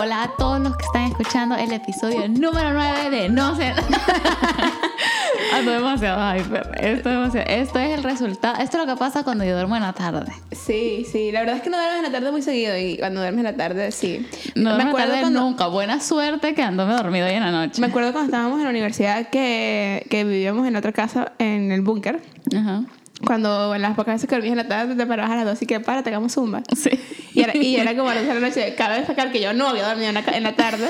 Hola 0.00 0.22
a 0.22 0.28
todos 0.36 0.60
los 0.60 0.76
que 0.76 0.84
están 0.86 1.02
escuchando 1.04 1.56
el 1.56 1.72
episodio 1.72 2.26
número 2.28 2.72
9 2.72 3.10
de 3.10 3.28
No 3.28 3.54
sé. 3.54 3.72
Ando 5.54 5.72
demasiado 5.72 6.36
hyper. 6.38 6.70
Esto, 6.80 7.08
es 7.10 7.14
demasiado- 7.16 7.46
esto 7.50 7.78
es 7.78 7.98
el 7.98 8.02
resultado. 8.04 8.62
Esto 8.62 8.78
es 8.80 8.86
lo 8.86 8.94
que 8.94 8.98
pasa 8.98 9.24
cuando 9.24 9.44
yo 9.44 9.52
duermo 9.54 9.76
en 9.76 9.82
la 9.82 9.92
tarde. 9.92 10.32
Sí, 10.52 11.04
sí. 11.10 11.32
La 11.32 11.40
verdad 11.40 11.56
es 11.56 11.62
que 11.62 11.70
no 11.70 11.76
duermes 11.76 11.98
en 11.98 12.02
la 12.04 12.18
tarde 12.18 12.30
muy 12.32 12.40
seguido 12.42 12.78
y 12.78 12.96
cuando 12.98 13.20
duermes 13.20 13.40
en 13.40 13.44
la 13.44 13.56
tarde, 13.56 13.90
sí. 13.92 14.26
No 14.54 14.76
me 14.76 14.84
me 14.84 14.90
acuerdo 14.90 15.08
tarde 15.08 15.20
cuando, 15.22 15.40
nunca. 15.40 15.66
Buena 15.66 16.00
suerte 16.00 16.54
quedándome 16.54 16.94
dormido 16.94 17.26
hoy 17.26 17.34
en 17.34 17.42
la 17.42 17.50
noche. 17.50 17.80
Me 17.80 17.88
acuerdo 17.88 18.12
cuando 18.12 18.26
estábamos 18.30 18.58
en 18.58 18.64
la 18.64 18.70
universidad 18.70 19.28
que, 19.28 20.06
que 20.08 20.24
vivíamos 20.24 20.66
en 20.66 20.76
otra 20.76 20.92
casa 20.92 21.32
en 21.38 21.72
el 21.72 21.82
búnker. 21.82 22.22
Ajá. 22.56 22.84
Cuando 23.24 23.74
en 23.74 23.82
las 23.82 23.94
pocas 23.96 24.14
veces 24.14 24.28
que 24.28 24.34
dormías 24.34 24.52
en 24.52 24.58
la 24.58 24.68
tarde 24.68 24.94
te 24.94 25.06
parabas 25.06 25.32
a 25.32 25.36
las 25.36 25.44
2 25.44 25.62
y 25.62 25.66
que 25.66 25.80
para, 25.80 26.02
te 26.02 26.08
hagamos 26.08 26.32
zumba. 26.32 26.62
Sí. 26.74 26.90
Y 27.34 27.42
era, 27.42 27.56
y 27.56 27.76
era 27.76 27.94
como 27.94 28.08
a 28.08 28.14
las 28.14 28.24
12 28.24 28.34
de 28.34 28.40
la 28.40 28.48
noche. 28.48 28.74
Cabe 28.74 28.96
destacar 28.96 29.30
que 29.30 29.40
yo 29.40 29.52
no 29.52 29.68
había 29.68 29.86
dormido 29.86 30.08
en 30.08 30.42
la, 30.42 30.56
tarde 30.56 30.88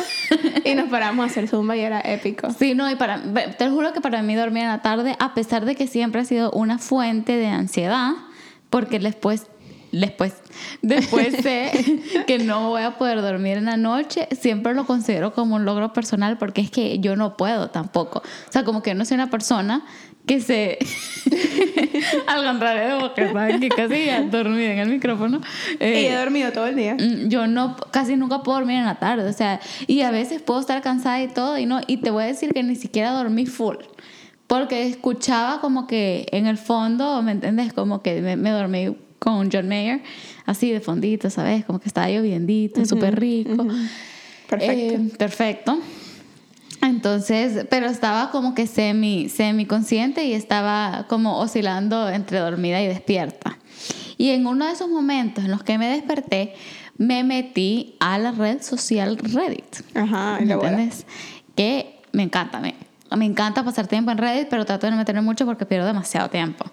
y 0.65 0.75
nos 0.75 0.89
paramos 0.89 1.25
a 1.25 1.27
hacer 1.27 1.49
zumba 1.49 1.77
y 1.77 1.81
era 1.81 2.01
épico. 2.01 2.51
Sí, 2.57 2.75
no, 2.75 2.91
y 2.91 2.95
para, 2.95 3.21
te 3.59 3.69
juro 3.69 3.93
que 3.93 4.01
para 4.01 4.23
mí 4.23 4.35
dormir 4.35 4.63
en 4.63 4.69
la 4.69 4.83
tarde, 4.83 5.17
a 5.19 5.35
pesar 5.35 5.65
de 5.65 5.75
que 5.75 5.87
siempre 5.87 6.21
ha 6.21 6.25
sido 6.25 6.51
una 6.53 6.79
fuente 6.79 7.37
de 7.37 7.49
ansiedad, 7.49 8.13
porque 8.71 9.01
después, 9.01 9.47
después, 9.91 10.35
después 10.83 11.35
sé 11.43 11.73
que 12.27 12.39
no 12.39 12.71
voy 12.71 12.83
a 12.83 12.97
poder 12.97 13.21
dormir 13.23 13.59
en 13.59 13.65
la 13.67 13.77
noche, 13.77 14.29
siempre 14.41 14.75
lo 14.75 14.87
considero 14.87 15.35
como 15.35 15.57
un 15.57 15.65
logro 15.65 15.93
personal, 15.93 16.39
porque 16.39 16.61
es 16.61 16.71
que 16.71 17.01
yo 17.01 17.17
no 17.17 17.37
puedo 17.37 17.71
tampoco. 17.71 18.21
O 18.21 18.53
sea, 18.53 18.65
como 18.65 18.83
que 18.83 18.95
no 18.95 19.05
soy 19.05 19.17
una 19.17 19.31
persona 19.31 19.85
que 20.27 20.41
se... 20.41 20.79
Al 22.27 22.45
contrario 22.45 22.89
de 22.89 23.03
vos, 23.03 23.13
que 23.13 23.33
saben 23.33 23.61
que 23.61 23.69
casi 23.69 24.07
ya 24.07 24.23
dormida 24.23 24.73
en 24.73 24.79
el 24.79 24.89
micrófono. 24.89 25.41
y 25.81 25.85
eh, 25.85 26.13
he 26.13 26.17
dormido 26.17 26.53
todo 26.53 26.67
el 26.67 26.77
día. 26.77 26.95
Mm, 26.95 27.29
yo 27.29 27.47
no 27.47 27.77
casi 27.91 28.17
nunca 28.17 28.43
puedo 28.43 28.59
dormir 28.59 28.79
en 28.79 28.85
la 28.85 28.99
tarde 28.99 29.29
o 29.29 29.33
sea 29.33 29.61
y 29.87 30.03
a 30.03 30.11
veces 30.11 30.43
puedo 30.43 30.61
estar 30.61 30.81
cansada 30.83 31.23
y 31.23 31.29
todo 31.29 31.59
y 31.59 31.67
no 31.67 31.81
y 31.87 31.99
te 31.99 32.11
voy 32.11 32.25
a 32.25 32.27
decir 32.27 32.53
que 32.53 32.63
ni 32.63 32.77
siquiera 32.77 33.11
dormí 33.11 33.47
full 33.47 33.77
porque 34.47 34.87
escuchaba 34.87 35.61
como 35.61 35.87
que 35.87 36.27
en 36.33 36.47
el 36.47 36.59
fondo 36.59 37.23
me 37.23 37.33
entiendes 37.33 37.73
como 37.73 38.03
que 38.03 38.21
me, 38.21 38.37
me 38.37 38.51
dormí 38.51 38.97
con 39.19 39.51
John 39.51 39.69
Mayer 39.69 40.03
así 40.47 40.71
de 40.71 40.81
fondito 40.81 41.31
sabes 41.31 41.65
como 41.65 41.79
que 41.81 41.89
estaba 41.89 42.11
lloviendito 42.11 42.85
súper 42.85 43.19
rico 43.19 43.67
Perfecto. 44.49 44.95
Eh, 44.95 45.17
perfecto 45.17 45.79
entonces, 47.01 47.67
pero 47.71 47.87
estaba 47.87 48.31
como 48.31 48.55
que 48.55 48.67
semi, 48.67 49.31
semi 49.31 49.65
consciente 49.65 50.27
y 50.27 50.35
estaba 50.35 51.07
como 51.09 51.39
oscilando 51.39 52.11
entre 52.11 52.41
dormida 52.41 52.83
y 52.83 52.89
despierta. 52.89 53.57
Y 54.19 54.33
en 54.33 54.47
uno 54.47 54.67
de 54.67 54.73
esos 54.73 54.91
momentos 54.91 55.47
en 55.47 55.51
los 55.51 55.63
que 55.63 55.79
me 55.79 55.89
desperté, 55.89 56.53
me 56.99 57.25
metí 57.25 57.97
a 58.01 58.19
la 58.19 58.33
red 58.33 58.61
social 58.61 59.17
Reddit. 59.17 59.77
Ajá, 59.95 60.41
¿Me 60.43 60.53
entiendes? 60.53 61.07
Que 61.57 62.03
me 62.13 62.23
encanta, 62.23 62.61
me, 62.61 62.75
me 63.17 63.25
encanta 63.25 63.65
pasar 63.65 63.87
tiempo 63.87 64.11
en 64.11 64.19
Reddit, 64.19 64.49
pero 64.51 64.67
trato 64.67 64.87
de 64.87 64.91
no 64.91 64.99
meterme 64.99 65.23
mucho 65.23 65.47
porque 65.47 65.65
pierdo 65.65 65.87
demasiado 65.87 66.29
tiempo. 66.29 66.67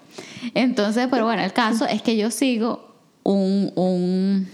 Entonces, 0.52 1.08
pero 1.10 1.24
bueno, 1.24 1.42
el 1.42 1.54
caso 1.54 1.86
es 1.86 2.02
que 2.02 2.18
yo 2.18 2.30
sigo 2.30 2.96
un, 3.22 3.72
un, 3.76 4.46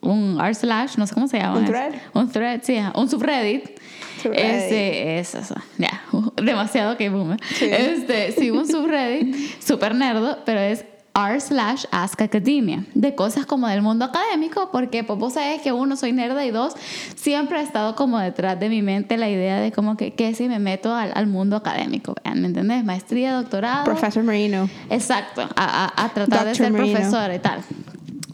un 0.00 0.40
r 0.40 0.54
slash, 0.54 0.96
no 0.96 1.08
sé 1.08 1.14
cómo 1.14 1.26
se 1.26 1.38
llama. 1.38 1.56
¿Un 1.56 1.64
eso. 1.64 1.72
thread? 1.72 1.94
Un 2.14 2.30
thread, 2.30 2.60
sí, 2.62 2.78
un 2.94 3.10
subreddit. 3.10 3.77
Este, 4.34 5.18
es 5.20 5.34
eso, 5.34 5.54
ya, 5.78 6.02
demasiado 6.42 6.96
que 6.96 7.08
boomer. 7.10 7.38
Sí. 7.54 7.66
Este, 7.70 8.32
sigo 8.32 8.58
un 8.58 8.68
subreddit 8.68 9.34
súper 9.62 9.94
nerdo, 9.94 10.38
pero 10.44 10.60
es 10.60 10.84
r 11.14 11.40
slash 11.40 11.84
ask 11.90 12.20
academia, 12.22 12.84
de 12.94 13.16
cosas 13.16 13.44
como 13.44 13.66
del 13.66 13.82
mundo 13.82 14.04
académico, 14.04 14.68
porque 14.70 15.02
pues 15.02 15.18
vos 15.18 15.32
sabés 15.32 15.60
que 15.62 15.72
uno, 15.72 15.96
soy 15.96 16.12
nerda 16.12 16.44
y 16.46 16.52
dos, 16.52 16.74
siempre 17.16 17.58
ha 17.58 17.62
estado 17.62 17.96
como 17.96 18.20
detrás 18.20 18.60
de 18.60 18.68
mi 18.68 18.82
mente 18.82 19.16
la 19.16 19.28
idea 19.28 19.58
de 19.58 19.72
como 19.72 19.96
que, 19.96 20.14
que 20.14 20.32
si 20.34 20.48
me 20.48 20.60
meto 20.60 20.94
al, 20.94 21.10
al 21.16 21.26
mundo 21.26 21.56
académico, 21.56 22.14
¿me 22.24 22.46
entendés? 22.46 22.84
Maestría, 22.84 23.32
doctorado. 23.34 23.84
Professor 23.84 24.22
Marino. 24.22 24.70
Exacto, 24.90 25.42
a, 25.56 25.86
a- 25.96 26.04
a 26.04 26.08
tratar 26.10 26.44
de 26.46 26.54
ser 26.54 26.70
Marino. 26.70 26.94
profesora 26.96 27.34
y 27.34 27.38
tal. 27.40 27.62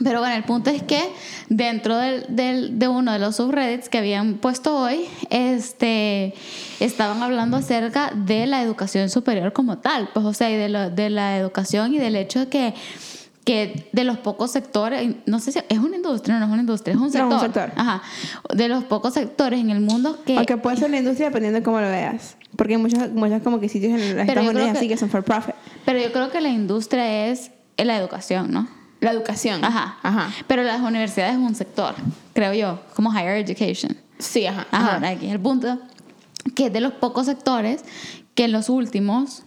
Pero 0.02 0.18
bueno, 0.18 0.34
el 0.34 0.42
punto 0.42 0.70
es 0.70 0.82
que 0.82 1.00
dentro 1.48 1.96
del, 1.96 2.26
del- 2.28 2.78
de 2.80 2.88
uno 2.88 3.12
de 3.12 3.20
los 3.20 3.36
subreddits 3.36 3.88
que 3.88 3.98
habían 3.98 4.34
puesto 4.34 4.76
hoy, 4.76 5.04
este, 5.30 6.34
estaban 6.80 7.22
hablando 7.22 7.56
acerca 7.56 8.10
de 8.14 8.46
la 8.46 8.60
educación 8.62 9.08
superior 9.08 9.52
como 9.52 9.78
tal, 9.78 10.08
pues 10.12 10.26
o 10.26 10.32
sea, 10.32 10.50
y 10.50 10.56
de, 10.56 10.68
lo- 10.68 10.90
de 10.90 11.10
la 11.10 11.36
educación 11.38 11.94
y 11.94 11.98
del 11.98 12.16
hecho 12.16 12.40
de 12.40 12.48
que, 12.48 12.74
que 13.44 13.88
de 13.92 14.02
los 14.04 14.18
pocos 14.18 14.50
sectores, 14.50 15.14
no 15.26 15.38
sé 15.38 15.52
si 15.52 15.60
es 15.68 15.78
una 15.78 15.94
industria, 15.96 16.38
no 16.40 16.46
es 16.46 16.50
una 16.50 16.62
industria, 16.62 16.94
es 16.94 17.00
un 17.00 17.06
No, 17.06 17.10
sector. 17.12 17.32
un 17.32 17.40
sector. 17.40 17.72
Ajá, 17.76 18.02
de 18.52 18.68
los 18.68 18.82
pocos 18.84 19.14
sectores 19.14 19.60
en 19.60 19.70
el 19.70 19.80
mundo 19.80 20.18
que... 20.26 20.36
Aunque 20.36 20.56
puede 20.56 20.76
ser 20.76 20.90
la 20.90 20.98
industria 20.98 21.28
dependiendo 21.28 21.60
de 21.60 21.62
cómo 21.62 21.80
lo 21.80 21.86
veas. 21.88 22.36
Porque 22.56 22.74
hay 22.74 22.80
muchos, 22.80 23.10
muchos 23.12 23.42
como 23.42 23.60
que 23.60 23.68
sitios 23.68 23.92
en 23.92 24.16
los 24.16 24.26
Estados 24.28 24.48
Unidos 24.50 24.72
que- 24.72 24.78
así 24.78 24.88
que 24.88 24.96
son 24.96 25.08
for 25.08 25.22
profit. 25.22 25.54
Pero 25.84 26.00
yo 26.00 26.10
creo 26.12 26.30
que 26.32 26.40
la 26.40 26.48
industria 26.48 27.28
es 27.28 27.52
la 27.76 27.96
educación, 27.96 28.50
¿no? 28.50 28.68
La 29.04 29.12
educación. 29.12 29.64
Ajá. 29.64 29.98
Ajá. 30.02 30.30
Pero 30.46 30.62
las 30.62 30.80
universidades 30.80 31.34
es 31.34 31.40
un 31.40 31.54
sector, 31.54 31.94
creo 32.32 32.54
yo, 32.54 32.80
como 32.94 33.12
higher 33.12 33.36
education. 33.36 33.96
Sí, 34.18 34.46
ajá. 34.46 34.66
Ajá, 34.70 34.96
ajá. 34.96 35.08
aquí 35.08 35.26
es 35.26 35.32
el 35.32 35.40
punto 35.40 35.78
que 36.54 36.66
es 36.66 36.72
de 36.72 36.80
los 36.80 36.92
pocos 36.92 37.26
sectores 37.26 37.84
que 38.34 38.44
en 38.44 38.52
los 38.52 38.68
últimos 38.68 39.42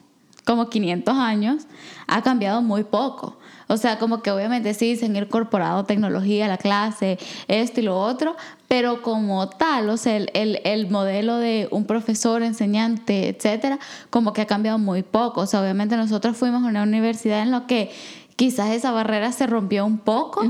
como 0.45 0.69
500 0.69 1.13
años 1.15 1.63
ha 2.07 2.21
cambiado 2.21 2.61
muy 2.61 2.83
poco. 2.83 3.37
O 3.67 3.75
sea, 3.75 3.99
como 3.99 4.21
que 4.21 4.31
obviamente 4.31 4.73
sí 4.73 4.95
se 4.95 5.07
han 5.07 5.15
incorporado 5.17 5.83
tecnología 5.83 6.45
a 6.45 6.47
la 6.47 6.57
clase, 6.57 7.19
esto 7.49 7.81
y 7.81 7.83
lo 7.83 7.99
otro, 7.99 8.37
pero 8.69 9.01
como 9.01 9.49
tal, 9.49 9.89
o 9.89 9.97
sea, 9.97 10.15
el, 10.15 10.31
el, 10.33 10.61
el 10.63 10.89
modelo 10.89 11.35
de 11.37 11.67
un 11.71 11.85
profesor, 11.85 12.43
enseñante, 12.43 13.27
etcétera, 13.27 13.77
como 14.09 14.31
que 14.31 14.41
ha 14.41 14.47
cambiado 14.47 14.77
muy 14.77 15.03
poco. 15.03 15.41
O 15.41 15.45
sea, 15.47 15.61
obviamente 15.61 15.97
nosotros 15.97 16.37
fuimos 16.37 16.63
a 16.63 16.67
una 16.67 16.83
universidad 16.83 17.41
en 17.41 17.51
la 17.51 17.67
que 17.67 17.91
quizás 18.37 18.69
esa 18.69 18.91
barrera 18.91 19.33
se 19.33 19.47
rompió 19.47 19.85
un 19.85 19.97
poco, 19.97 20.41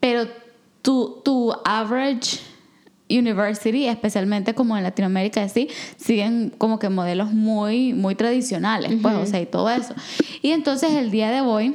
pero 0.00 0.26
tu, 0.80 1.20
tu 1.22 1.52
average 1.64 2.38
university, 3.10 3.86
especialmente 3.86 4.54
como 4.54 4.76
en 4.76 4.84
Latinoamérica, 4.84 5.42
así, 5.42 5.68
siguen 5.96 6.54
como 6.56 6.78
que 6.78 6.88
modelos 6.88 7.32
muy, 7.32 7.92
muy 7.92 8.14
tradicionales, 8.14 8.92
pues, 9.02 9.14
o 9.16 9.26
sea, 9.26 9.40
y 9.40 9.46
todo 9.46 9.68
eso. 9.68 9.94
Y 10.42 10.52
entonces 10.52 10.92
el 10.92 11.10
día 11.10 11.30
de 11.30 11.40
hoy, 11.40 11.74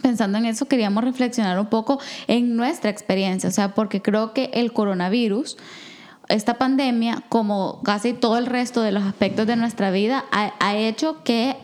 pensando 0.00 0.38
en 0.38 0.46
eso, 0.46 0.66
queríamos 0.66 1.02
reflexionar 1.02 1.58
un 1.58 1.66
poco 1.66 1.98
en 2.28 2.56
nuestra 2.56 2.90
experiencia, 2.90 3.48
o 3.48 3.52
sea, 3.52 3.74
porque 3.74 4.00
creo 4.00 4.32
que 4.32 4.50
el 4.54 4.72
coronavirus, 4.72 5.56
esta 6.28 6.54
pandemia, 6.54 7.24
como 7.28 7.80
casi 7.82 8.12
todo 8.12 8.38
el 8.38 8.46
resto 8.46 8.82
de 8.82 8.92
los 8.92 9.02
aspectos 9.02 9.46
de 9.46 9.56
nuestra 9.56 9.90
vida, 9.90 10.24
ha, 10.30 10.52
ha 10.60 10.76
hecho 10.76 11.24
que 11.24 11.56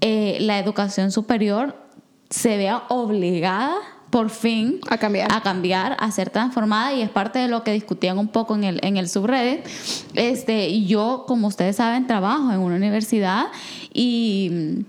eh, 0.00 0.36
la 0.40 0.58
educación 0.60 1.10
superior 1.10 1.82
se 2.32 2.56
vea 2.56 2.84
obligada 2.88 3.76
por 4.10 4.28
fin 4.28 4.80
A 4.90 4.98
cambiar. 4.98 5.32
a 5.32 5.40
cambiar, 5.40 5.96
a 5.98 6.10
ser 6.10 6.28
transformada 6.30 6.92
y 6.92 7.00
es 7.00 7.08
parte 7.08 7.38
de 7.38 7.48
lo 7.48 7.62
que 7.62 7.72
discutían 7.72 8.18
un 8.18 8.28
poco 8.28 8.54
en 8.54 8.64
el, 8.64 8.80
en 8.82 8.96
el 8.96 9.08
subreddit. 9.08 9.66
Este, 10.14 10.82
yo, 10.84 11.24
como 11.26 11.46
ustedes 11.48 11.76
saben, 11.76 12.06
trabajo 12.06 12.52
en 12.52 12.58
una 12.58 12.76
universidad 12.76 13.46
y 13.92 14.84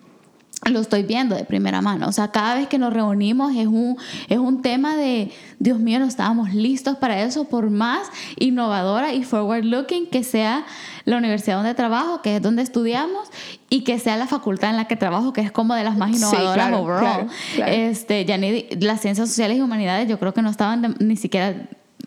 lo 0.69 0.79
estoy 0.79 1.03
viendo 1.03 1.35
de 1.35 1.45
primera 1.45 1.81
mano. 1.81 2.07
O 2.07 2.11
sea, 2.11 2.31
cada 2.31 2.55
vez 2.55 2.67
que 2.67 2.77
nos 2.77 2.93
reunimos 2.93 3.55
es 3.55 3.67
un, 3.67 3.97
es 4.29 4.37
un 4.37 4.61
tema 4.61 4.95
de, 4.95 5.31
Dios 5.59 5.79
mío, 5.79 5.99
no 5.99 6.05
estábamos 6.05 6.53
listos 6.53 6.97
para 6.97 7.21
eso, 7.23 7.45
por 7.45 7.69
más 7.69 8.09
innovadora 8.37 9.13
y 9.13 9.23
forward 9.23 9.63
looking 9.63 10.07
que 10.07 10.23
sea 10.23 10.65
la 11.05 11.17
universidad 11.17 11.57
donde 11.57 11.73
trabajo, 11.73 12.21
que 12.21 12.37
es 12.37 12.41
donde 12.41 12.61
estudiamos, 12.61 13.27
y 13.69 13.83
que 13.83 13.99
sea 13.99 14.15
la 14.17 14.27
facultad 14.27 14.69
en 14.69 14.77
la 14.77 14.85
que 14.87 14.95
trabajo, 14.95 15.33
que 15.33 15.41
es 15.41 15.51
como 15.51 15.75
de 15.75 15.83
las 15.83 15.97
más 15.97 16.11
Sí, 16.11 16.17
innovadoras 16.17 16.53
claro, 16.53 16.79
overall. 16.81 17.01
claro, 17.01 17.27
claro. 17.55 17.71
Este, 17.71 18.25
ya 18.25 18.37
ni 18.37 18.67
las 18.79 19.01
ciencias 19.01 19.27
sociales 19.27 19.57
y 19.57 19.61
humanidades 19.61 20.07
yo 20.07 20.17
creo 20.19 20.33
que 20.33 20.41
no 20.41 20.49
estaban 20.49 20.81
de- 20.81 21.05
ni 21.05 21.15
siquiera 21.17 21.55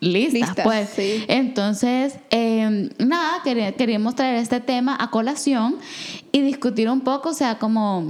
listas, 0.01 0.35
Listas, 0.35 0.65
pues. 0.65 0.89
sí. 0.91 1.25
Entonces, 1.29 2.19
eh, 2.31 2.91
nada, 2.99 3.39
quería- 3.45 3.73
queríamos 3.73 4.15
traer 4.15 4.37
este 4.37 4.61
tema 4.61 4.97
a 5.01 5.11
colación 5.11 5.77
y 6.33 6.41
discutir 6.43 6.89
un 6.91 7.01
poco, 7.01 7.31
o 7.31 7.35
sea, 7.35 7.59
como 7.59 8.07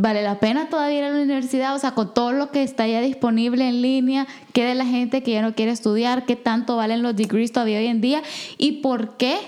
vale 0.00 0.22
la 0.22 0.38
pena 0.38 0.68
todavía 0.68 0.98
ir 0.98 1.04
a 1.04 1.10
la 1.10 1.22
universidad, 1.22 1.74
o 1.74 1.78
sea, 1.78 1.92
con 1.92 2.14
todo 2.14 2.32
lo 2.32 2.50
que 2.50 2.62
está 2.62 2.86
ya 2.86 3.00
disponible 3.00 3.68
en 3.68 3.82
línea, 3.82 4.26
qué 4.52 4.64
de 4.64 4.74
la 4.74 4.86
gente 4.86 5.22
que 5.22 5.32
ya 5.32 5.42
no 5.42 5.54
quiere 5.54 5.72
estudiar, 5.72 6.24
qué 6.24 6.36
tanto 6.36 6.76
valen 6.76 7.02
los 7.02 7.16
degrees 7.16 7.52
todavía 7.52 7.78
hoy 7.78 7.86
en 7.86 8.00
día 8.00 8.22
y 8.58 8.80
por 8.80 9.16
qué, 9.16 9.38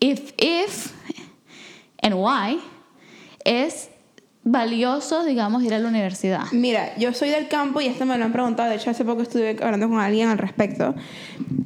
if, 0.00 0.32
if, 0.38 0.92
and 2.02 2.14
why, 2.14 2.58
es 3.44 3.90
valioso, 4.50 5.24
digamos, 5.24 5.62
ir 5.62 5.74
a 5.74 5.78
la 5.78 5.88
universidad. 5.88 6.42
Mira, 6.52 6.96
yo 6.96 7.12
soy 7.12 7.28
del 7.30 7.48
campo 7.48 7.80
y 7.80 7.86
esto 7.86 8.06
me 8.06 8.16
lo 8.18 8.24
han 8.24 8.32
preguntado. 8.32 8.70
De 8.70 8.76
hecho, 8.76 8.90
hace 8.90 9.04
poco 9.04 9.22
estuve 9.22 9.56
hablando 9.62 9.88
con 9.88 9.98
alguien 10.00 10.28
al 10.28 10.38
respecto. 10.38 10.94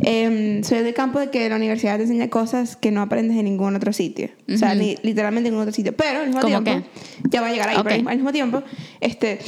Em, 0.01 0.63
soy 0.65 0.81
del 0.81 0.95
campo 0.95 1.19
de 1.21 1.31
que 1.31 1.49
la 1.49 1.57
universidad 1.57 1.97
te 1.97 2.03
enseña 2.03 2.29
cosas 2.29 2.77
que 2.77 2.91
no 2.91 3.03
aprendes 3.03 3.37
en 3.37 3.45
ningún 3.45 3.77
otro 3.77 3.93
sitio. 3.93 4.31
O 4.53 4.57
sea, 4.57 4.75
ni- 4.75 4.97
literalmente 5.03 5.49
en 5.49 5.55
ningún 5.55 5.63
otro 5.63 5.75
sitio. 5.75 5.95
Pero 5.97 6.21
al 6.21 6.27
mismo 6.27 6.41
¿Cómo 6.41 6.63
tiempo, 6.63 6.87
ya 7.31 7.41
va 7.41 7.49
a 7.49 7.53
llegar 7.53 7.69
ahí, 7.69 7.77
pero 7.83 8.09
al 8.09 8.17
mismo 8.17 8.33
tiempo, 8.33 8.63
este, 9.01 9.39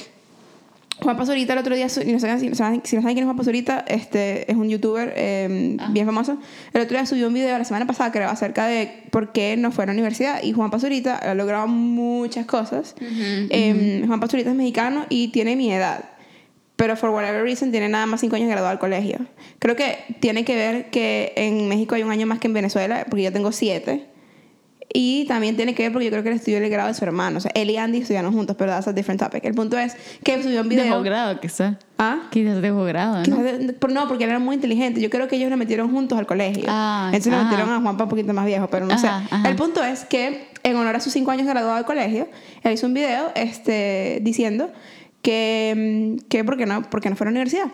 Juan 1.02 1.17
Pazurita 1.17 1.52
el 1.55 1.58
otro 1.58 1.75
día, 1.75 1.87
y 1.87 2.12
no 2.12 2.20
saben, 2.20 2.41
si, 2.41 2.49
no 2.49 2.55
saben, 2.55 2.81
si 2.85 2.96
no 2.96 3.02
saben 3.02 3.14
quién 3.14 3.25
es 3.25 3.25
Juan 3.25 3.37
Pazurita, 3.37 3.85
este, 3.88 4.50
es 4.50 4.56
un 4.56 4.69
youtuber 4.69 5.12
eh, 5.17 5.76
bien 5.91 6.06
famoso. 6.06 6.38
El 6.73 6.82
otro 6.82 6.96
día 6.96 7.05
subió 7.05 7.29
un 7.29 7.35
video 7.35 7.58
la 7.58 7.64
semana 7.64 7.87
pasada, 7.87 8.12
creo, 8.12 8.29
acerca 8.29 8.67
de 8.67 9.02
por 9.11 9.32
qué 9.32 9.56
no 9.56 9.73
fue 9.73 9.85
a 9.85 9.87
la 9.88 9.93
universidad. 9.93 10.43
Y 10.43 10.52
Juan 10.52 10.70
Pazurita 10.70 11.17
ha 11.17 11.35
logrado 11.35 11.67
muchas 11.67 12.46
cosas. 12.46 12.94
Eh, 13.00 14.05
Juan 14.06 14.20
Pazurita 14.20 14.50
es 14.50 14.56
mexicano 14.56 15.06
y 15.08 15.29
tiene 15.29 15.56
mi 15.56 15.73
edad. 15.73 16.05
Pero 16.76 16.97
for 16.97 17.11
whatever 17.11 17.43
reason 17.43 17.70
tiene 17.70 17.88
nada 17.88 18.06
más 18.06 18.20
cinco 18.20 18.37
años 18.37 18.49
graduado 18.49 18.73
al 18.73 18.79
colegio. 18.79 19.19
Creo 19.58 19.76
que 19.76 19.99
tiene 20.20 20.44
que 20.44 20.56
ver 20.56 20.90
que 20.90 21.32
en 21.37 21.69
México 21.69 21.94
hay 21.94 22.02
un 22.02 22.11
año 22.11 22.26
más 22.26 22.38
que 22.38 22.49
en 22.49 22.55
Venezuela, 22.55 23.06
porque 23.08 23.25
yo 23.25 23.32
tengo 23.32 23.52
siete. 23.52 24.06
Y 24.96 25.25
también 25.26 25.56
tiene 25.56 25.75
que 25.75 25.82
ver 25.82 25.93
porque 25.93 26.05
yo 26.05 26.12
creo 26.12 26.23
que 26.23 26.29
él 26.29 26.37
estudió 26.37 26.58
el 26.58 26.70
grado 26.70 26.87
de 26.87 26.94
su 26.94 27.05
hermano. 27.05 27.38
O 27.38 27.41
sea, 27.41 27.50
él 27.56 27.69
y 27.69 27.76
Andy 27.76 27.99
estudiaron 27.99 28.32
juntos, 28.32 28.55
pero 28.56 28.70
that's 28.70 28.87
a 28.87 28.93
different 28.93 29.20
topic. 29.20 29.44
El 29.44 29.52
punto 29.52 29.76
es 29.76 29.96
que 30.23 30.41
subió 30.41 30.61
un 30.61 30.69
video. 30.69 30.85
Dejó 30.85 31.02
grado, 31.02 31.41
quizás. 31.41 31.75
¿Ah? 31.99 32.29
Quizás 32.31 32.62
dejó 32.62 32.85
grado, 32.85 33.17
¿no? 33.17 33.23
Quizás 33.25 33.43
de- 33.43 33.73
por- 33.73 33.91
no, 33.91 34.06
porque 34.06 34.23
él 34.23 34.31
era 34.31 34.38
muy 34.38 34.55
inteligente. 34.55 35.00
Yo 35.00 35.11
creo 35.11 35.26
que 35.26 35.35
ellos 35.35 35.50
le 35.50 35.56
metieron 35.56 35.91
juntos 35.91 36.17
al 36.17 36.26
colegio. 36.26 36.67
Ah, 36.69 37.06
Entonces 37.06 37.32
le 37.32 37.38
ajá. 37.38 37.49
metieron 37.50 37.73
a 37.75 37.81
Juanpa 37.81 38.05
un 38.05 38.11
poquito 38.11 38.32
más 38.32 38.46
viejo, 38.46 38.69
pero 38.70 38.87
no 38.87 38.94
Ajá, 38.94 39.00
sé. 39.29 39.35
ajá. 39.35 39.49
El 39.49 39.56
punto 39.56 39.82
es 39.82 40.05
que 40.05 40.46
en 40.62 40.76
honor 40.76 40.94
a 40.94 41.00
sus 41.00 41.12
cinco 41.12 41.32
años 41.32 41.47
graduado 41.49 41.75
del 41.75 41.85
colegio, 41.87 42.29
él 42.62 42.73
hizo 42.73 42.87
un 42.87 42.94
video 42.94 43.32
este, 43.35 44.20
diciendo 44.23 44.70
que, 45.23 46.19
mm, 46.23 46.26
que 46.29 46.44
¿por 46.44 46.56
qué 46.56 46.67
no, 46.67 46.82
por 46.82 47.00
qué 47.00 47.11
no 47.11 47.17
fue 47.17 47.25
a 47.26 47.31
la 47.31 47.31
universidad. 47.32 47.67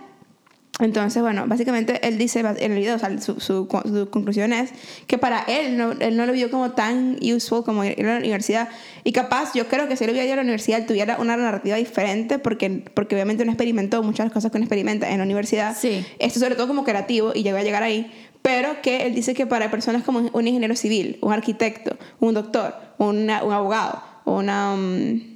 Entonces, 0.78 1.20
bueno, 1.20 1.44
básicamente 1.46 2.06
él 2.08 2.16
dice 2.16 2.40
en 2.40 2.72
el 2.72 2.78
video, 2.78 2.96
o 2.96 2.98
sea, 2.98 3.20
su, 3.20 3.38
su, 3.38 3.68
su 3.84 4.08
conclusión 4.10 4.54
es 4.54 4.70
que 5.06 5.18
para 5.18 5.40
él 5.42 5.76
no, 5.76 5.92
él 5.92 6.16
no 6.16 6.24
lo 6.24 6.32
vio 6.32 6.50
como 6.50 6.70
tan 6.70 7.18
useful 7.20 7.64
como 7.64 7.84
ir 7.84 8.00
a 8.06 8.12
la 8.14 8.18
universidad. 8.18 8.68
Y 9.04 9.12
capaz, 9.12 9.52
yo 9.52 9.68
creo 9.68 9.88
que 9.88 9.96
si 9.96 10.04
él 10.04 10.10
hubiera 10.10 10.24
ido 10.24 10.32
a 10.34 10.36
la 10.36 10.42
universidad, 10.42 10.86
tuviera 10.86 11.18
una 11.18 11.36
narrativa 11.36 11.76
diferente 11.76 12.38
porque, 12.38 12.82
porque 12.94 13.14
obviamente 13.14 13.44
no 13.44 13.50
experimentó 13.52 14.02
muchas 14.02 14.18
de 14.20 14.24
las 14.28 14.32
cosas 14.32 14.50
que 14.52 14.56
uno 14.56 14.64
experimenta 14.64 15.10
en 15.10 15.18
la 15.18 15.24
universidad. 15.24 15.76
Sí. 15.78 16.02
Esto 16.18 16.40
sobre 16.40 16.54
todo 16.54 16.66
como 16.68 16.82
creativo 16.84 17.32
y 17.34 17.42
llegó 17.42 17.58
a 17.58 17.62
llegar 17.62 17.82
ahí. 17.82 18.10
Pero 18.40 18.80
que 18.80 19.02
él 19.06 19.14
dice 19.14 19.34
que 19.34 19.46
para 19.46 19.70
personas 19.70 20.02
como 20.02 20.30
un 20.32 20.48
ingeniero 20.48 20.74
civil, 20.76 21.18
un 21.20 21.34
arquitecto, 21.34 21.98
un 22.20 22.32
doctor, 22.32 22.74
una- 22.96 23.44
un 23.44 23.52
abogado, 23.52 24.02
una... 24.24 24.72
um, 24.72 25.29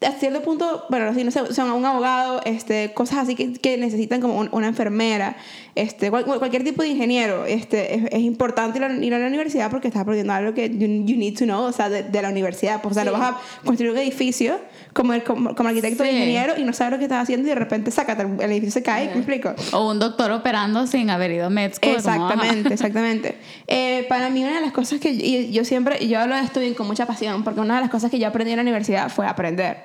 a 0.00 0.12
cierto 0.12 0.42
punto, 0.42 0.84
bueno, 0.90 1.12
si 1.14 1.24
no 1.24 1.30
son 1.30 1.70
un 1.72 1.84
abogado, 1.84 2.40
este, 2.44 2.92
cosas 2.94 3.18
así 3.18 3.34
que, 3.34 3.52
que 3.54 3.76
necesitan 3.78 4.20
como 4.20 4.38
un- 4.38 4.48
una 4.52 4.68
enfermera, 4.68 5.36
este, 5.80 6.10
cual- 6.10 6.24
cual- 6.24 6.38
cualquier 6.38 6.64
tipo 6.64 6.82
de 6.82 6.88
ingeniero, 6.88 7.44
este, 7.46 7.94
es, 7.94 8.04
es 8.10 8.20
importante 8.20 8.78
ir 8.78 8.84
a, 8.84 8.92
ir 8.92 9.14
a 9.14 9.18
la 9.18 9.26
universidad 9.26 9.70
porque 9.70 9.88
estás 9.88 10.02
aprendiendo 10.02 10.32
algo 10.32 10.54
que 10.54 10.68
you, 10.70 10.86
you 11.06 11.16
need 11.16 11.36
to 11.38 11.44
know, 11.44 11.62
o 11.64 11.72
sea, 11.72 11.88
de, 11.88 12.02
de 12.02 12.22
la 12.22 12.30
universidad. 12.30 12.80
Pues, 12.82 12.92
o 12.92 12.94
sea, 12.94 13.04
no 13.04 13.12
vas 13.12 13.22
a 13.34 13.38
construir 13.64 13.92
un 13.92 13.98
edificio 13.98 14.58
como, 14.92 15.12
el, 15.14 15.22
como, 15.24 15.54
como 15.54 15.68
arquitecto 15.68 16.02
o 16.02 16.06
Sí. 16.06 16.12
ingeniero 16.12 16.54
y 16.58 16.64
no 16.64 16.72
sabes 16.72 16.92
lo 16.92 16.98
que 16.98 17.04
estás 17.04 17.22
haciendo 17.22 17.46
y 17.46 17.50
de 17.50 17.54
repente 17.54 17.90
sácate, 17.90 18.22
el 18.22 18.50
edificio 18.50 18.72
se 18.72 18.82
cae, 18.82 19.06
¿me 19.06 19.12
explico? 19.16 19.54
O 19.72 19.90
un 19.90 19.98
doctor 19.98 20.30
operando 20.32 20.86
sin 20.86 21.10
haber 21.10 21.30
ido 21.32 21.46
a 21.46 21.50
med 21.50 21.72
school. 21.74 21.94
Exactamente, 21.96 22.72
exactamente. 22.74 23.36
Eh, 23.66 24.06
para 24.08 24.30
mí 24.30 24.42
una 24.44 24.54
de 24.56 24.60
las 24.62 24.72
cosas 24.72 25.00
que 25.00 25.10
y 25.10 25.50
yo 25.52 25.64
siempre, 25.64 26.06
yo 26.08 26.18
hablo 26.20 26.34
de 26.36 26.42
esto 26.42 26.60
bien 26.60 26.74
con 26.74 26.86
mucha 26.86 27.06
pasión, 27.06 27.44
porque 27.44 27.60
una 27.60 27.76
de 27.76 27.80
las 27.82 27.90
cosas 27.90 28.10
que 28.10 28.18
yo 28.18 28.26
aprendí 28.28 28.50
en 28.52 28.56
la 28.56 28.62
universidad 28.62 29.10
fue 29.10 29.26
aprender. 29.26 29.78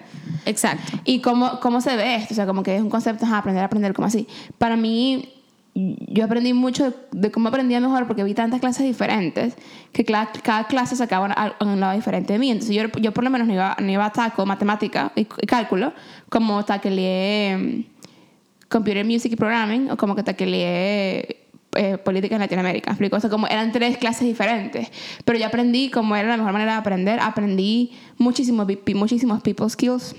Exacto. 0.46 0.98
¿Y 1.06 1.20
cómo, 1.20 1.60
cómo 1.60 1.82
se 1.82 1.96
ve 1.96 2.16
esto? 2.16 2.34
O 2.34 2.36
sea, 2.36 2.46
como 2.46 2.64
que 2.64 2.76
es 2.76 2.82
un 2.82 2.90
concepto, 2.90 3.26
ajá, 3.26 3.38
aprender, 3.40 3.64
aprender, 3.64 3.94
como 3.94 4.08
así. 4.08 4.28
Para 4.58 4.76
mí, 4.76 5.33
yo 5.76 6.26
aprendí 6.26 6.54
mucho 6.54 6.92
de, 6.92 6.96
de 7.14 7.32
cómo 7.32 7.50
aprendía 7.50 7.80
mejor 7.80 8.06
porque 8.06 8.24
vi 8.24 8.34
tantas 8.36 8.60
clases 8.60 8.86
diferentes 8.86 9.56
que 9.92 10.06
cada, 10.06 10.32
cada 10.32 10.68
clase 10.68 10.96
sacaba 10.96 11.26
una- 11.26 11.56
un 11.62 11.80
lado 11.80 11.96
diferente 11.96 12.34
de 12.34 12.40
mí. 12.40 12.52
Entonces 12.52 12.76
yo, 12.76 12.84
yo 13.02 13.12
por 13.12 13.24
lo 13.24 13.30
menos 13.32 13.48
no 13.48 13.54
iba, 13.56 13.76
no 13.80 13.92
iba 13.92 14.06
a 14.06 14.12
taco 14.12 14.46
matemática 14.46 15.12
y, 15.16 15.22
y 15.22 15.46
cálculo 15.48 15.92
como 16.30 16.64
taqueleé 16.64 17.58
mm, 17.58 17.84
computer 18.70 19.04
music 19.06 19.32
y 19.34 19.36
programming 19.36 19.90
o 19.92 19.98
como 19.98 20.16
que 20.16 20.22
taqueleé 20.24 21.40
eh, 21.76 21.98
política 21.98 22.36
en 22.36 22.42
Latinoamérica. 22.42 22.92
¿me 22.92 22.94
explico? 22.94 23.16
O 23.18 23.20
sea, 23.20 23.32
como 23.32 23.48
eran 23.48 23.72
tres 23.72 23.98
clases 23.98 24.28
diferentes. 24.28 24.92
Pero 25.26 25.40
yo 25.40 25.48
aprendí 25.48 25.90
cómo 25.90 26.16
era 26.16 26.28
la 26.30 26.38
mejor 26.38 26.54
manera 26.54 26.74
de 26.74 26.78
aprender. 26.78 27.20
Aprendí 27.20 27.94
muchísimos, 28.20 28.68
muchísimos 28.94 29.42
people 29.42 29.68
skills. 29.68 30.16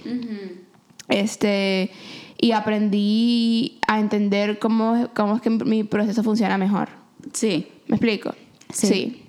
Este, 1.09 1.91
y 2.39 2.53
aprendí 2.53 3.79
a 3.87 4.01
entender 4.01 4.59
cómo, 4.59 5.09
cómo 5.15 5.37
es 5.37 5.43
que 5.43 5.51
mi 5.51 5.85
proceso 5.85 6.23
funciona 6.23 6.59
mejor. 6.59 6.89
Sí. 7.33 7.69
¿Me 7.87 7.97
explico? 7.97 8.35
Sí. 8.71 9.21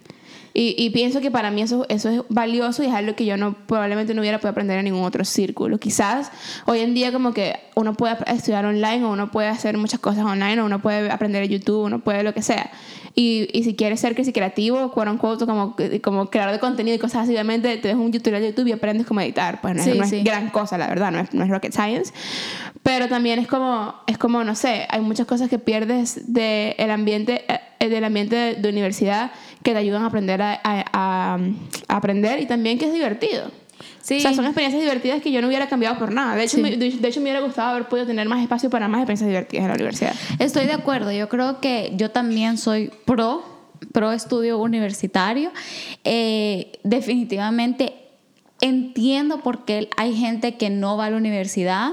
Y, 0.54 0.74
y 0.78 0.90
pienso 0.92 1.20
que 1.20 1.32
para 1.32 1.52
mí 1.52 1.62
eso, 1.62 1.86
eso 1.90 2.10
es 2.10 2.22
valioso 2.30 2.82
y 2.82 2.86
es 2.86 2.94
algo 2.94 3.14
que 3.14 3.26
yo 3.26 3.36
no, 3.36 3.54
probablemente 3.68 4.14
no 4.14 4.22
hubiera 4.22 4.38
podido 4.38 4.52
aprender 4.52 4.80
en 4.80 4.86
ningún 4.86 5.04
otro 5.04 5.26
círculo. 5.26 5.80
Quizás 5.80 6.32
hoy 6.66 6.80
en 6.80 6.94
día 6.94 7.12
como 7.12 7.34
que 7.34 7.60
uno 7.76 7.94
puede 7.94 8.16
estudiar 8.28 8.66
online 8.66 9.04
o 9.04 9.12
uno 9.12 9.32
puede 9.32 9.50
hacer 9.50 9.78
muchas 9.78 10.00
cosas 10.00 10.24
online 10.24 10.62
o 10.62 10.66
uno 10.66 10.82
puede 10.82 11.12
aprender 11.12 11.44
en 11.44 11.50
YouTube, 11.50 11.84
uno 11.84 12.00
puede 12.00 12.24
lo 12.24 12.34
que 12.34 12.42
sea. 12.42 12.72
Y, 13.18 13.48
y 13.54 13.64
si 13.64 13.76
quieres 13.76 14.02
ser 14.02 14.14
que 14.14 14.26
si 14.26 14.34
creativo, 14.34 14.92
quote 14.92 15.10
unquote, 15.10 15.46
como, 15.46 15.76
como 16.04 16.30
creador 16.30 16.54
de 16.54 16.60
contenido 16.60 16.96
y 16.96 17.00
cosas 17.00 17.24
así, 17.24 17.32
obviamente 17.32 17.78
te 17.78 17.88
dejas 17.88 18.02
un 18.04 18.12
tutorial 18.12 18.42
de 18.42 18.50
YouTube 18.50 18.68
y 18.68 18.74
aprendes 18.74 19.08
cómo 19.08 19.22
editar. 19.22 19.62
Pues 19.62 19.74
no, 19.76 19.82
es- 19.82 19.86
Sí, 19.90 19.98
es 20.00 20.10
sí. 20.10 20.24
gran 20.24 20.50
cosa, 20.50 20.78
la 20.78 20.88
verdad, 20.88 21.12
no 21.12 21.20
es, 21.22 21.34
no 21.34 21.44
es 21.46 21.50
rocket 21.50 21.72
science. 21.72 22.14
Pero 22.84 23.08
también 23.08 23.40
es 23.40 23.48
como, 23.48 23.96
es 24.08 24.18
como, 24.18 24.44
no 24.44 24.54
sé, 24.54 24.86
hay 24.90 25.00
muchas 25.02 25.26
cosas 25.28 25.50
que 25.50 25.60
pierdes 25.60 26.34
del 26.34 26.92
ambiente, 26.92 27.46
eh, 27.80 27.88
del 27.90 28.04
ambiente 28.04 28.56
de 28.56 28.70
universidad 28.70 29.32
que 29.64 29.72
te 29.72 29.78
ayudan 29.78 30.04
a 30.04 30.08
aprender 30.08 30.42
a, 30.42 30.60
a- 30.64 30.86
a- 30.92 31.40
a 31.88 31.96
aprender 31.96 32.40
y 32.42 32.46
también 32.48 32.78
que 32.78 32.86
es 32.88 32.94
divertido. 32.94 33.50
Sí. 34.02 34.18
O 34.18 34.20
sea, 34.20 34.34
son 34.34 34.46
experiencias 34.46 34.82
divertidas 34.84 35.22
que 35.22 35.32
yo 35.32 35.42
no 35.42 35.48
hubiera 35.48 35.68
cambiado 35.68 35.98
por 35.98 36.12
nada. 36.12 36.36
De 36.36 36.44
hecho, 36.44 36.58
Sí. 36.58 36.62
me, 36.62 36.78
de, 36.78 36.92
de 36.92 37.08
hecho, 37.08 37.20
me 37.20 37.26
hubiera 37.26 37.40
gustado 37.42 37.70
haber 37.70 37.86
podido 37.88 38.06
tener 38.08 38.28
más 38.30 38.42
espacio 38.42 38.70
para 38.70 38.88
más 38.88 39.00
experiencias 39.02 39.28
divertidas 39.30 39.64
en 39.64 39.68
la 39.70 39.76
universidad. 39.76 40.14
Estoy 40.40 40.66
de 40.68 40.74
acuerdo. 40.74 41.12
Yo 41.12 41.28
creo 41.30 41.60
que 41.60 41.92
yo 41.96 42.12
también 42.12 42.58
soy 42.58 42.92
pro, 43.06 43.44
pro 43.92 44.12
estudio 44.12 44.60
universitario. 44.60 45.52
Eh, 46.04 46.74
definitivamente 46.84 47.94
entiendo 48.62 49.40
por 49.42 49.66
qué 49.66 49.90
hay 49.98 50.16
gente 50.16 50.56
que 50.56 50.70
no 50.70 50.98
va 50.98 51.06
a 51.06 51.10
la 51.10 51.18
universidad. 51.18 51.92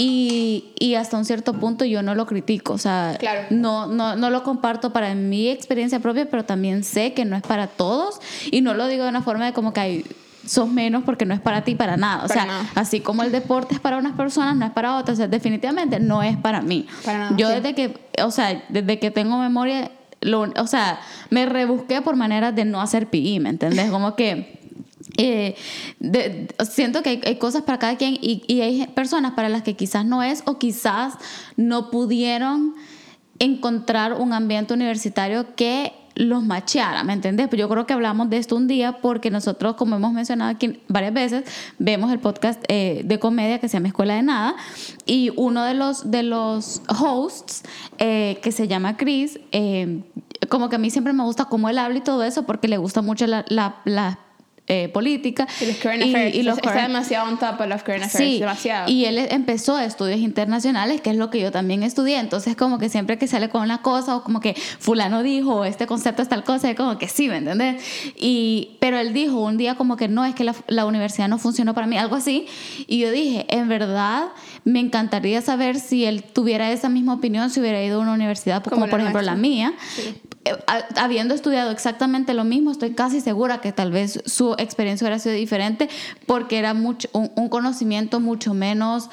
Y, 0.00 0.74
y 0.78 0.94
hasta 0.94 1.16
un 1.16 1.24
cierto 1.24 1.54
punto 1.54 1.84
yo 1.84 2.02
no 2.04 2.14
lo 2.14 2.24
critico, 2.26 2.74
o 2.74 2.78
sea, 2.78 3.16
Claro. 3.18 3.46
no, 3.50 3.88
no, 3.88 4.14
no 4.14 4.30
lo 4.30 4.44
comparto 4.44 4.92
para 4.92 5.12
mi 5.16 5.48
experiencia 5.48 5.98
propia, 5.98 6.30
pero 6.30 6.44
también 6.44 6.84
sé 6.84 7.14
que 7.14 7.24
no 7.24 7.34
es 7.36 7.42
para 7.42 7.66
todos 7.66 8.20
y 8.52 8.60
no 8.60 8.74
lo 8.74 8.86
digo 8.86 9.02
de 9.02 9.08
una 9.10 9.22
forma 9.22 9.46
de 9.46 9.52
como 9.54 9.72
que 9.72 9.80
hay, 9.80 10.04
sos 10.48 10.68
menos 10.70 11.02
porque 11.04 11.24
no 11.26 11.34
es 11.34 11.40
para 11.40 11.62
ti, 11.62 11.74
para 11.74 11.96
nada. 11.96 12.24
O 12.24 12.28
Para 12.28 12.34
sea, 12.34 12.46
nada. 12.46 12.66
así 12.74 13.00
como 13.00 13.22
el 13.22 13.30
deporte 13.32 13.74
es 13.74 13.80
para 13.80 13.98
unas 13.98 14.14
personas, 14.16 14.56
no 14.56 14.64
es 14.64 14.72
para 14.72 14.96
otras, 14.96 15.16
o 15.16 15.18
sea, 15.18 15.28
definitivamente 15.28 16.00
no 16.00 16.22
es 16.22 16.36
para 16.36 16.62
mí. 16.62 16.86
Para 17.04 17.18
nada, 17.18 17.36
yo 17.36 17.48
sí. 17.48 17.54
desde 17.56 17.74
que, 17.74 17.98
o 18.24 18.30
sea, 18.30 18.64
desde 18.68 18.98
que 18.98 19.10
tengo 19.10 19.36
memoria, 19.38 19.90
lo- 20.20 20.50
o 20.56 20.66
sea, 20.66 21.00
me 21.30 21.46
rebusqué 21.46 22.00
por 22.02 22.16
maneras 22.16 22.54
de 22.56 22.64
no 22.64 22.80
hacer 22.80 23.08
PI, 23.08 23.40
¿me 23.40 23.50
entendés? 23.50 23.90
Como 23.90 24.14
que 24.16 24.58
eh, 25.16 25.54
de- 25.98 26.48
siento 26.70 27.02
que 27.02 27.10
hay, 27.10 27.20
hay 27.26 27.36
cosas 27.36 27.62
para 27.62 27.78
cada 27.78 27.96
quien 27.96 28.14
y, 28.14 28.42
y 28.46 28.60
hay 28.62 28.86
personas 28.88 29.32
para 29.32 29.48
las 29.48 29.62
que 29.62 29.74
quizás 29.74 30.04
no 30.04 30.22
es 30.22 30.42
o 30.46 30.58
quizás 30.58 31.14
no 31.56 31.90
pudieron 31.90 32.74
encontrar 33.38 34.14
un 34.14 34.32
ambiente 34.32 34.74
universitario 34.74 35.54
que 35.54 35.92
los 36.18 36.42
macheara, 36.42 37.04
¿me 37.04 37.12
entendés? 37.12 37.46
Pues 37.46 37.60
yo 37.60 37.68
creo 37.68 37.86
que 37.86 37.92
hablamos 37.92 38.28
de 38.28 38.38
esto 38.38 38.56
un 38.56 38.66
día 38.66 38.98
porque 39.00 39.30
nosotros, 39.30 39.76
como 39.76 39.96
hemos 39.96 40.12
mencionado 40.12 40.50
aquí 40.50 40.80
varias 40.88 41.14
veces, 41.14 41.44
vemos 41.78 42.10
el 42.10 42.18
podcast 42.18 42.60
eh, 42.66 43.02
de 43.04 43.20
comedia 43.20 43.60
que 43.60 43.68
se 43.68 43.74
llama 43.76 43.88
Escuela 43.88 44.14
de 44.14 44.22
Nada 44.22 44.56
y 45.06 45.30
uno 45.36 45.62
de 45.62 45.74
los, 45.74 46.10
de 46.10 46.24
los 46.24 46.82
hosts, 46.88 47.62
eh, 47.98 48.40
que 48.42 48.50
se 48.50 48.66
llama 48.66 48.96
Chris, 48.96 49.38
eh, 49.52 50.02
como 50.48 50.68
que 50.68 50.74
a 50.74 50.78
mí 50.80 50.90
siempre 50.90 51.12
me 51.12 51.22
gusta 51.22 51.44
cómo 51.44 51.68
él 51.68 51.78
habla 51.78 51.98
y 51.98 52.02
todo 52.02 52.24
eso 52.24 52.42
porque 52.44 52.66
le 52.66 52.78
gusta 52.78 53.00
mucho 53.00 53.28
la, 53.28 53.44
la, 53.48 53.76
la, 53.84 54.18
eh, 54.68 54.88
política 54.92 55.46
Y 55.60 55.66
los 55.66 55.76
current 55.76 56.04
y- 56.04 56.10
affairs. 56.10 56.34
y 56.36 56.42
los 56.42 56.58
está 56.58 56.70
current- 56.70 56.86
demasiado 56.88 57.28
on 57.28 57.38
top 57.38 57.60
of 57.60 57.66
los 57.68 57.82
current 57.82 58.04
affairs. 58.04 58.32
Sí, 58.34 58.38
demasiado. 58.40 58.90
y 58.90 59.04
él 59.06 59.18
empezó 59.30 59.78
estudios 59.78 60.20
internacionales, 60.20 61.00
que 61.00 61.10
es 61.10 61.16
lo 61.16 61.30
que 61.30 61.40
yo 61.40 61.50
también 61.50 61.82
estudié. 61.82 62.18
Entonces, 62.18 62.54
como 62.56 62.78
que 62.78 62.88
siempre 62.88 63.18
que 63.18 63.26
sale 63.26 63.48
con 63.48 63.62
una 63.62 63.82
cosa, 63.82 64.16
o 64.16 64.22
como 64.24 64.40
que 64.40 64.54
Fulano 64.54 65.22
dijo, 65.22 65.64
este 65.64 65.86
concepto 65.86 66.22
es 66.22 66.28
tal 66.28 66.44
cosa, 66.44 66.70
es 66.70 66.76
como 66.76 66.98
que 66.98 67.08
sí, 67.08 67.28
¿me 67.28 67.38
entiendes? 67.38 67.82
Y, 68.16 68.76
pero 68.80 68.98
él 68.98 69.12
dijo 69.12 69.40
un 69.40 69.56
día, 69.56 69.74
como 69.76 69.96
que 69.96 70.08
no, 70.08 70.24
es 70.24 70.34
que 70.34 70.44
la, 70.44 70.54
la 70.66 70.84
universidad 70.86 71.28
no 71.28 71.38
funcionó 71.38 71.74
para 71.74 71.86
mí, 71.86 71.96
algo 71.96 72.16
así. 72.16 72.46
Y 72.86 72.98
yo 72.98 73.10
dije, 73.10 73.46
en 73.48 73.68
verdad, 73.68 74.26
me 74.64 74.80
encantaría 74.80 75.40
saber 75.40 75.78
si 75.80 76.04
él 76.04 76.22
tuviera 76.24 76.70
esa 76.72 76.88
misma 76.88 77.14
opinión, 77.14 77.50
si 77.50 77.60
hubiera 77.60 77.82
ido 77.82 77.98
a 77.98 78.02
una 78.02 78.12
universidad, 78.12 78.62
Como 78.62 78.76
como, 78.76 78.86
la 78.86 78.90
por 78.90 79.00
ejemplo 79.00 79.22
la 79.22 79.34
nuestra. 79.34 79.40
mía. 79.48 79.72
Eh, 79.98 80.14
ha- 80.24 80.27
Habiendo 80.96 81.34
estudiado 81.34 81.70
exactamente 81.70 82.32
lo 82.32 82.44
mismo, 82.44 82.70
estoy 82.70 82.94
casi 82.94 83.20
segura 83.20 83.60
que 83.60 83.72
tal 83.72 83.90
vez 83.90 84.22
su 84.24 84.54
experiencia 84.56 85.04
hubiera 85.04 85.18
sido 85.18 85.34
diferente 85.34 85.88
porque 86.26 86.58
era 86.58 86.74
mucho, 86.74 87.08
un, 87.12 87.30
un 87.36 87.48
conocimiento 87.48 88.20
mucho 88.20 88.54
menos 88.54 89.10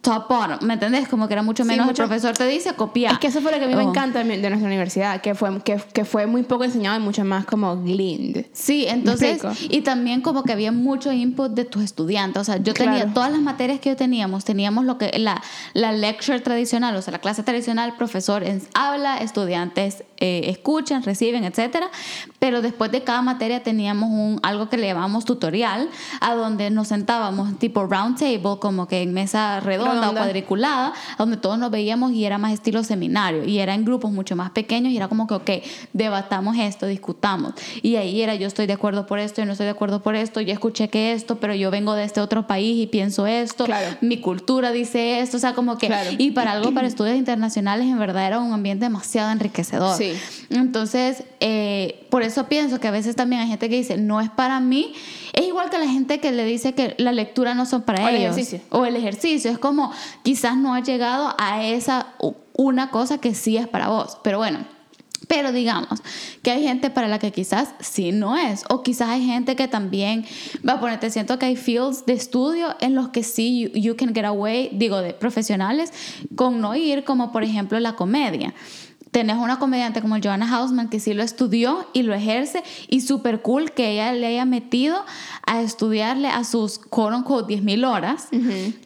top 0.00 0.28
bottom, 0.28 0.58
¿me 0.66 0.74
entendés? 0.74 1.08
Como 1.08 1.28
que 1.28 1.34
era 1.34 1.42
mucho 1.42 1.62
Sí, 1.62 1.68
menos 1.68 1.86
mucho- 1.86 2.02
el 2.04 2.08
profesor 2.08 2.34
te 2.36 2.46
dice 2.46 2.72
copiar. 2.74 3.12
Es 3.12 3.18
que 3.18 3.26
eso 3.26 3.40
fue 3.42 3.52
lo 3.52 3.58
que 3.58 3.64
a 3.64 3.68
mí 3.68 3.74
me 3.74 3.84
Oh. 3.84 3.90
encanta 3.90 4.20
de, 4.24 4.24
nuestra 4.24 4.66
universidad, 4.66 5.20
que 5.20 5.34
fue, 5.34 5.60
que, 5.62 5.76
que 5.92 6.04
fue 6.06 6.26
muy 6.26 6.42
poco 6.42 6.64
enseñado 6.64 6.96
y 6.98 7.02
mucho 7.02 7.24
más 7.24 7.44
como 7.44 7.76
gleaned. 7.82 8.46
Sí, 8.52 8.86
entonces, 8.88 9.42
y 9.68 9.82
también 9.82 10.22
como 10.22 10.42
que 10.42 10.52
había 10.52 10.72
mucho 10.72 11.12
input 11.12 11.52
de 11.52 11.64
tus 11.66 11.82
estudiantes. 11.82 12.40
O 12.40 12.44
sea, 12.44 12.56
yo 12.56 12.72
tenía 12.72 12.94
Claro. 12.96 13.10
todas 13.12 13.30
las 13.32 13.40
materias 13.42 13.78
que 13.80 13.90
yo 13.90 13.96
teníamos, 13.96 14.44
teníamos 14.44 14.84
lo 14.86 14.96
que 14.96 15.10
la, 15.18 15.42
la 15.74 15.92
lecture 15.92 16.40
tradicional, 16.40 16.96
o 16.96 17.02
sea, 17.02 17.12
la 17.12 17.18
clase 17.18 17.42
tradicional, 17.42 17.94
profesor 17.96 18.42
en- 18.42 18.62
habla, 18.74 19.18
estudiantes 19.18 20.04
eh, 20.22 20.50
escuchan, 20.50 21.02
reciben, 21.02 21.44
etcétera. 21.44 21.88
Pero 22.38 22.60
después 22.62 22.90
de 22.92 23.02
cada 23.04 23.22
materia 23.22 23.62
teníamos 23.62 24.10
un 24.10 24.38
algo 24.42 24.68
que 24.68 24.76
le 24.76 24.86
llamamos 24.86 25.24
tutorial, 25.24 25.88
a 26.20 26.34
donde 26.34 26.70
nos 26.70 26.88
sentábamos 26.88 27.58
tipo 27.58 27.86
round 27.86 28.18
table, 28.18 28.58
como 28.60 28.86
que 28.86 29.02
en 29.02 29.12
mesa 29.14 29.60
redonda, 29.60 29.89
o 29.98 30.00
Redonda. 30.00 30.20
cuadriculada, 30.22 30.92
donde 31.18 31.36
todos 31.36 31.58
nos 31.58 31.70
veíamos 31.70 32.12
y 32.12 32.24
era 32.24 32.38
más 32.38 32.52
estilo 32.52 32.82
seminario 32.84 33.44
y 33.44 33.58
era 33.58 33.74
en 33.74 33.84
grupos 33.84 34.10
mucho 34.12 34.36
más 34.36 34.50
pequeños 34.50 34.92
y 34.92 34.96
era 34.96 35.08
como 35.08 35.26
que, 35.26 35.34
ok, 35.34 35.50
debatamos 35.92 36.56
esto, 36.58 36.86
discutamos. 36.86 37.54
Y 37.82 37.96
ahí 37.96 38.22
era 38.22 38.34
yo 38.34 38.46
estoy 38.46 38.66
de 38.66 38.72
acuerdo 38.74 39.06
por 39.06 39.18
esto, 39.18 39.40
yo 39.42 39.46
no 39.46 39.52
estoy 39.52 39.64
de 39.66 39.72
acuerdo 39.72 40.02
por 40.02 40.14
esto, 40.14 40.40
yo 40.40 40.52
escuché 40.52 40.88
que 40.88 41.12
esto, 41.12 41.36
pero 41.36 41.54
yo 41.54 41.70
vengo 41.70 41.94
de 41.94 42.04
este 42.04 42.20
otro 42.20 42.46
país 42.46 42.82
y 42.82 42.86
pienso 42.86 43.26
esto, 43.26 43.64
Claro. 43.66 43.96
mi 44.00 44.18
cultura 44.18 44.70
dice 44.72 45.20
esto, 45.20 45.36
o 45.36 45.40
sea, 45.40 45.54
como 45.54 45.78
que, 45.78 45.86
Claro. 45.88 46.10
y 46.18 46.30
para 46.32 46.52
algo, 46.52 46.72
para 46.72 46.86
estudios 46.86 47.16
internacionales, 47.16 47.86
en 47.86 47.98
verdad 47.98 48.26
era 48.26 48.38
un 48.40 48.52
ambiente 48.52 48.84
demasiado 48.84 49.30
enriquecedor. 49.30 49.96
Sí. 49.96 50.12
Entonces, 50.50 51.24
eh, 51.40 52.06
por 52.10 52.22
eso 52.22 52.46
pienso 52.46 52.80
que 52.80 52.88
a 52.88 52.90
veces 52.90 53.16
también 53.16 53.42
hay 53.42 53.48
gente 53.48 53.68
que 53.68 53.76
dice, 53.76 53.96
no 53.96 54.20
es 54.20 54.30
para 54.30 54.60
mí. 54.60 54.92
Es 55.32 55.46
igual 55.46 55.70
que 55.70 55.78
la 55.78 55.88
gente 55.88 56.20
que 56.20 56.32
le 56.32 56.44
dice 56.44 56.74
que 56.74 56.94
la 56.98 57.12
lectura 57.12 57.54
no 57.54 57.66
son 57.66 57.82
para 57.82 58.04
O 58.04 58.08
el 58.08 58.16
ellos. 58.16 58.36
O 58.70 58.86
el 58.86 58.96
ejercicio. 58.96 59.50
Es 59.50 59.58
como, 59.58 59.92
quizás 60.22 60.56
no 60.56 60.74
has 60.74 60.86
llegado 60.86 61.34
a 61.38 61.64
esa 61.64 62.14
una 62.54 62.90
cosa 62.90 63.18
que 63.18 63.34
sí 63.34 63.56
es 63.56 63.68
para 63.68 63.88
vos. 63.88 64.18
Pero 64.22 64.38
bueno. 64.38 64.66
Pero 65.28 65.52
digamos 65.52 66.02
que 66.42 66.50
hay 66.50 66.64
gente 66.64 66.90
para 66.90 67.06
la 67.06 67.20
que 67.20 67.30
quizás 67.30 67.74
sí 67.78 68.10
no 68.10 68.36
es. 68.36 68.64
O 68.68 68.82
quizás 68.82 69.10
hay 69.10 69.24
gente 69.24 69.54
que 69.54 69.68
también 69.68 70.24
va 70.68 70.72
a 70.72 70.80
ponerte. 70.80 71.08
Siento 71.08 71.38
que 71.38 71.46
hay 71.46 71.56
fields 71.56 72.04
de 72.04 72.14
estudio 72.14 72.74
en 72.80 72.96
los 72.96 73.10
que 73.10 73.22
sí 73.22 73.60
you, 73.60 73.80
you 73.80 73.96
can 73.96 74.12
get 74.12 74.24
away, 74.24 74.70
digo, 74.72 75.00
de 75.00 75.14
profesionales, 75.14 75.92
con 76.34 76.60
no 76.60 76.74
ir, 76.74 77.04
como 77.04 77.30
por 77.30 77.44
ejemplo 77.44 77.78
la 77.78 77.94
comedia. 77.94 78.54
Tenés 79.10 79.38
una 79.38 79.58
comediante 79.58 80.00
como 80.00 80.16
Joanna 80.22 80.48
Hausman 80.48 80.88
que 80.88 81.00
sí 81.00 81.14
lo 81.14 81.24
estudió 81.24 81.84
y 81.92 82.02
lo 82.02 82.14
ejerce 82.14 82.62
y 82.88 83.00
súper 83.00 83.42
cool 83.42 83.72
que 83.72 83.90
ella 83.90 84.12
le 84.12 84.26
haya 84.28 84.44
metido 84.44 85.04
a 85.46 85.60
estudiarle 85.62 86.28
a 86.28 86.44
sus 86.44 86.78
quote 86.78 87.16
unquote 87.16 87.52
10.000 87.56 87.86
horas 87.88 88.28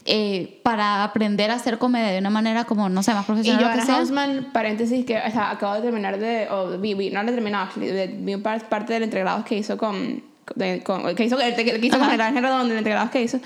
eh, 0.07 0.61
para 0.63 1.05
aprender 1.05 1.51
a 1.51 1.55
hacer 1.55 1.77
comedia 1.77 2.09
de 2.09 2.19
una 2.21 2.31
manera 2.31 2.65
como, 2.65 2.89
no 2.89 3.03
sé, 3.03 3.13
más 3.13 3.25
Y 3.25 3.27
profesional. 3.27 3.73
que 3.75 3.81
Joanna. 3.81 3.97
Hausman, 3.99 4.51
paréntesis, 4.55 5.05
que 5.05 5.19
o 5.19 5.31
sea, 5.31 5.51
acabo 5.51 5.75
de 5.75 5.83
terminar 5.83 6.19
de, 6.19 6.49
o 6.51 6.79
vi, 6.79 6.95
vi- 6.95 7.11
no 7.11 7.23
lo 7.23 7.29
he 7.31 7.35
terminado, 7.35 7.69
de- 7.77 8.17
vi 8.19 8.37
parte 8.39 8.95
del 8.95 9.03
entregrado 9.03 9.45
que 9.45 9.59
hizo 9.59 9.77
con, 9.77 10.23
de- 10.55 10.83
con- 10.83 11.15
que 11.15 11.25
hizo, 11.25 11.37
que, 11.37 11.81
hizo 11.83 11.99
con 11.99 12.11
el 12.11 12.21
Ángel 12.23 12.43
Redondo, 12.43 12.73
el 12.73 12.79
entregrado 12.79 13.11
que 13.11 13.21
hizo, 13.23 13.41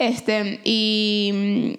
este, 0.00 0.60
y 0.64 1.78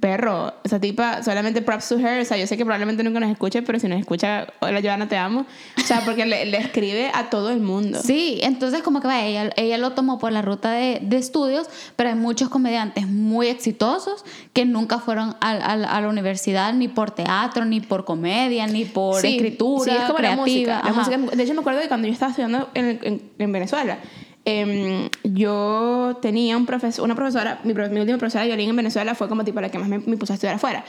perro, 0.00 0.54
esa 0.64 0.80
tipa, 0.80 1.22
solamente 1.22 1.60
props 1.60 1.88
to 1.90 1.98
her, 1.98 2.20
o 2.22 2.24
sea, 2.24 2.36
yo 2.38 2.46
sé 2.46 2.56
que 2.56 2.64
probablemente 2.64 3.02
nunca 3.04 3.20
nos 3.20 3.30
escuche, 3.30 3.60
pero 3.62 3.78
si 3.78 3.88
nos 3.88 4.00
escucha, 4.00 4.46
hola 4.60 4.80
Joana, 4.82 5.06
te 5.08 5.16
amo, 5.18 5.44
o 5.76 5.80
sea, 5.82 6.00
porque 6.04 6.24
le, 6.24 6.46
le 6.46 6.56
escribe 6.58 7.10
a 7.12 7.28
todo 7.28 7.50
el 7.50 7.60
mundo. 7.60 8.00
Sí, 8.02 8.40
entonces 8.42 8.82
como 8.82 9.00
que 9.00 9.08
va, 9.08 9.22
ella, 9.22 9.50
ella 9.56 9.76
lo 9.78 9.92
tomó 9.92 10.18
por 10.18 10.32
la 10.32 10.40
ruta 10.40 10.70
de, 10.72 11.00
de 11.02 11.16
estudios, 11.18 11.68
pero 11.94 12.08
hay 12.08 12.14
muchos 12.14 12.48
comediantes 12.48 13.06
muy 13.06 13.48
exitosos 13.48 14.24
que 14.54 14.64
nunca 14.64 14.98
fueron 14.98 15.36
a, 15.40 15.50
a- 15.50 15.96
a 15.96 16.00
la 16.00 16.08
universidad 16.08 16.72
ni 16.72 16.88
por 16.88 17.10
teatro, 17.10 17.64
ni 17.66 17.80
por 17.80 18.04
comedia, 18.06 18.66
ni 18.66 18.84
por 18.86 19.20
Sí, 19.20 19.36
escritura 19.36 19.92
sí, 19.92 19.98
es 19.98 20.04
como 20.04 20.16
creativa. 20.18 20.36
la 20.36 20.42
música. 20.42 20.72
La 20.84 20.90
Ajá. 20.90 20.92
música- 21.18 21.36
De 21.36 21.42
hecho, 21.42 21.54
me 21.54 21.60
acuerdo 21.60 21.80
que 21.80 21.88
cuando 21.88 22.06
yo 22.08 22.12
estaba 22.14 22.30
estudiando 22.30 22.70
en, 22.74 22.98
en- 23.02 23.22
en 23.38 23.52
Venezuela, 23.52 23.98
em, 24.44 25.08
yo 25.24 26.18
tenía 26.20 26.56
un 26.56 26.66
profesor, 26.66 27.04
una 27.04 27.14
profesora, 27.14 27.60
mi, 27.64 27.74
mi 27.74 28.00
última 28.00 28.18
profesora 28.18 28.42
de 28.42 28.48
violín 28.48 28.70
en 28.70 28.76
Venezuela 28.76 29.14
fue 29.14 29.28
como 29.28 29.44
tipo 29.44 29.60
la 29.60 29.70
que 29.70 29.78
más 29.78 29.88
me, 29.88 29.98
me 29.98 30.16
puso 30.16 30.32
a 30.32 30.34
estudiar 30.34 30.56
afuera. 30.56 30.84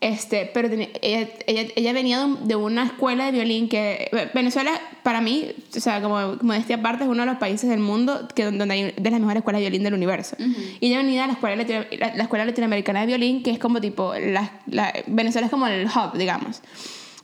Este, 0.00 0.50
pero 0.52 0.68
tenía- 0.68 0.88
ella, 1.00 1.26
ella, 1.46 1.68
ella 1.74 1.92
venía 1.94 2.18
de, 2.18 2.24
un- 2.26 2.48
de 2.48 2.54
una 2.56 2.84
escuela 2.84 3.24
de 3.26 3.32
violín 3.32 3.68
que 3.68 4.10
Venezuela 4.34 4.72
para 5.02 5.22
mí, 5.22 5.46
o 5.74 5.80
sea, 5.80 6.02
como, 6.02 6.36
como 6.36 6.52
de 6.52 6.58
esta 6.58 6.82
parte 6.82 7.04
es 7.04 7.08
uno 7.10 7.22
de 7.22 7.26
los 7.26 7.38
países 7.38 7.70
del 7.70 7.78
mundo 7.80 8.28
que, 8.34 8.44
donde 8.44 8.74
hay 8.74 8.92
de 8.96 9.10
las 9.10 9.20
mejores 9.20 9.38
escuelas 9.40 9.60
de 9.60 9.70
violín 9.70 9.84
del 9.84 9.94
universo. 9.94 10.36
Y 10.80 10.88
ella 10.88 10.98
venía 10.98 11.22
de 11.22 11.26
la 11.28 11.32
escuela, 11.32 11.56
latino- 11.56 11.86
la, 11.98 12.14
la 12.14 12.22
escuela 12.24 12.44
latinoamericana 12.44 13.00
de 13.00 13.06
violín, 13.06 13.42
que 13.42 13.52
es 13.52 13.58
como 13.58 13.80
tipo, 13.80 14.12
la, 14.20 14.60
la- 14.66 14.92
Venezuela 15.06 15.46
es 15.46 15.50
como 15.50 15.66
el 15.66 15.86
hub, 15.86 16.18
digamos. 16.18 16.60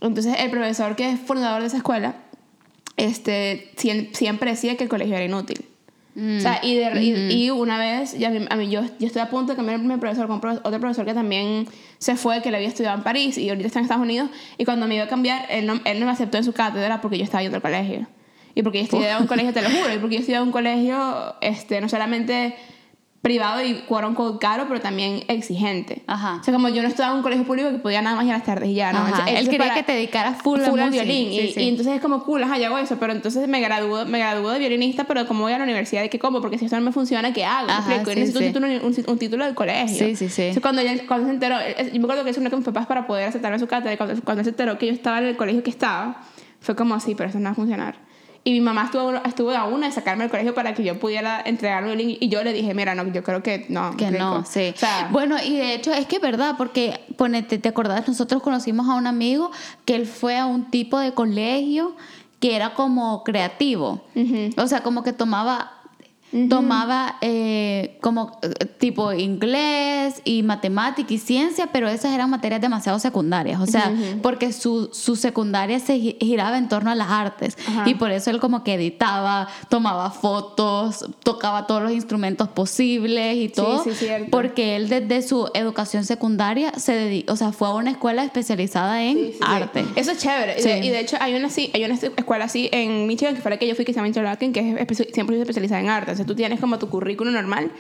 Entonces 0.01 0.35
el 0.39 0.51
profesor 0.51 0.97
que 0.97 1.11
es 1.11 1.21
fundador 1.21 1.61
de 1.61 1.67
esa 1.67 1.77
escuela, 1.77 2.15
este, 2.97 3.71
siem- 3.77 4.15
siempre 4.15 4.51
decía 4.51 4.77
que 4.77 4.85
el 4.85 4.91
colegio 4.91 5.15
era 5.15 5.25
inútil. 5.25 5.65
O 6.15 6.41
sea, 6.41 6.61
y, 6.63 6.75
de- 6.75 7.03
y- 7.03 7.45
y 7.47 7.51
una 7.51 7.79
vez, 7.79 8.19
ya 8.19 8.29
a 8.29 8.31
mí, 8.33 8.45
a 8.51 8.57
mí- 8.57 8.69
yo, 8.69 8.83
yo 8.99 9.07
estoy 9.07 9.23
a 9.23 9.31
punto 9.31 9.53
de 9.53 9.57
cambiar 9.57 9.79
mi 9.79 9.97
profesor 9.97 10.27
con 10.27 10.37
otro 10.45 10.79
profesor 10.81 11.07
que 11.07 11.15
también 11.15 11.67
se 11.99 12.17
fue, 12.17 12.43
que 12.43 12.51
le 12.51 12.59
había 12.59 12.69
estudiado 12.69 12.99
en 12.99 13.03
París 13.03 13.39
y 13.39 13.49
ahorita 13.49 13.67
está 13.67 13.79
en 13.79 13.85
Estados 13.87 14.03
Unidos. 14.03 14.29
Y 14.59 14.65
cuando 14.67 14.87
me 14.87 14.95
iba 14.97 15.05
a 15.05 15.09
cambiar, 15.09 15.47
él 15.49 15.65
no, 15.67 15.81
él 15.85 16.01
no 16.01 16.07
me 16.07 16.13
aceptó 16.13 16.37
en 16.37 16.45
su 16.45 16.53
cátedra 16.53 17.01
porque 17.01 17.17
yo 17.17 17.25
estaba 17.25 17.43
yendo 17.43 17.57
al 17.57 17.63
colegio. 17.63 18.07
Y 18.55 18.63
porque 18.63 18.79
yo 18.81 18.85
estudiaba 18.85 19.17
en 19.17 19.23
un 19.23 19.27
colegio, 19.29 19.55
te 19.55 19.63
lo 19.63 19.71
juro, 19.71 19.95
y 19.95 19.99
porque 19.99 20.17
yo 20.17 20.21
estudiaba 20.21 20.43
en 20.43 20.49
un 20.49 20.53
colegio 20.53 21.35
este, 21.41 21.81
no 21.81 21.89
solamente 21.89 22.55
privado 23.23 23.63
y 23.63 23.85
unquote 23.89 24.39
caro, 24.41 24.65
pero 24.67 24.81
también 24.81 25.23
exigente. 25.29 26.03
Ajá. 26.09 26.39
O 26.41 26.45
sea, 26.45 26.53
como 26.53 26.69
yo 26.69 26.83
no 26.83 26.89
estudiaba 26.89 27.13
en 27.13 27.19
un 27.19 27.23
colegio 27.23 27.45
público 27.47 27.71
que 27.71 27.79
podía 27.79 28.03
nada 28.03 28.17
más 28.17 28.25
ir 28.25 28.33
a 28.33 28.39
las 28.39 28.45
tardes 28.45 28.69
y 28.69 28.75
ya, 28.75 28.93
¿no? 28.93 28.99
Ajá, 28.99 29.31
Él 29.31 29.37
eso 29.37 29.51
quería 29.51 29.69
para- 29.69 29.75
que 29.77 29.83
te 29.85 29.93
dedicaras 29.93 30.43
full, 30.43 30.61
full 30.61 30.81
al 30.81 30.91
violín. 30.91 31.29
Sí, 31.31 31.39
y, 31.41 31.53
sí. 31.53 31.61
y 31.63 31.69
entonces 31.69 31.95
es 31.95 32.01
como 32.01 32.25
cool, 32.25 32.43
ajá, 32.43 32.59
yo 32.59 32.67
hago 32.67 32.79
eso. 32.79 32.97
Pero 32.99 33.13
entonces 33.13 33.47
me 33.47 33.61
graduó, 33.61 34.05
me 34.07 34.19
graduó 34.19 34.51
de 34.51 34.59
violinista, 34.59 35.05
pero 35.05 35.25
como 35.29 35.43
voy 35.45 35.53
a 35.53 35.59
la 35.59 35.65
universidad, 35.65 36.03
¿de 36.03 36.11
qué 36.11 36.19
como? 36.19 36.41
Porque 36.41 36.59
si 36.59 36.65
esto 36.65 36.77
no 36.77 36.83
me 36.83 36.91
funciona, 36.91 37.33
¿qué 37.33 37.45
hago? 37.45 37.69
¿Me 37.69 37.73
Ajá, 37.75 37.95
explico? 37.95 38.11
Y 38.11 38.15
sí, 38.15 38.21
necesito 38.21 38.41
un, 38.41 38.47
título, 38.67 38.87
un, 38.89 39.05
un 39.13 39.19
título 39.19 39.45
del 39.45 39.55
colegio. 39.55 39.97
Sí, 40.07 40.17
sí, 40.17 40.29
sí. 40.29 40.43
Entonces, 40.43 40.63
cuando, 40.63 40.81
ella, 40.83 41.07
cuando 41.07 41.27
se 41.29 41.33
enteró, 41.35 41.57
yo 41.93 42.01
me 42.01 42.05
acuerdo 42.05 42.25
que 42.25 42.31
eso 42.31 42.41
una 42.41 42.51
con 42.51 42.59
mis 42.59 42.67
papás 42.67 42.87
para 42.89 43.07
poder 43.07 43.29
aceptarme 43.29 43.55
a 43.55 43.61
su 43.61 43.69
cátedra. 43.69 43.97
Cuando, 43.97 44.21
cuando 44.23 44.41
él 44.41 44.45
se 44.47 44.51
enteró 44.51 44.77
que 44.79 44.87
yo 44.89 44.93
estaba 44.93 45.19
en 45.19 45.27
el 45.27 45.37
colegio 45.37 45.63
que 45.63 45.71
estaba, 45.71 46.23
fue 46.61 46.75
como 46.75 46.95
así, 46.97 47.15
pero 47.15 47.31
eso 47.31 47.39
no 47.39 47.45
va 47.45 47.51
a 47.53 47.55
funcionar. 47.55 48.02
Y 48.45 48.51
mi 48.53 48.61
mamá 48.61 48.85
estuvo, 48.87 49.15
estuvo 49.25 49.51
a 49.53 49.65
una 49.65 49.87
de 49.87 49.93
sacarme 49.93 50.25
del 50.25 50.31
colegio 50.31 50.55
para 50.55 50.75
que 50.75 50.83
yo 50.83 50.99
pudiera 50.99 51.41
entregarme 51.45 51.93
el 51.93 51.97
violín. 51.97 52.17
Y 52.21 52.29
yo 52.29 52.43
le 52.43 52.53
dije, 52.53 52.75
mira, 52.75 52.95
no, 52.95 53.07
yo 53.13 53.23
creo 53.23 53.43
que 53.43 53.67
no. 53.69 53.97
Que 53.97 54.11
¿me 54.11 54.19
no, 54.19 54.45
sí. 54.45 54.73
O 54.75 54.79
sea, 54.79 55.09
bueno, 55.13 55.37
y 55.43 55.57
de 55.57 55.75
hecho 55.75 55.93
es 55.93 56.07
que 56.07 56.17
es 56.17 56.23
verdad, 56.23 56.57
porque 56.59 57.01
ponete, 57.17 57.59
te 57.59 57.69
acordás, 57.69 58.07
nosotros 58.09 58.43
conocimos 58.43 58.89
a 58.89 58.95
un 58.95 59.07
amigo 59.07 59.51
que 59.85 59.95
él 59.95 60.07
fue 60.07 60.39
a 60.39 60.47
un 60.47 60.71
tipo 60.71 60.99
de 60.99 61.13
colegio 61.13 61.95
que 62.41 62.57
era 62.57 62.75
como 62.75 63.23
creativo. 63.23 64.03
O 64.57 64.67
sea, 64.67 64.83
como 64.83 65.05
que 65.05 65.13
tomaba 65.13 65.82
tomaba 66.49 67.17
eh, 67.21 67.99
como 68.01 68.39
eh, 68.43 68.65
tipo 68.79 69.13
inglés 69.13 70.21
y 70.25 70.43
matemática 70.43 71.13
y 71.13 71.19
ciencia, 71.19 71.69
pero 71.73 71.89
esas 71.89 72.13
eran 72.15 72.31
materias 72.31 72.61
demasiado 72.61 72.99
secundarias, 72.99 73.61
o 73.61 73.67
sea, 73.67 73.93
porque 74.23 74.53
su, 74.53 74.91
su 74.93 75.17
secundaria 75.17 75.79
se 75.79 75.99
gi- 75.99 76.17
giraba 76.21 76.59
en 76.59 76.69
torno 76.69 76.91
a 76.91 76.95
las 76.95 77.11
artes 77.11 77.57
y 77.87 77.95
por 77.95 78.11
eso 78.11 78.31
él 78.31 78.41
como 78.41 78.65
que 78.65 78.75
editaba, 78.75 79.49
tomaba 79.69 80.11
fotos, 80.11 81.07
tocaba 81.23 81.67
todos 81.67 81.83
los 81.83 81.93
instrumentos 81.93 82.49
posibles 82.49 83.37
y 83.37 83.49
todo, 83.49 83.85
sí, 83.85 83.91
cierto. 83.95 84.31
porque 84.31 84.77
él 84.77 84.89
desde 84.89 85.23
su 85.23 85.49
educación 85.55 86.05
secundaria 86.05 86.73
se 86.79 86.93
dedicó, 86.93 87.33
o 87.33 87.37
sea, 87.37 87.53
fue 87.53 87.69
a 87.69 87.73
una 87.73 87.91
escuela 87.91 88.25
especializada 88.25 89.03
en 89.03 89.17
Sí, 89.17 89.25
sí, 89.27 89.33
sí. 89.35 89.39
arte. 89.47 89.85
Eso 89.97 90.13
es 90.13 90.19
chévere. 90.19 90.57
Y, 90.59 90.63
Sí. 90.63 90.69
de, 90.69 90.79
y 90.87 90.89
de 90.91 91.01
hecho 91.01 91.17
hay 91.21 91.35
una, 91.35 91.49
hay 91.75 91.85
una 91.85 91.95
escuela 91.95 92.45
así 92.47 92.69
en 92.73 93.07
Michigan, 93.07 93.35
que 93.35 93.41
fue 93.43 93.51
la 93.51 93.57
que 93.59 93.67
yo 93.69 93.75
fui, 93.75 93.85
que 93.85 93.93
se 93.93 93.97
llama 93.97 94.09
Interlaken, 94.09 94.53
que 94.53 94.61
es 94.61 94.67
100% 94.77 95.41
especializada 95.41 95.81
en 95.81 95.89
arte. 95.89 96.22
Sea, 96.23 96.27
tú 96.27 96.35
tienes 96.35 96.61
como 96.61 96.79
tu 96.79 96.89
currículum 96.89 97.33
normal, 97.33 97.71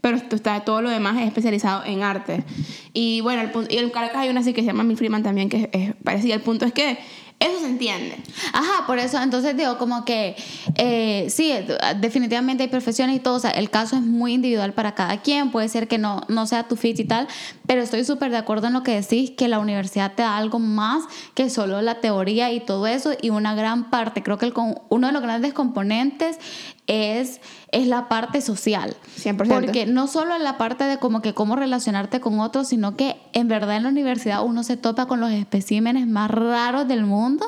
pero 0.00 0.20
tú 0.22 0.38
todo 0.64 0.82
lo 0.82 0.90
demás 0.90 1.16
es 1.20 1.26
especializado 1.26 1.84
en 1.84 2.02
arte. 2.02 2.44
Y 2.92 3.20
bueno, 3.20 3.42
el 3.42 3.50
punto, 3.50 3.72
y 3.72 3.78
en 3.78 3.90
Caracas 3.90 4.18
hay 4.18 4.28
una 4.28 4.40
así 4.40 4.52
que 4.52 4.60
se 4.60 4.68
llama 4.68 4.84
Mill 4.84 4.96
Freeman 4.96 5.22
también, 5.22 5.48
que 5.48 5.62
es, 5.62 5.68
es 5.72 5.94
parecida. 6.02 6.34
El 6.34 6.40
punto 6.40 6.64
es 6.64 6.72
que 6.72 6.98
eso 7.42 7.58
se 7.58 7.66
entiende. 7.66 8.16
Ajá, 8.52 8.86
por 8.86 9.00
eso, 9.00 9.20
entonces 9.20 9.56
digo, 9.56 9.76
como 9.76 10.04
que 10.04 10.36
eh, 10.76 11.26
sí, 11.28 11.52
definitivamente 12.00 12.62
hay 12.62 12.68
profesiones 12.68 13.16
y 13.16 13.18
todo, 13.18 13.34
o 13.34 13.40
sea, 13.40 13.50
el 13.50 13.68
caso 13.68 13.96
es 13.96 14.02
muy 14.02 14.34
individual 14.34 14.74
para 14.74 14.94
cada 14.94 15.22
quien, 15.22 15.50
puede 15.50 15.68
ser 15.68 15.88
que 15.88 15.98
no, 15.98 16.20
no 16.28 16.46
sea 16.46 16.68
tu 16.68 16.76
fit 16.76 17.00
y 17.00 17.04
tal, 17.04 17.26
pero 17.66 17.82
estoy 17.82 18.04
súper 18.04 18.30
de 18.30 18.36
acuerdo 18.36 18.68
en 18.68 18.74
lo 18.74 18.84
que 18.84 18.92
decís, 18.92 19.32
que 19.32 19.48
la 19.48 19.58
universidad 19.58 20.12
te 20.14 20.22
da 20.22 20.36
algo 20.36 20.60
más 20.60 21.04
que 21.34 21.50
solo 21.50 21.82
la 21.82 22.00
teoría 22.00 22.52
y 22.52 22.60
todo 22.60 22.86
eso, 22.86 23.12
y 23.20 23.30
una 23.30 23.56
gran 23.56 23.90
parte, 23.90 24.22
creo 24.22 24.38
que 24.38 24.46
el, 24.46 24.54
uno 24.88 25.06
de 25.08 25.12
los 25.12 25.22
grandes 25.22 25.52
componentes 25.52 26.38
es, 26.86 27.40
es 27.72 27.86
la 27.88 28.08
parte 28.08 28.40
social. 28.40 28.96
100%. 29.18 29.48
Porque 29.48 29.86
no 29.86 30.06
solo 30.06 30.38
la 30.38 30.58
parte 30.58 30.84
de 30.84 30.98
como 30.98 31.22
que 31.22 31.34
cómo 31.34 31.56
relacionarte 31.56 32.20
con 32.20 32.38
otros, 32.38 32.68
sino 32.68 32.96
que 32.96 33.16
en 33.32 33.48
verdad 33.48 33.76
en 33.76 33.82
la 33.84 33.88
universidad 33.88 34.44
uno 34.44 34.62
se 34.62 34.76
topa 34.76 35.06
con 35.06 35.20
los 35.20 35.30
especímenes 35.32 36.06
más 36.06 36.30
raros 36.30 36.86
del 36.86 37.04
mundo. 37.04 37.46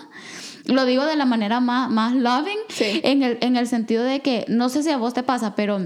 Lo 0.65 0.87
digo 0.87 1.05
de 1.05 1.17
la 1.17 1.27
manera 1.27 1.61
más, 1.61 1.91
más 1.91 2.15
loving, 2.15 2.57
Sí. 2.71 3.01
en, 3.05 3.23
el, 3.23 3.39
en 3.43 3.57
el 3.57 3.67
sentido 3.69 4.03
de 4.03 4.21
que, 4.21 4.47
no 4.49 4.71
sé 4.71 4.83
si 4.83 4.91
a 4.91 4.97
vos 4.97 5.13
te 5.13 5.23
pasa, 5.23 5.55
pero 5.55 5.79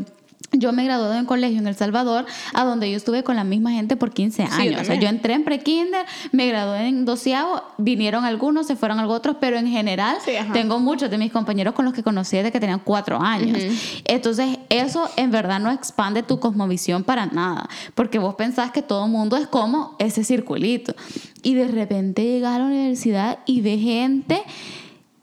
yo 0.52 0.72
me 0.72 0.84
gradué 0.84 1.12
de 1.14 1.20
un 1.20 1.26
colegio 1.26 1.58
en 1.58 1.66
El 1.66 1.74
Salvador, 1.74 2.24
a 2.54 2.64
donde 2.64 2.90
yo 2.90 2.96
estuve 2.96 3.22
con 3.22 3.36
la 3.36 3.44
misma 3.44 3.72
gente 3.72 3.96
por 3.96 4.12
15 4.12 4.46
yo 4.46 4.52
años. 4.52 4.82
o 4.82 4.84
sea, 4.84 4.94
yo 4.94 5.08
entré 5.08 5.34
en 5.34 5.44
pre-kinder, 5.44 6.06
me 6.32 6.46
gradué 6.46 6.88
en 6.88 7.04
doceavo, 7.04 7.62
vinieron 7.76 8.24
algunos, 8.24 8.66
se 8.66 8.76
fueron 8.76 8.98
algunos 8.98 9.18
otros, 9.18 9.36
pero 9.40 9.58
en 9.58 9.68
general 9.68 10.16
Sí, 10.24 10.32
tengo 10.52 10.78
muchos 10.78 11.10
de 11.10 11.18
mis 11.18 11.32
compañeros 11.32 11.74
con 11.74 11.84
los 11.84 11.94
que 11.94 12.02
conocí 12.02 12.36
desde 12.36 12.52
que 12.52 12.60
tenían 12.60 12.80
cuatro 12.82 13.20
años. 13.20 13.58
Entonces, 14.04 14.58
eso 14.68 15.08
en 15.16 15.30
verdad 15.30 15.60
no 15.60 15.70
expande 15.70 16.22
tu 16.22 16.40
cosmovisión 16.40 17.04
para 17.04 17.26
nada, 17.26 17.68
porque 17.94 18.18
vos 18.18 18.34
pensás 18.34 18.70
que 18.70 18.82
todo 18.82 19.04
el 19.04 19.10
mundo 19.10 19.36
es 19.36 19.46
como 19.46 19.96
ese 19.98 20.24
circulito. 20.24 20.94
Y 21.42 21.54
de 21.54 21.68
repente 21.68 22.24
llegas 22.24 22.56
a 22.56 22.58
la 22.60 22.64
universidad 22.66 23.38
y 23.46 23.60
ves 23.60 23.80
gente 23.80 24.42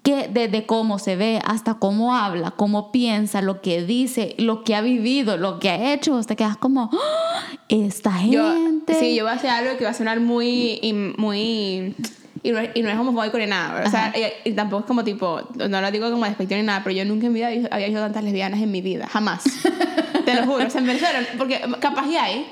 que 0.06 0.30
desde 0.32 0.68
cómo 0.68 1.00
se 1.00 1.16
ve 1.16 1.42
hasta 1.44 1.74
cómo 1.74 2.16
habla, 2.16 2.52
cómo 2.52 2.92
piensa, 2.92 3.42
lo 3.42 3.62
que 3.62 3.84
dice, 3.84 4.36
lo 4.38 4.64
que 4.64 4.76
ha 4.76 4.82
vivido, 4.82 5.36
lo 5.36 5.60
que 5.60 5.72
ha 5.72 5.94
hecho, 5.94 6.22
te 6.22 6.36
quedas 6.36 6.58
como, 6.58 6.92
¡Ah! 6.94 7.58
esta 7.70 8.12
Yo, 8.28 8.54
gente. 8.54 8.94
sí, 8.94 9.16
yo 9.16 9.24
voy 9.24 9.34
a 9.34 9.36
hacer 9.36 9.50
algo 9.50 9.78
que 9.78 9.84
va 9.84 9.90
a 9.90 9.94
sonar 9.96 10.20
muy. 10.20 10.80
y 10.82 10.94
muy 10.94 11.96
y 12.44 12.52
no, 12.52 12.60
es, 12.60 12.70
y 12.76 12.84
no 12.84 12.90
es 12.90 12.96
homofóbico 13.00 13.40
ni 13.40 13.48
nada. 13.48 13.84
O 13.84 13.90
sea, 13.90 14.14
y, 14.16 14.50
y 14.50 14.54
tampoco 14.54 14.82
es 14.82 14.86
como 14.86 15.04
tipo. 15.04 15.42
No 15.56 15.82
lo 15.82 15.90
digo 15.90 16.12
como 16.12 16.26
despectivo 16.26 16.60
ni 16.62 16.68
nada, 16.68 16.82
pero 16.84 16.96
yo 16.96 17.04
nunca 17.04 17.26
en 17.26 17.34
mi 17.34 17.40
vida 17.40 17.48
había, 17.48 17.68
había 17.72 17.88
visto 17.88 18.02
tantas 18.02 18.24
lesbianas 18.24 18.62
en 18.62 18.70
mi 18.70 18.82
vida. 18.82 19.08
Jamás. 19.08 19.44
Te 20.26 20.36
lo 20.36 20.44
juro. 20.46 20.68
O 20.68 20.70
sea, 20.70 20.82
en 20.82 20.86
Venezuela, 20.88 21.20
porque 21.40 21.60
capaz 21.80 22.08
ya 22.12 22.26
hay. 22.26 22.46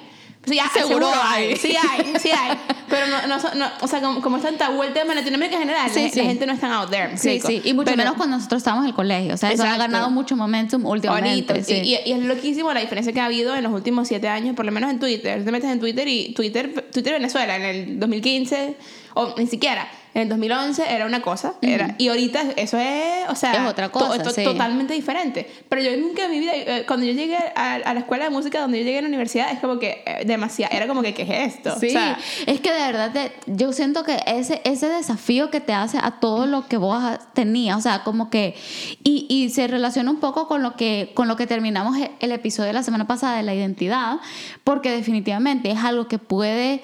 Sí, 0.45 0.55
ya, 0.55 0.69
Seguro 0.73 1.09
hay. 1.23 1.55
Sí 1.55 1.73
hay, 1.75 2.13
sí 2.19 2.29
hay. 2.31 2.57
Pero 2.89 3.07
no, 3.07 3.27
no, 3.27 3.37
no 3.55 3.65
o 3.81 3.87
sea, 3.87 4.01
como, 4.01 4.21
como 4.21 4.37
está 4.37 4.49
en 4.49 4.57
tabú 4.57 4.83
el 4.83 4.91
tema 4.93 5.13
en 5.13 5.19
Latinoamérica 5.19 5.55
en 5.55 5.61
general, 5.63 5.89
Sí, 5.89 6.03
la, 6.03 6.09
sí. 6.09 6.19
la 6.19 6.25
gente 6.25 6.45
no 6.45 6.53
está 6.53 6.75
out 6.75 6.89
there. 6.89 7.07
¿me 7.07 7.17
Sí, 7.17 7.29
explico? 7.29 7.63
sí, 7.63 7.69
y 7.69 7.73
mucho 7.73 7.85
Pero- 7.85 7.97
menos 7.97 8.13
cuando 8.15 8.35
nosotros 8.37 8.59
estábamos 8.59 8.83
en 8.83 8.89
el 8.89 8.95
colegio. 8.95 9.33
O 9.33 9.37
sea, 9.37 9.51
eso 9.53 9.63
ha 9.63 9.77
ganado 9.77 10.09
mucho 10.11 10.35
momentum 10.35 10.85
últimamente. 10.85 11.63
Y, 11.67 11.73
y- 11.93 11.99
y 12.05 12.11
es 12.11 12.19
loquísimo 12.19 12.73
la 12.73 12.81
diferencia 12.81 13.13
que 13.13 13.21
ha 13.21 13.25
habido 13.25 13.55
en 13.55 13.63
los 13.63 13.71
últimos 13.71 14.07
siete 14.07 14.27
años, 14.27 14.55
por 14.55 14.65
lo 14.65 14.71
menos 14.73 14.89
en 14.91 14.99
Twitter. 14.99 15.43
Te 15.45 15.51
metes 15.51 15.69
en 15.71 15.79
Twitter 15.79 16.07
y 16.07 16.33
Twitter, 16.33 16.89
Twitter 16.91 17.13
Venezuela 17.13 17.55
en 17.55 17.61
el 17.63 17.99
2015, 17.99 18.75
o 19.13 19.33
ni 19.37 19.47
siquiera, 19.47 19.87
en 20.13 20.21
el 20.23 20.29
2011 20.29 20.83
era 20.93 21.05
una 21.05 21.21
cosa. 21.21 21.53
era, 21.61 21.95
y 21.97 22.07
ahorita 22.09 22.41
eso 22.55 22.77
es, 22.77 23.29
o 23.29 23.35
sea, 23.35 23.53
Es 23.53 23.69
otra 23.71 23.89
cosa, 23.89 24.17
to- 24.17 24.23
to- 24.23 24.29
sí. 24.31 24.43
totalmente 24.43 24.93
diferente. 24.93 25.49
Pero 25.69 25.81
yo 25.81 25.95
nunca 25.97 26.25
en 26.25 26.31
mi 26.31 26.39
vida, 26.39 26.51
eh, 26.55 26.83
cuando 26.87 27.05
yo 27.05 27.13
llegué 27.13 27.35
a, 27.55 27.73
a 27.75 27.93
la 27.93 27.99
escuela 28.01 28.25
de 28.25 28.29
música, 28.29 28.59
donde 28.61 28.77
yo 28.79 28.85
llegué 28.85 28.99
a 28.99 29.01
la 29.01 29.07
universidad, 29.07 29.51
es 29.51 29.59
como 29.59 29.79
que 29.79 30.03
eh, 30.05 30.23
demasiado, 30.25 30.75
era 30.75 30.87
como 30.87 31.01
que, 31.01 31.13
¿qué 31.13 31.23
es 31.23 31.55
esto? 31.55 31.75
Sí, 31.79 31.87
O 31.87 31.89
sea, 31.91 32.17
es 32.45 32.59
que 32.61 32.71
de 32.71 32.79
verdad 32.79 33.11
te- 33.11 33.31
yo 33.47 33.73
siento 33.73 34.03
que 34.03 34.19
ese, 34.27 34.61
ese 34.65 34.87
desafío 34.89 35.49
que 35.49 35.59
te 35.61 35.73
hace 35.73 35.97
a 36.01 36.11
todo 36.19 36.45
lo 36.45 36.67
que 36.67 36.77
vos 36.77 37.01
tenías, 37.33 37.77
o 37.77 37.81
sea, 37.81 38.03
como 38.03 38.29
que, 38.29 38.55
y, 39.03 39.25
y 39.29 39.49
se 39.49 39.67
relaciona 39.67 40.11
un 40.11 40.19
poco 40.19 40.47
con 40.47 40.61
lo, 40.61 40.75
que, 40.75 41.11
con 41.15 41.27
lo 41.27 41.35
que 41.35 41.47
terminamos 41.47 41.97
el 42.19 42.31
episodio 42.31 42.67
de 42.67 42.73
la 42.73 42.83
semana 42.83 43.07
pasada 43.07 43.37
de 43.37 43.43
la 43.43 43.53
identidad, 43.55 44.17
porque 44.63 44.91
definitivamente 44.91 45.71
es 45.71 45.79
algo 45.79 46.07
que 46.07 46.19
puede 46.19 46.81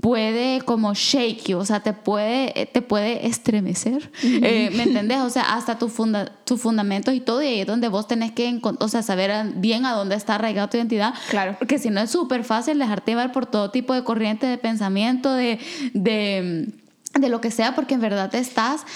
puede 0.00 0.62
como 0.62 0.94
shake 0.94 1.44
you, 1.48 1.58
o 1.58 1.64
sea, 1.64 1.80
te 1.80 1.92
puede, 1.92 2.66
te 2.72 2.82
puede 2.82 3.26
estremecer, 3.26 4.10
eh, 4.22 4.70
¿me 4.74 4.84
entendés? 4.84 5.18
O 5.20 5.30
sea, 5.30 5.54
hasta 5.54 5.78
tus 5.78 5.92
funda, 5.92 6.32
tus 6.44 6.60
fundamentos 6.60 7.14
y 7.14 7.20
todo, 7.20 7.42
y 7.42 7.46
ahí 7.46 7.60
es 7.60 7.66
donde 7.66 7.88
vos 7.88 8.08
tenés 8.08 8.32
que, 8.32 8.60
o 8.62 8.88
sea, 8.88 9.02
saber 9.02 9.52
bien 9.56 9.84
a 9.84 9.92
dónde 9.92 10.14
está 10.16 10.36
arraigada 10.36 10.70
tu 10.70 10.76
identidad, 10.76 11.14
Claro. 11.30 11.56
porque 11.58 11.78
si 11.78 11.90
no 11.90 12.00
es 12.00 12.10
súper 12.10 12.42
fácil 12.44 12.78
dejarte 12.78 13.12
llevar 13.12 13.32
por 13.32 13.46
todo 13.46 13.70
tipo 13.70 13.94
de 13.94 14.02
corriente 14.02 14.46
de 14.46 14.58
pensamiento, 14.58 15.32
de, 15.34 15.58
de, 15.92 16.72
de 17.18 17.28
lo 17.28 17.40
que 17.40 17.50
sea, 17.50 17.74
porque 17.74 17.94
en 17.94 18.00
verdad 18.00 18.30
te 18.30 18.38
estás 18.38 18.82
eh, 18.82 18.86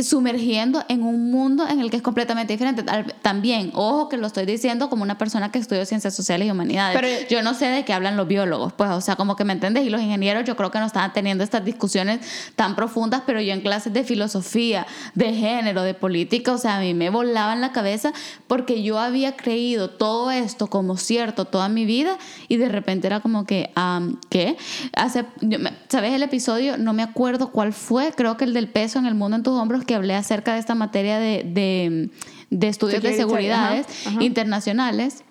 sumergiendo 0.00 0.84
en 0.88 1.02
un 1.02 1.30
mundo 1.30 1.66
en 1.68 1.80
el 1.80 1.88
que 1.90 1.96
es 1.96 2.02
completamente 2.02 2.52
diferente. 2.52 2.84
También, 3.22 3.70
ojo 3.74 4.08
que 4.08 4.16
lo 4.16 4.26
estoy 4.26 4.44
diciendo 4.44 4.90
como 4.90 5.04
una 5.04 5.18
persona 5.18 5.52
que 5.52 5.60
estudió 5.60 5.86
ciencias 5.86 6.14
sociales 6.14 6.48
y 6.48 6.50
humanidades. 6.50 6.98
Pero- 7.00 7.28
yo 7.28 7.42
no 7.42 7.54
sé 7.54 7.66
de 7.66 7.84
qué 7.84 7.92
hablan 7.92 8.16
los 8.16 8.26
biólogos, 8.26 8.72
pues, 8.72 8.90
o 8.90 9.00
sea, 9.00 9.14
como 9.14 9.36
que 9.36 9.44
me 9.44 9.52
entiendes, 9.52 9.84
y 9.86 9.90
los 9.90 10.00
ingenieros 10.00 10.44
yo 10.44 10.56
creo 10.56 10.70
que 10.72 10.80
no 10.80 10.86
estaban 10.86 11.12
teniendo 11.12 11.44
estas 11.44 11.64
discusiones 11.64 12.20
tan 12.56 12.74
profundas, 12.74 13.22
pero 13.24 13.40
yo 13.40 13.52
en 13.52 13.60
clases 13.60 13.92
de 13.92 14.02
filosofía, 14.02 14.86
de 15.14 15.32
género, 15.32 15.82
de 15.82 15.94
política, 15.94 16.52
o 16.52 16.58
sea, 16.58 16.78
a 16.78 16.80
mí 16.80 16.92
me 16.92 17.10
volaban 17.10 17.60
la 17.60 17.70
cabeza 17.70 18.12
porque 18.48 18.82
yo 18.82 18.98
había 18.98 19.36
creído 19.36 19.90
todo 19.90 20.32
esto 20.32 20.66
como 20.66 20.96
cierto 20.96 21.44
toda 21.44 21.68
mi 21.68 21.84
vida 21.84 22.18
y 22.48 22.56
de 22.56 22.68
repente 22.68 23.06
era 23.06 23.20
como 23.20 23.44
que, 23.46 23.70
am, 23.76 24.18
¿qué? 24.28 24.56
Hace, 24.94 25.24
¿Sabes 25.88 26.12
el 26.12 26.22
episodio? 26.24 26.78
No 26.78 26.92
me 26.92 27.02
acuerdo 27.04 27.52
cuál 27.52 27.72
fue, 27.72 28.12
creo 28.12 28.36
que 28.36 28.44
el 28.44 28.52
del 28.52 28.68
peso 28.68 28.98
en 28.98 29.06
el 29.06 29.14
mundo 29.14 29.35
en 29.36 29.42
tus 29.42 29.54
hombros, 29.58 29.84
que 29.84 29.94
hablé 29.94 30.14
acerca 30.14 30.54
de 30.54 30.60
esta 30.60 30.74
materia 30.74 31.18
de, 31.18 31.44
de, 31.44 32.10
de 32.50 32.68
estudios 32.68 33.02
de 33.02 33.14
seguridades 33.14 33.86
ajá, 33.86 34.16
ajá. 34.16 34.24
internacionales. 34.24 35.22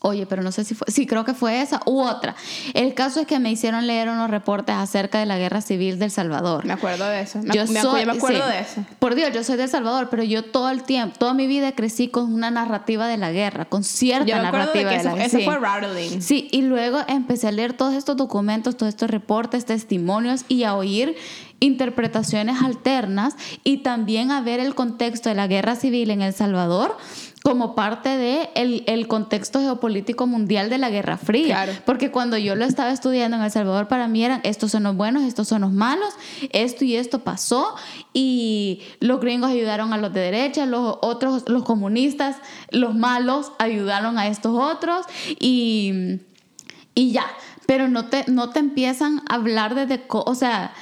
Oye, 0.00 0.26
pero 0.26 0.42
no 0.42 0.52
sé 0.52 0.64
si 0.64 0.74
fue, 0.74 0.86
sí, 0.90 1.06
creo 1.06 1.24
que 1.24 1.34
fue 1.34 1.62
esa 1.62 1.80
u 1.86 2.00
otra. 2.02 2.34
El 2.74 2.94
caso 2.94 3.20
es 3.20 3.26
que 3.26 3.38
me 3.38 3.50
hicieron 3.50 3.86
leer 3.86 4.08
unos 4.08 4.30
reportes 4.30 4.74
acerca 4.76 5.18
de 5.18 5.26
la 5.26 5.38
guerra 5.38 5.60
civil 5.60 5.98
del 5.98 6.10
Salvador. 6.10 6.64
me 6.64 6.72
acuerdo 6.74 7.06
de 7.08 7.20
eso. 7.22 7.40
Me, 7.42 7.54
Yo 7.54 7.66
me, 7.66 7.80
soy- 7.80 8.04
me 8.06 8.12
acuerdo 8.12 8.44
sí. 8.46 8.52
de 8.52 8.60
eso. 8.60 8.84
Por 8.98 9.14
Dios, 9.14 9.30
yo 9.34 9.42
soy 9.42 9.56
de 9.56 9.64
El 9.64 9.68
Salvador, 9.70 10.08
pero 10.10 10.22
yo 10.22 10.44
todo 10.44 10.70
el 10.70 10.82
tiempo, 10.82 11.16
toda 11.18 11.34
mi 11.34 11.46
vida 11.46 11.72
crecí 11.72 12.08
con 12.08 12.32
una 12.32 12.50
narrativa 12.50 13.06
de 13.08 13.16
la 13.16 13.32
guerra, 13.32 13.64
con 13.64 13.84
cierta 13.84 14.26
Yo 14.26 14.36
me 14.36 14.46
acuerdo 14.48 14.72
de 14.72 14.84
narrativa 14.84 14.90
que 14.90 14.94
de, 14.96 15.00
eso, 15.00 15.08
la 15.08 15.14
guerra. 15.14 15.26
eso 15.26 15.38
sí. 15.38 15.44
fue 15.44 15.58
rattling. 15.58 16.22
Sí, 16.22 16.48
y 16.52 16.62
luego 16.62 16.98
empecé 17.08 17.48
a 17.48 17.52
leer 17.52 17.72
todos 17.72 17.94
estos 17.94 18.16
documentos, 18.16 18.76
todos 18.76 18.90
estos 18.90 19.10
reportes, 19.10 19.64
testimonios 19.64 20.44
y 20.48 20.64
a 20.64 20.74
oír 20.74 21.16
interpretaciones 21.70 22.62
alternas 22.62 23.34
y 23.64 23.78
también 23.78 24.30
a 24.30 24.40
ver 24.40 24.60
el 24.60 24.74
contexto 24.74 25.28
de 25.28 25.34
la 25.34 25.46
guerra 25.46 25.74
civil 25.76 26.10
en 26.10 26.22
El 26.22 26.32
Salvador 26.34 26.96
como 27.46 27.76
parte 27.76 28.08
de 28.08 28.50
el, 28.56 28.82
el 28.88 29.06
contexto 29.06 29.60
geopolítico 29.60 30.26
mundial 30.26 30.68
de 30.68 30.78
la 30.78 30.90
Guerra 30.90 31.16
Fría. 31.16 31.54
Claro. 31.54 31.72
Porque 31.84 32.10
cuando 32.10 32.36
yo 32.36 32.56
lo 32.56 32.64
estaba 32.64 32.90
estudiando 32.90 33.36
en 33.36 33.44
El 33.44 33.52
Salvador, 33.52 33.86
para 33.86 34.08
mí 34.08 34.24
eran 34.24 34.40
estos 34.42 34.72
son 34.72 34.82
los 34.82 34.96
buenos, 34.96 35.22
estos 35.22 35.46
son 35.46 35.60
los 35.60 35.70
malos, 35.70 36.12
esto 36.50 36.84
y 36.84 36.96
esto 36.96 37.20
pasó, 37.20 37.76
y 38.12 38.82
los 38.98 39.20
gringos 39.20 39.48
ayudaron 39.48 39.92
a 39.92 39.96
los 39.96 40.12
de 40.12 40.22
derecha, 40.22 40.66
los 40.66 40.98
otros, 41.02 41.48
los 41.48 41.62
comunistas, 41.62 42.34
los 42.72 42.96
malos 42.96 43.52
ayudaron 43.60 44.18
a 44.18 44.26
estos 44.26 44.52
otros, 44.60 45.06
y, 45.38 46.18
y 46.96 47.12
ya. 47.12 47.26
Pero 47.68 47.86
no 47.86 48.06
te, 48.06 48.24
no 48.26 48.50
te 48.50 48.58
empiezan 48.58 49.22
a 49.28 49.36
hablar 49.36 49.76
desde, 49.76 50.04
o 50.08 50.34
sea, 50.34 50.74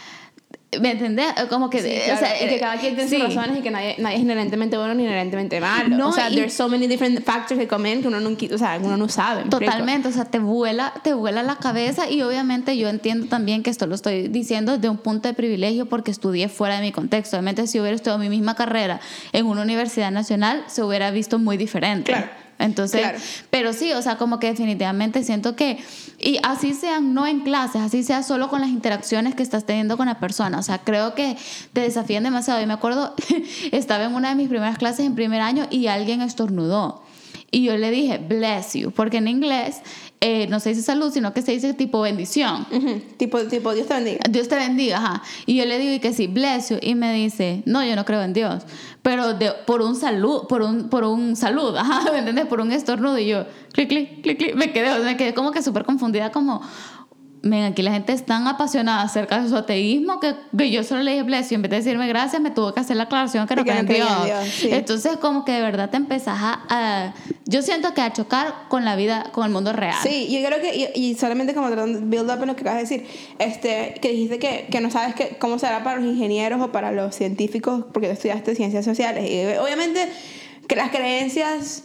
¿me 0.80 0.92
entendés? 0.92 1.26
Como 1.48 1.70
que, 1.70 1.82
Sí, 1.82 1.88
eh, 1.88 2.02
claro, 2.04 2.20
o 2.20 2.26
sea, 2.26 2.44
y 2.44 2.48
que 2.48 2.58
cada 2.58 2.76
quien 2.78 2.94
tiene 2.94 3.10
sí. 3.10 3.16
sus 3.16 3.34
razones 3.34 3.58
y 3.58 3.62
que 3.62 3.70
nadie, 3.70 3.96
nadie 3.98 4.16
es 4.16 4.22
inherentemente 4.22 4.76
bueno 4.76 4.94
ni 4.94 5.04
inherentemente 5.04 5.60
malo. 5.60 5.96
No, 5.96 6.08
o 6.08 6.12
sea, 6.12 6.28
there's 6.30 6.52
so 6.52 6.68
many 6.68 6.86
different 6.86 7.24
factors 7.24 7.58
que 7.58 7.68
come 7.68 7.92
in 7.92 8.02
que 8.02 8.08
uno 8.08 8.20
no, 8.20 8.30
o 8.30 8.58
sea, 8.58 8.78
uno 8.82 8.96
no 8.96 9.08
sabe. 9.08 9.44
Totalmente, 9.44 10.08
o 10.08 10.12
sea, 10.12 10.24
te 10.24 10.38
vuela, 10.38 10.94
te 11.02 11.14
vuela 11.14 11.42
la 11.42 11.56
cabeza 11.56 12.08
y 12.10 12.22
obviamente 12.22 12.76
yo 12.76 12.88
entiendo 12.88 13.26
también 13.26 13.62
que 13.62 13.70
esto 13.70 13.86
lo 13.86 13.94
estoy 13.94 14.28
diciendo 14.28 14.72
desde 14.72 14.88
un 14.88 14.98
punto 14.98 15.28
de 15.28 15.34
privilegio 15.34 15.86
porque 15.86 16.10
estudié 16.10 16.48
fuera 16.48 16.76
de 16.76 16.82
mi 16.82 16.92
contexto. 16.92 17.36
Obviamente 17.36 17.66
si 17.66 17.80
hubiera 17.80 17.94
estudiado 17.96 18.18
mi 18.18 18.28
misma 18.28 18.54
carrera 18.54 19.00
en 19.32 19.46
una 19.46 19.62
universidad 19.62 20.10
nacional 20.10 20.64
se 20.66 20.82
hubiera 20.82 21.10
visto 21.10 21.38
muy 21.38 21.56
diferente. 21.56 22.12
Claro. 22.12 22.43
Entonces, 22.64 23.00
Claro. 23.02 23.18
pero 23.50 23.72
sí, 23.72 23.92
o 23.92 24.02
sea, 24.02 24.16
como 24.16 24.38
que 24.40 24.48
definitivamente 24.48 25.22
siento 25.22 25.54
que, 25.54 25.78
y 26.18 26.38
así 26.42 26.74
sean 26.74 27.14
no 27.14 27.26
en 27.26 27.40
clases, 27.40 27.82
así 27.82 28.02
sea 28.02 28.22
solo 28.22 28.48
con 28.48 28.60
las 28.60 28.70
interacciones 28.70 29.34
que 29.34 29.42
estás 29.42 29.64
teniendo 29.66 29.96
con 29.96 30.06
la 30.06 30.18
persona, 30.18 30.58
o 30.58 30.62
sea, 30.62 30.78
creo 30.78 31.14
que 31.14 31.36
te 31.72 31.82
desafían 31.82 32.24
demasiado. 32.24 32.60
Y 32.62 32.66
me 32.66 32.72
acuerdo, 32.72 33.14
estaba 33.72 34.04
en 34.04 34.14
una 34.14 34.30
de 34.30 34.34
mis 34.34 34.48
primeras 34.48 34.78
clases 34.78 35.06
en 35.06 35.14
primer 35.14 35.40
año 35.42 35.66
y 35.70 35.86
alguien 35.86 36.22
estornudó. 36.22 37.03
Y 37.54 37.62
yo 37.62 37.76
le 37.76 37.92
dije, 37.92 38.18
bless 38.18 38.72
you, 38.74 38.90
porque 38.90 39.18
en 39.18 39.28
inglés 39.28 39.80
eh, 40.20 40.48
no 40.48 40.58
se 40.58 40.70
dice 40.70 40.82
salud, 40.82 41.12
sino 41.12 41.32
que 41.32 41.40
se 41.40 41.52
dice 41.52 41.72
tipo 41.72 42.00
bendición. 42.00 42.66
Ujú. 42.72 43.00
tipo, 43.16 43.38
tipo, 43.44 43.72
Dios 43.72 43.86
te 43.86 43.94
bendiga. 43.94 44.24
Dios 44.28 44.48
te 44.48 44.56
bendiga, 44.56 44.96
ajá. 44.96 45.22
Y 45.46 45.54
yo 45.54 45.64
le 45.64 45.78
digo 45.78 45.92
y 45.92 46.00
que 46.00 46.12
sí, 46.12 46.26
bless 46.26 46.70
you. 46.70 46.78
Y 46.82 46.96
me 46.96 47.14
dice, 47.14 47.62
no, 47.64 47.84
yo 47.84 47.94
no 47.94 48.04
creo 48.04 48.22
en 48.22 48.32
Dios. 48.32 48.64
Pero 49.02 49.34
de, 49.34 49.52
por 49.68 49.82
un 49.82 49.94
salud, 49.94 50.48
por 50.48 50.62
un, 50.62 50.88
por 50.88 51.04
un 51.04 51.36
salud, 51.36 51.76
ajá, 51.78 52.10
¿me 52.10 52.18
entiendes? 52.18 52.46
Por 52.46 52.60
un 52.60 52.72
estornudo. 52.72 53.20
Y 53.20 53.28
yo, 53.28 53.44
clic, 53.72 53.88
clic, 53.88 54.22
clic, 54.22 54.36
clic. 54.36 54.54
Me 54.56 54.72
quedé, 54.72 54.98
me 54.98 55.16
quedé 55.16 55.32
como 55.32 55.52
que 55.52 55.62
súper 55.62 55.84
confundida, 55.84 56.32
como, 56.32 56.60
men, 57.44 57.64
aquí 57.64 57.82
la 57.82 57.92
gente 57.92 58.12
es 58.12 58.24
tan 58.26 58.46
apasionada 58.48 59.02
acerca 59.02 59.40
de 59.42 59.48
su 59.48 59.56
ateísmo 59.56 60.18
que, 60.18 60.34
que 60.56 60.70
yo 60.70 60.82
solo 60.82 61.02
le 61.02 61.12
dije 61.12 61.22
bless 61.22 61.50
you. 61.50 61.56
En 61.56 61.62
vez 61.62 61.70
de 61.70 61.76
decirme 61.76 62.06
gracias, 62.08 62.42
me 62.42 62.50
tuvo 62.50 62.74
que 62.74 62.80
hacer 62.80 62.96
la 62.96 63.04
aclaración 63.04 63.46
que 63.46 63.54
no 63.56 63.62
creo 63.64 63.76
en 63.78 63.86
Dios. 63.86 64.08
en 64.20 64.24
Dios, 64.24 64.44
sí. 64.48 64.68
Entonces, 64.72 65.16
como 65.18 65.44
que 65.44 65.52
de 65.52 65.60
verdad 65.60 65.90
te 65.90 65.96
empezás 65.96 66.38
a, 66.40 66.62
a- 66.68 67.14
Yo 67.46 67.62
siento 67.62 67.94
que 67.94 68.00
a 68.00 68.12
chocar 68.12 68.54
con 68.68 68.84
la 68.84 68.96
vida, 68.96 69.30
con 69.32 69.44
el 69.46 69.52
mundo 69.52 69.72
real. 69.72 69.96
Sí, 70.02 70.28
yo 70.30 70.46
creo 70.46 70.60
que, 70.60 70.90
y, 70.94 71.10
y 71.10 71.14
solamente 71.14 71.54
como 71.54 71.68
build 71.68 72.30
up 72.30 72.40
en 72.42 72.46
lo 72.48 72.56
que 72.56 72.62
acabas 72.62 72.76
de 72.88 72.96
decir, 72.96 73.06
este, 73.38 73.94
que 74.00 74.10
dijiste 74.10 74.38
que, 74.38 74.66
que 74.70 74.80
no 74.80 74.90
sabes 74.90 75.14
que, 75.14 75.36
cómo 75.38 75.58
será 75.58 75.84
para 75.84 75.98
los 76.00 76.06
ingenieros 76.06 76.60
o 76.60 76.72
para 76.72 76.90
los 76.92 77.14
científicos, 77.14 77.84
porque 77.92 78.08
tú 78.08 78.14
estudiaste 78.14 78.54
ciencias 78.54 78.84
sociales. 78.84 79.30
Y 79.30 79.56
obviamente 79.58 80.08
que 80.66 80.76
las 80.76 80.90
creencias, 80.90 81.84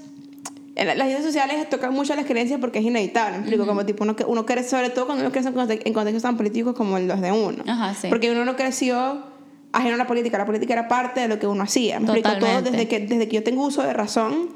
las 0.85 0.95
ciencias 1.07 1.23
sociales 1.23 1.69
tocan 1.69 1.93
mucho 1.93 2.15
las 2.15 2.25
creencias 2.25 2.59
porque 2.59 2.79
es 2.79 2.85
inevitable, 2.85 3.37
me 3.37 3.43
explico, 3.43 3.65
como 3.65 3.85
tipo 3.85 4.03
uno, 4.03 4.15
que- 4.15 4.23
uno 4.25 4.45
crece, 4.45 4.69
sobre 4.69 4.89
todo 4.89 5.05
cuando 5.05 5.23
uno 5.23 5.31
crece 5.31 5.49
en 5.49 5.53
conte- 5.55 5.81
en 5.85 5.93
contextos 5.93 6.23
tan 6.23 6.37
políticos 6.37 6.75
como 6.75 6.97
los 6.99 7.21
de 7.21 7.31
uno. 7.31 7.63
Ajá, 7.67 7.93
sí. 7.93 8.07
Porque 8.09 8.31
uno 8.31 8.45
no 8.45 8.55
creció 8.55 9.23
ajeno 9.71 9.95
a 9.95 9.97
la 9.97 10.07
política, 10.07 10.37
la 10.37 10.45
política 10.45 10.73
era 10.73 10.87
parte 10.87 11.19
de 11.21 11.27
lo 11.27 11.37
que 11.39 11.47
uno 11.47 11.63
hacía, 11.63 11.99
me 11.99 12.05
explico, 12.05 12.29
todo 12.39 12.61
desde 12.71 12.87
que, 12.87 12.99
desde 12.99 13.27
que 13.27 13.35
yo 13.35 13.43
tengo 13.43 13.65
uso 13.65 13.83
de 13.83 13.93
razón, 13.93 14.49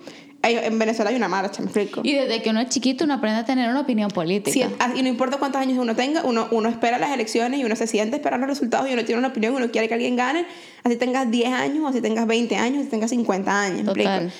en 0.46 0.78
Venezuela 0.78 1.10
hay 1.10 1.16
una 1.16 1.30
marcha, 1.30 1.62
me 1.62 1.68
explico. 1.68 2.02
Y 2.04 2.14
desde 2.16 2.42
que 2.42 2.50
uno 2.50 2.60
es 2.60 2.68
chiquito 2.68 3.06
uno 3.06 3.14
aprende 3.14 3.40
a 3.40 3.46
tener 3.46 3.70
una 3.70 3.80
opinión 3.80 4.10
política. 4.12 4.52
Sí, 4.52 4.66
y 5.00 5.02
no 5.02 5.08
importa 5.08 5.38
cuántos 5.38 5.62
años 5.62 5.78
uno 5.78 5.96
tenga, 5.96 6.24
uno, 6.26 6.48
uno 6.52 6.68
espera 6.68 6.98
las 7.00 7.12
elecciones 7.12 7.62
y 7.62 7.64
uno 7.64 7.78
se 7.78 7.88
siente 7.88 8.18
esperar 8.18 8.42
los 8.42 8.50
resultados 8.50 8.90
y 8.90 8.94
uno 8.94 9.06
tiene 9.06 9.20
una 9.20 9.30
opinión 9.30 9.54
y 9.54 9.56
uno 9.56 9.72
quiere 9.72 9.88
que 9.88 9.94
alguien 9.94 10.18
gane, 10.18 10.46
así 10.84 10.98
tengas 10.98 11.32
10 11.32 11.54
años, 11.54 11.86
así 11.90 12.02
tengas 12.02 12.28
20 12.28 12.58
años, 12.58 12.82
así 12.82 12.90
tengas 12.90 13.12
50 13.12 13.58
años. 13.62 13.84
¿me 13.86 13.92
explico? 13.92 14.34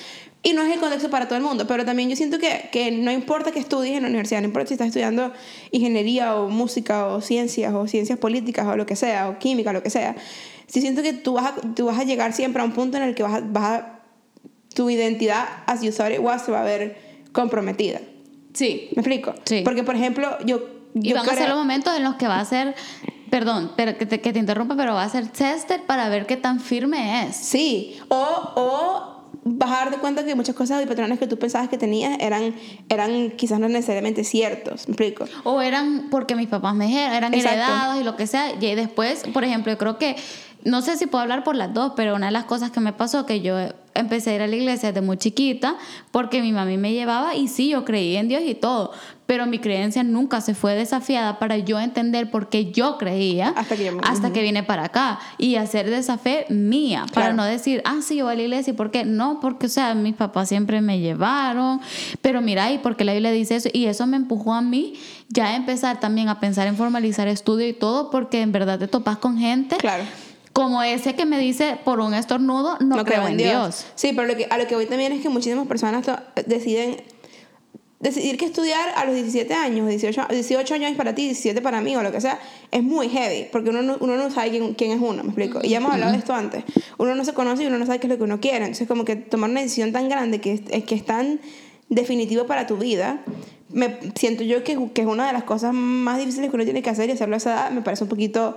Y 0.46 0.52
no 0.52 0.62
es 0.62 0.72
el 0.74 0.78
contexto 0.78 1.08
para 1.10 1.26
todo 1.26 1.36
el 1.38 1.42
mundo, 1.42 1.66
pero 1.66 1.84
también 1.86 2.10
yo 2.10 2.16
siento 2.16 2.38
que, 2.38 2.68
que 2.70 2.90
no 2.90 3.10
importa 3.10 3.50
que 3.50 3.58
estudies 3.58 3.96
en 3.96 4.02
la 4.02 4.08
universidad, 4.08 4.40
no 4.42 4.46
importa 4.46 4.68
si 4.68 4.74
estás 4.74 4.88
estudiando 4.88 5.32
ingeniería 5.72 6.36
o 6.36 6.50
música 6.50 7.06
o 7.06 7.20
ciencias 7.22 7.72
o 7.74 7.88
ciencias 7.88 8.18
políticas 8.18 8.66
o 8.66 8.76
lo 8.76 8.84
que 8.84 8.94
sea, 8.94 9.28
o 9.30 9.38
química, 9.38 9.72
lo 9.72 9.82
que 9.82 9.88
sea, 9.90 10.14
sí 10.66 10.80
siento 10.82 11.02
que 11.02 11.14
tú 11.14 11.32
vas 11.32 11.46
a, 11.46 11.54
tú 11.74 11.86
vas 11.86 11.98
a 11.98 12.04
llegar 12.04 12.34
siempre 12.34 12.60
a 12.60 12.64
un 12.66 12.72
punto 12.72 12.98
en 12.98 13.04
el 13.04 13.14
que 13.14 13.22
vas 13.22 13.34
a, 13.34 13.40
vas 13.40 13.64
a- 13.64 14.00
tu 14.74 14.90
identidad, 14.90 15.46
as 15.66 15.82
you 15.82 15.90
thought 15.92 16.12
it 16.12 16.18
was, 16.20 16.42
se 16.44 16.52
va 16.52 16.60
a 16.60 16.64
ver 16.64 16.98
comprometida. 17.32 18.00
Sí. 18.52 18.88
¿Me 18.96 19.00
explico? 19.00 19.34
Sí. 19.44 19.62
Porque, 19.64 19.82
por 19.82 19.94
ejemplo, 19.96 20.36
yo... 20.44 20.68
Y 20.94 21.08
yo 21.08 21.16
van 21.16 21.24
a 21.24 21.28
ser 21.30 21.36
creo- 21.38 21.48
los 21.50 21.58
momentos 21.58 21.96
en 21.96 22.02
los 22.04 22.16
que 22.16 22.26
va 22.28 22.38
a 22.40 22.44
ser, 22.44 22.74
perdón, 23.30 23.72
pero 23.76 23.96
que 23.96 24.04
te, 24.06 24.20
que 24.20 24.32
te 24.32 24.38
interrumpa, 24.38 24.76
pero 24.76 24.94
va 24.94 25.04
a 25.04 25.08
ser 25.08 25.28
tested 25.28 25.80
para 25.86 26.08
ver 26.08 26.26
qué 26.26 26.36
tan 26.36 26.60
firme 26.60 27.22
es. 27.26 27.34
Sí, 27.36 27.96
o, 28.08 28.16
o 28.56 29.13
vas 29.44 29.70
a 29.70 29.84
darte 29.84 29.98
cuenta 29.98 30.24
que 30.24 30.34
muchas 30.34 30.54
cosas 30.54 30.82
y 30.82 30.86
patrones 30.86 31.18
que 31.18 31.26
tú 31.26 31.38
pensabas 31.38 31.68
que 31.68 31.78
tenías 31.78 32.18
eran, 32.20 32.54
eran 32.88 33.30
quizás 33.32 33.60
no 33.60 33.68
necesariamente 33.68 34.24
ciertos, 34.24 34.88
¿me 34.88 34.94
explico? 34.94 35.26
O 35.44 35.60
eran 35.60 36.08
porque 36.10 36.34
mis 36.34 36.48
papás 36.48 36.74
me 36.74 36.86
dijeron, 36.86 37.12
eran 37.12 37.34
Exacto. 37.34 37.58
heredados 37.58 38.00
y 38.00 38.04
lo 38.04 38.16
que 38.16 38.26
sea. 38.26 38.52
Y 38.52 38.74
después, 38.74 39.24
por 39.32 39.44
ejemplo, 39.44 39.70
yo 39.70 39.78
creo 39.78 39.98
que, 39.98 40.16
no 40.64 40.80
sé 40.80 40.96
si 40.96 41.06
puedo 41.06 41.22
hablar 41.22 41.44
por 41.44 41.56
las 41.56 41.72
dos, 41.74 41.92
pero 41.94 42.14
una 42.14 42.26
de 42.26 42.32
las 42.32 42.44
cosas 42.44 42.70
que 42.70 42.80
me 42.80 42.92
pasó 42.92 43.26
que 43.26 43.40
yo 43.40 43.56
empecé 43.94 44.30
a 44.30 44.34
ir 44.34 44.42
a 44.42 44.46
la 44.46 44.56
iglesia 44.56 44.90
desde 44.90 45.06
muy 45.06 45.16
chiquita 45.16 45.76
porque 46.10 46.42
mi 46.42 46.52
mami 46.52 46.78
me 46.78 46.92
llevaba 46.92 47.34
y 47.34 47.48
sí, 47.48 47.68
yo 47.68 47.84
creí 47.84 48.16
en 48.16 48.28
Dios 48.28 48.42
y 48.44 48.54
todo, 48.54 48.90
pero 49.26 49.46
mi 49.46 49.58
creencia 49.58 50.02
nunca 50.02 50.40
se 50.40 50.54
fue 50.54 50.74
desafiada 50.74 51.38
para 51.38 51.58
yo 51.58 51.78
entender 51.78 52.30
por 52.30 52.48
qué 52.48 52.72
yo 52.72 52.98
creía 52.98 53.50
Hasta 54.10 54.32
que 54.32 54.42
vine 54.42 54.62
para 54.62 54.84
acá 54.84 55.20
y 55.38 55.56
hacer 55.56 55.88
de 55.90 55.98
esa 55.98 56.18
fe 56.18 56.46
mía, 56.48 57.06
para 57.12 57.32
no 57.32 57.44
decir, 57.44 57.82
ah, 57.84 58.00
sí, 58.02 58.16
yo 58.16 58.24
voy 58.24 58.34
a 58.34 58.36
la 58.36 58.42
iglesia, 58.42 58.72
¿y 58.72 58.76
por 58.76 58.90
qué? 58.90 59.04
No, 59.04 59.40
porque, 59.40 59.66
o 59.66 59.70
sea, 59.70 59.94
mis 59.94 60.14
papás 60.14 60.48
siempre 60.48 60.80
me 60.80 60.98
llevaron, 60.98 61.80
pero 62.20 62.40
mira, 62.40 62.72
y 62.72 62.78
porque 62.78 63.04
la 63.04 63.12
Biblia 63.12 63.30
dice 63.32 63.56
eso, 63.56 63.68
y 63.72 63.86
eso 63.86 64.06
me 64.06 64.16
empujó 64.16 64.54
a 64.54 64.60
mí 64.60 64.94
ya 65.28 65.46
a 65.46 65.56
empezar 65.56 66.00
también 66.00 66.28
a 66.28 66.40
pensar 66.40 66.66
en 66.66 66.76
formalizar 66.76 67.28
estudio 67.28 67.68
y 67.68 67.72
todo, 67.72 68.10
porque 68.10 68.40
en 68.40 68.52
verdad 68.52 68.78
te 68.78 68.88
topas 68.88 69.18
con 69.18 69.38
gente 69.38 69.76
Claro. 69.76 70.04
Como 70.54 70.82
ese 70.84 71.14
que 71.14 71.26
me 71.26 71.38
dice 71.38 71.76
por 71.84 71.98
un 72.00 72.14
estornudo, 72.14 72.78
no, 72.78 73.04
creo, 73.04 73.26
en 73.26 73.36
Dios. 73.36 73.84
Sí, 73.96 74.12
pero 74.14 74.28
lo 74.28 74.36
que, 74.36 74.46
a 74.48 74.56
lo 74.56 74.66
que 74.66 74.76
voy 74.76 74.86
también 74.86 75.12
es 75.12 75.20
que 75.20 75.28
muchísimas 75.28 75.66
personas 75.66 76.06
deciden 76.46 76.96
decidir 77.98 78.36
que 78.36 78.44
estudiar 78.44 78.90
a 78.96 79.04
los 79.04 79.14
17 79.14 79.52
años, 79.52 79.88
18, 79.88 80.26
18 80.30 80.74
años 80.74 80.96
para 80.96 81.14
ti, 81.14 81.24
17 81.24 81.60
para 81.60 81.80
mí 81.80 81.96
o 81.96 82.02
lo 82.02 82.12
que 82.12 82.20
sea, 82.20 82.38
es 82.70 82.84
muy 82.84 83.08
heavy, 83.08 83.48
porque 83.50 83.70
uno 83.70 83.82
no, 83.82 83.96
uno 83.98 84.16
no 84.16 84.30
sabe 84.30 84.50
quién, 84.50 84.74
quién 84.74 84.92
es 84.92 85.00
uno, 85.00 85.24
me 85.24 85.30
explico. 85.30 85.58
Y 85.62 85.70
ya 85.70 85.78
hemos 85.78 85.92
hablado 85.92 86.12
de 86.12 86.18
esto 86.18 86.34
antes. 86.34 86.62
Uno 86.98 87.16
no 87.16 87.24
se 87.24 87.32
conoce 87.32 87.64
y 87.64 87.66
uno 87.66 87.78
no 87.78 87.86
sabe 87.86 87.98
qué 87.98 88.06
es 88.06 88.12
lo 88.12 88.18
que 88.18 88.24
uno 88.24 88.40
quiere. 88.40 88.58
Entonces, 88.58 88.86
como 88.86 89.04
que 89.04 89.16
tomar 89.16 89.50
una 89.50 89.60
decisión 89.60 89.90
tan 89.90 90.08
grande 90.08 90.40
que 90.40 90.52
es, 90.52 90.60
es 90.70 90.84
que 90.84 90.94
es 90.94 91.04
tan 91.04 91.40
definitivo 91.88 92.46
para 92.46 92.68
tu 92.68 92.76
vida, 92.76 93.24
me 93.70 93.98
siento 94.14 94.44
yo 94.44 94.62
que, 94.62 94.78
que 94.92 95.00
es 95.00 95.06
una 95.08 95.26
de 95.26 95.32
las 95.32 95.44
cosas 95.44 95.74
más 95.74 96.18
difíciles 96.18 96.50
que 96.50 96.56
uno 96.56 96.64
tiene 96.64 96.82
que 96.82 96.90
hacer 96.90 97.08
y 97.08 97.12
hacerlo 97.12 97.34
a 97.34 97.38
esa 97.38 97.52
edad 97.54 97.70
me 97.72 97.82
parece 97.82 98.04
un 98.04 98.10
poquito 98.10 98.56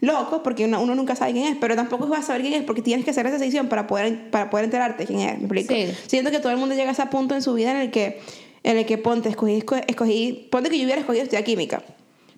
loco 0.00 0.42
porque 0.42 0.64
uno, 0.64 0.80
uno 0.80 0.94
nunca 0.94 1.16
sabe 1.16 1.32
quién 1.32 1.46
es, 1.46 1.56
pero 1.60 1.74
tampoco 1.74 2.06
vas 2.06 2.20
a 2.20 2.22
saber 2.22 2.42
quién 2.42 2.54
es 2.54 2.62
porque 2.62 2.82
tienes 2.82 3.04
que 3.04 3.10
hacer 3.10 3.26
esa 3.26 3.38
decisión 3.38 3.68
para 3.68 3.86
poder, 3.86 4.30
para 4.30 4.48
poder 4.50 4.64
enterarte 4.66 5.06
quién 5.06 5.20
es, 5.20 5.38
¿me 5.38 5.44
explico? 5.44 5.74
Sí. 5.74 5.88
Siento 6.06 6.30
que 6.30 6.38
todo 6.38 6.52
el 6.52 6.58
mundo 6.58 6.74
llega 6.74 6.90
a 6.90 6.92
ese 6.92 7.06
punto 7.06 7.34
en 7.34 7.42
su 7.42 7.54
vida 7.54 7.70
en 7.72 7.78
el 7.78 7.90
que, 7.90 8.20
en 8.62 8.76
el 8.78 8.86
que 8.86 8.96
ponte, 8.98 9.28
escogí, 9.28 9.58
esco- 9.60 9.82
escogí, 9.86 10.48
ponte 10.52 10.70
que 10.70 10.78
yo 10.78 10.84
hubiera 10.84 11.00
escogido 11.00 11.24
estudiar 11.24 11.44
química, 11.44 11.82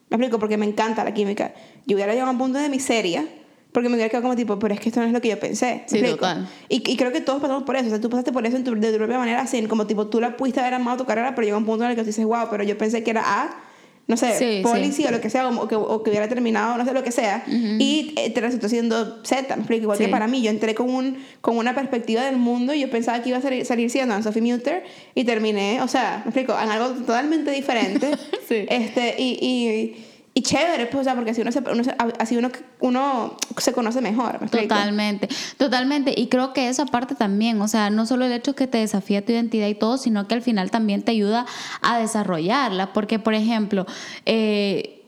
me 0.08 0.16
explico, 0.16 0.38
porque 0.38 0.56
me 0.56 0.66
encanta 0.66 1.04
la 1.04 1.12
química, 1.14 1.52
yo 1.86 1.96
hubiera 1.96 2.12
llegado 2.12 2.28
a 2.30 2.32
un 2.32 2.38
punto 2.38 2.58
de 2.58 2.68
miseria 2.68 3.26
porque 3.72 3.88
me 3.88 3.94
hubiera 3.94 4.08
quedado 4.08 4.22
como 4.22 4.34
tipo, 4.34 4.58
pero 4.58 4.74
es 4.74 4.80
que 4.80 4.88
esto 4.88 4.98
no 5.00 5.06
es 5.06 5.12
lo 5.12 5.20
que 5.20 5.28
yo 5.28 5.38
pensé. 5.38 5.84
¿me 5.92 5.98
Sí, 5.98 6.04
total. 6.16 6.48
Y, 6.68 6.90
y 6.90 6.96
creo 6.96 7.12
que 7.12 7.20
todos 7.20 7.40
pasamos 7.40 7.62
por 7.62 7.76
eso. 7.76 7.86
O 7.86 7.90
sea, 7.90 8.00
tú 8.00 8.10
pasaste 8.10 8.32
por 8.32 8.44
eso 8.44 8.56
en 8.56 8.64
tu, 8.64 8.74
de 8.74 8.90
tu 8.90 8.98
propia 8.98 9.16
manera, 9.16 9.42
así, 9.42 9.62
como 9.66 9.86
tipo, 9.86 10.08
tú 10.08 10.20
la 10.20 10.36
pudiste 10.36 10.58
haber 10.58 10.74
amado 10.74 10.96
tu 10.96 11.04
carrera, 11.04 11.36
pero 11.36 11.44
llega 11.44 11.56
un 11.56 11.64
punto 11.64 11.84
en 11.84 11.90
el 11.90 11.94
que 11.96 12.02
tú 12.02 12.06
dices, 12.08 12.24
wow, 12.24 12.48
pero 12.50 12.64
yo 12.64 12.76
pensé 12.76 13.04
que 13.04 13.10
era 13.12 13.22
A, 13.24 13.62
no 14.06 14.16
sé, 14.16 14.36
Sí, 14.38 14.60
policy 14.62 15.04
o 15.06 15.10
lo 15.12 15.20
que 15.20 15.30
sea, 15.30 15.48
o, 15.48 15.68
que, 15.68 15.76
o 15.76 16.02
que 16.02 16.10
hubiera 16.10 16.28
terminado, 16.28 16.76
no 16.76 16.84
sé 16.84 16.92
lo 16.92 17.04
que 17.04 17.12
sea, 17.12 17.44
y 17.46 18.12
eh, 18.16 18.30
te 18.30 18.40
resultó 18.40 18.68
siendo 18.68 19.24
Z, 19.24 19.54
me 19.54 19.62
explico. 19.62 19.82
Igual 19.82 19.98
Sí. 19.98 20.04
que 20.06 20.10
para 20.10 20.26
mí, 20.26 20.42
yo 20.42 20.50
entré 20.50 20.74
con, 20.74 20.90
un, 20.90 21.18
con 21.40 21.56
una 21.56 21.74
perspectiva 21.74 22.24
del 22.24 22.36
mundo 22.36 22.74
y 22.74 22.80
yo 22.80 22.90
pensaba 22.90 23.22
que 23.22 23.28
iba 23.28 23.38
a 23.38 23.42
salir, 23.42 23.64
salir 23.64 23.88
siendo 23.88 24.14
Anne 24.14 24.24
Sophie 24.24 24.42
Mutter 24.42 24.82
y 25.14 25.22
terminé, 25.24 25.80
o 25.82 25.86
sea, 25.88 26.22
me 26.24 26.30
explico, 26.30 26.58
en 26.60 26.68
algo 26.70 26.88
totalmente 27.00 27.50
diferente. 27.52 28.10
Sí. 28.48 28.66
este, 28.68 29.14
y, 29.16 29.38
y, 29.40 30.04
y 30.32 30.42
chévere, 30.42 30.86
pues, 30.86 31.00
o 31.00 31.04
sea, 31.04 31.14
porque 31.16 31.32
así 31.32 31.40
uno 31.40 31.50
se, 31.50 31.58
uno 31.58 31.82
así 32.18 32.36
uno, 32.36 32.50
uno 32.78 33.36
se 33.56 33.72
conoce 33.72 34.00
mejor. 34.00 34.38
Totalmente, 34.48 35.28
totalmente. 35.56 36.14
Y 36.16 36.28
creo 36.28 36.52
que 36.52 36.68
esa 36.68 36.86
parte 36.86 37.16
también, 37.16 37.60
o 37.60 37.66
sea, 37.66 37.90
no 37.90 38.06
solo 38.06 38.26
el 38.26 38.32
hecho 38.32 38.54
que 38.54 38.68
te 38.68 38.78
desafía 38.78 39.24
tu 39.24 39.32
identidad 39.32 39.66
y 39.66 39.74
todo, 39.74 39.98
sino 39.98 40.28
que 40.28 40.34
al 40.34 40.42
final 40.42 40.70
también 40.70 41.02
te 41.02 41.10
ayuda 41.10 41.46
a 41.82 41.98
desarrollarla. 41.98 42.92
Porque, 42.92 43.18
por 43.18 43.34
ejemplo, 43.34 43.86
eh, 44.24 44.99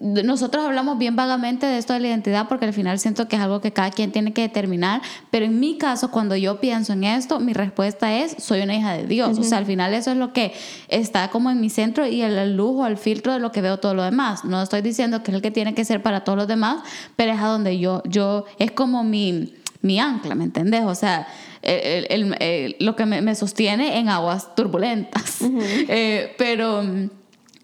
nosotros 0.00 0.64
hablamos 0.64 0.96
bien 0.98 1.16
vagamente 1.16 1.66
de 1.66 1.78
esto 1.78 1.92
de 1.92 2.00
la 2.00 2.08
identidad 2.08 2.46
porque 2.48 2.66
al 2.66 2.72
final 2.72 2.98
siento 2.98 3.26
que 3.26 3.36
es 3.36 3.42
algo 3.42 3.60
que 3.60 3.72
cada 3.72 3.90
quien 3.90 4.12
tiene 4.12 4.32
que 4.32 4.42
determinar, 4.42 5.02
pero 5.30 5.44
en 5.44 5.58
mi 5.58 5.76
caso 5.76 6.10
cuando 6.10 6.36
yo 6.36 6.60
pienso 6.60 6.92
en 6.92 7.04
esto, 7.04 7.40
mi 7.40 7.52
respuesta 7.52 8.14
es 8.16 8.36
soy 8.38 8.60
una 8.60 8.76
hija 8.76 8.92
de 8.92 9.06
Dios, 9.06 9.38
o 9.38 9.42
sea, 9.42 9.58
al 9.58 9.66
final 9.66 9.94
eso 9.94 10.10
es 10.12 10.16
lo 10.16 10.32
que 10.32 10.52
está 10.88 11.30
como 11.30 11.50
en 11.50 11.60
mi 11.60 11.68
centro 11.70 12.06
y 12.06 12.22
el, 12.22 12.56
lujo, 12.56 12.86
el 12.86 12.96
filtro 12.96 13.32
de 13.32 13.40
lo 13.40 13.50
que 13.52 13.60
veo 13.60 13.78
todo 13.78 13.94
lo 13.94 14.02
demás. 14.04 14.44
No 14.44 14.62
estoy 14.62 14.82
diciendo 14.82 15.22
que 15.22 15.30
es 15.32 15.34
el 15.36 15.42
que 15.42 15.50
tiene 15.50 15.74
que 15.74 15.84
ser 15.84 16.02
para 16.02 16.22
todos 16.22 16.38
los 16.38 16.48
demás, 16.48 16.82
pero 17.16 17.32
es 17.32 17.40
a 17.40 17.46
donde 17.46 17.78
yo 17.78 18.02
yo 18.06 18.44
es 18.58 18.70
como 18.70 19.02
mi 19.04 19.54
mi 19.80 20.00
ancla, 20.00 20.34
¿me 20.34 20.42
entendés? 20.44 20.82
O 20.84 20.94
sea, 20.96 21.28
el- 21.62 22.06
el- 22.10 22.36
el- 22.42 22.76
lo 22.80 22.96
que 22.96 23.06
me, 23.06 23.20
me 23.22 23.34
sostiene 23.36 23.98
en 23.98 24.08
aguas 24.08 24.54
turbulentas. 24.56 25.38
Eh, 25.88 26.34
pero 26.36 26.82
mm, 26.82 27.10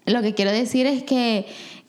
lo 0.05 0.21
que 0.21 0.33
quiero 0.33 0.51
decir 0.51 0.85
es 0.85 1.03
que, 1.03 1.45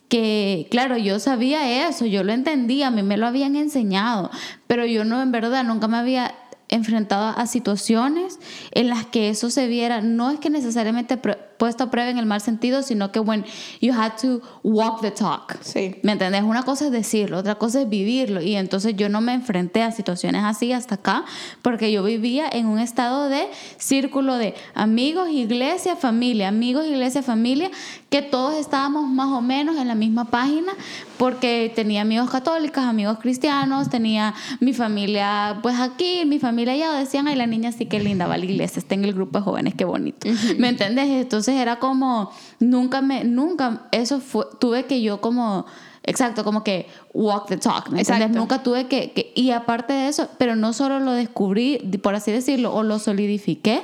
que, 0.09 0.69
claro, 0.71 0.97
yo 0.97 1.19
sabía 1.19 1.89
eso, 1.89 2.07
yo 2.07 2.23
lo 2.23 2.33
entendía, 2.33 2.89
a 2.89 2.91
mí 2.91 3.03
me 3.03 3.17
lo 3.17 3.27
habían 3.27 3.57
enseñado, 3.57 4.31
pero 4.67 4.87
yo 4.87 5.05
no, 5.05 5.21
en 5.21 5.33
verdad, 5.33 5.65
nunca 5.65 5.89
me 5.89 5.97
había 5.97 6.35
enfrentado 6.69 7.37
a 7.37 7.47
situaciones 7.47 8.39
en 8.73 8.89
las 8.89 9.07
que 9.07 9.29
eso 9.29 9.51
se 9.51 9.69
viera, 9.69 10.01
no 10.01 10.31
es 10.31 10.41
que 10.41 10.51
necesariamente 10.51 11.17
puesto 11.59 11.85
a 11.85 11.91
prueba 11.91 12.11
en 12.11 12.19
el 12.19 12.27
mal 12.27 12.41
sentido, 12.41 12.83
sino 12.83 13.13
que 13.13 13.21
when 13.21 13.45
you 13.81 13.93
had 13.93 14.13
to 14.21 14.41
walk 14.63 15.01
the 15.01 15.11
talk. 15.11 15.57
Sí. 15.63 15.97
¿Me 16.03 16.13
entendés? 16.13 16.43
Una 16.43 16.63
cosa 16.63 16.87
es 16.87 16.93
decirlo, 16.93 17.39
otra 17.39 17.57
cosa 17.57 17.83
es 17.83 17.89
vivirlo. 17.89 18.41
Y 18.41 18.57
entonces 18.57 18.95
yo 18.97 19.09
no 19.09 19.21
me 19.21 19.35
enfrenté 19.35 19.83
a 19.83 19.93
situaciones 19.93 20.45
así 20.45 20.73
hasta 20.73 20.97
acá, 20.97 21.25
porque 21.63 21.91
yo 21.93 22.03
vivía 22.03 22.49
en 22.51 22.67
un 22.67 22.79
estado 22.79 23.29
de 23.29 23.47
círculo 23.79 24.37
de 24.37 24.55
amigos, 24.75 25.29
iglesia, 25.31 25.97
familia, 25.97 26.49
amigos, 26.49 26.87
iglesia, 26.87 27.23
familia, 27.23 27.71
que 28.11 28.23
todos 28.23 28.55
estábamos 28.57 29.09
más 29.09 29.29
o 29.29 29.41
menos 29.41 29.77
en 29.77 29.89
la 29.89 29.95
misma 29.95 30.27
página, 30.27 30.73
porque 31.19 31.73
tenía 31.75 32.03
amigos 32.03 32.31
católicos, 32.31 32.85
amigos 32.85 33.19
cristianos, 33.21 33.91
tenía 33.91 34.35
mi 34.61 34.73
familia 34.73 35.59
pues 35.63 35.79
aquí, 35.79 36.25
mi 36.27 36.39
familia 36.39 36.75
allá, 36.75 36.93
decían, 36.93 37.29
ay, 37.29 37.37
la 37.37 37.47
niña 37.47 37.73
sí 37.73 37.87
que 37.87 38.01
linda, 38.01 38.27
va 38.27 38.35
a 38.35 38.39
la 38.39 38.45
iglesia, 38.45 38.79
está 38.79 38.95
en 38.95 39.05
el 39.05 39.13
grupo 39.13 39.39
de 39.39 39.45
jóvenes, 39.45 39.75
qué 39.75 39.85
bonito. 39.85 40.29
¿Me 40.59 40.69
entendés? 40.69 41.09
Entonces 41.09 41.46
era 41.55 41.79
como, 41.79 42.31
nunca 42.59 43.01
me, 43.03 43.25
nunca, 43.25 43.87
eso 43.93 44.21
fue, 44.21 44.47
tuve 44.59 44.87
que 44.87 45.03
yo 45.03 45.21
como, 45.21 45.67
exacto, 46.03 46.43
como 46.45 46.65
que 46.65 46.87
walk 47.15 47.47
the 47.49 47.57
talk, 47.57 47.89
¿me 47.91 48.01
entiendes? 48.01 48.31
Nunca 48.31 48.63
tuve 48.63 48.87
que, 48.87 49.13
que, 49.13 49.33
y 49.35 49.51
aparte 49.53 49.93
de 49.93 50.09
eso, 50.09 50.29
pero 50.39 50.57
no 50.57 50.73
solo 50.73 50.99
lo 51.01 51.13
descubrí, 51.13 51.79
por 52.03 52.15
así 52.15 52.31
decirlo, 52.33 52.75
o 52.75 52.83
lo 52.83 52.99
solidifiqué, 52.99 53.83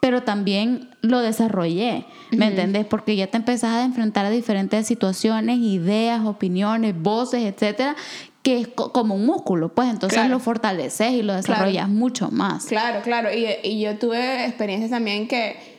pero 0.00 0.22
también 0.22 0.88
lo 1.02 1.20
desarrollé, 1.20 2.06
¿me 2.30 2.46
entendés? 2.46 2.86
Porque 2.86 3.16
ya 3.16 3.26
te 3.26 3.36
empezás 3.36 3.74
a 3.76 3.84
enfrentar 3.84 4.24
a 4.24 4.30
diferentes 4.30 4.86
situaciones, 4.86 5.58
ideas, 5.58 6.24
opiniones, 6.24 6.94
voces, 7.00 7.42
etcétera, 7.44 7.96
que 8.42 8.60
es 8.60 8.68
co- 8.68 8.90
como 8.92 9.14
un 9.14 9.26
músculo, 9.26 9.74
pues 9.74 9.90
entonces 9.90 10.16
Claro. 10.20 10.30
lo 10.30 10.38
fortaleces 10.40 11.12
y 11.12 11.22
lo 11.22 11.34
desarrollas 11.34 11.90
mucho 11.90 12.30
más. 12.30 12.64
Claro, 12.64 13.02
claro. 13.02 13.28
Y, 13.30 13.46
y 13.62 13.80
yo 13.82 13.98
tuve 13.98 14.46
experiencias 14.46 14.90
también 14.90 15.28
que, 15.28 15.69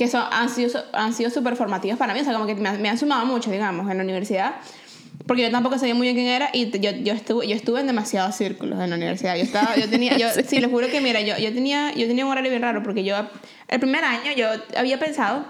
que 0.00 0.08
son, 0.08 0.24
han 0.32 0.48
sido 0.48 0.82
han 0.94 1.12
sido 1.12 1.28
súper 1.28 1.56
formativas 1.56 1.98
para 1.98 2.14
mí. 2.14 2.20
O 2.20 2.24
sea, 2.24 2.32
como 2.32 2.46
que 2.46 2.54
me, 2.54 2.70
han- 2.70 2.80
me 2.80 2.88
han 2.88 2.96
sumado 2.96 3.26
mucho, 3.26 3.50
digamos, 3.50 3.90
en 3.90 3.98
la 3.98 4.02
universidad. 4.02 4.54
Porque 5.26 5.42
yo 5.42 5.50
tampoco 5.50 5.76
sabía 5.78 5.94
muy 5.94 6.06
bien 6.06 6.16
quién 6.16 6.28
era 6.28 6.48
y 6.54 6.70
yo, 6.80 6.90
yo, 6.92 7.12
estuve, 7.12 7.46
yo 7.46 7.54
estuve 7.54 7.80
en 7.80 7.86
demasiados 7.86 8.34
círculos 8.34 8.80
en 8.80 8.88
la 8.88 8.96
universidad. 8.96 9.36
Yo 9.36 9.42
estaba, 9.42 9.76
yo 9.76 9.90
tenía, 9.90 10.16
yo, 10.16 10.28
sí, 10.46 10.58
les 10.58 10.70
juro 10.70 10.88
que 10.88 11.02
mira, 11.02 11.20
yo, 11.20 11.36
yo, 11.36 11.52
tenía, 11.52 11.92
yo 11.92 12.06
tenía 12.06 12.24
un 12.24 12.32
horario 12.32 12.48
bien 12.50 12.62
raro 12.62 12.82
porque 12.82 13.04
yo, 13.04 13.14
el 13.68 13.78
primer 13.78 14.02
año 14.04 14.32
yo 14.34 14.46
había 14.78 14.98
pensado 14.98 15.44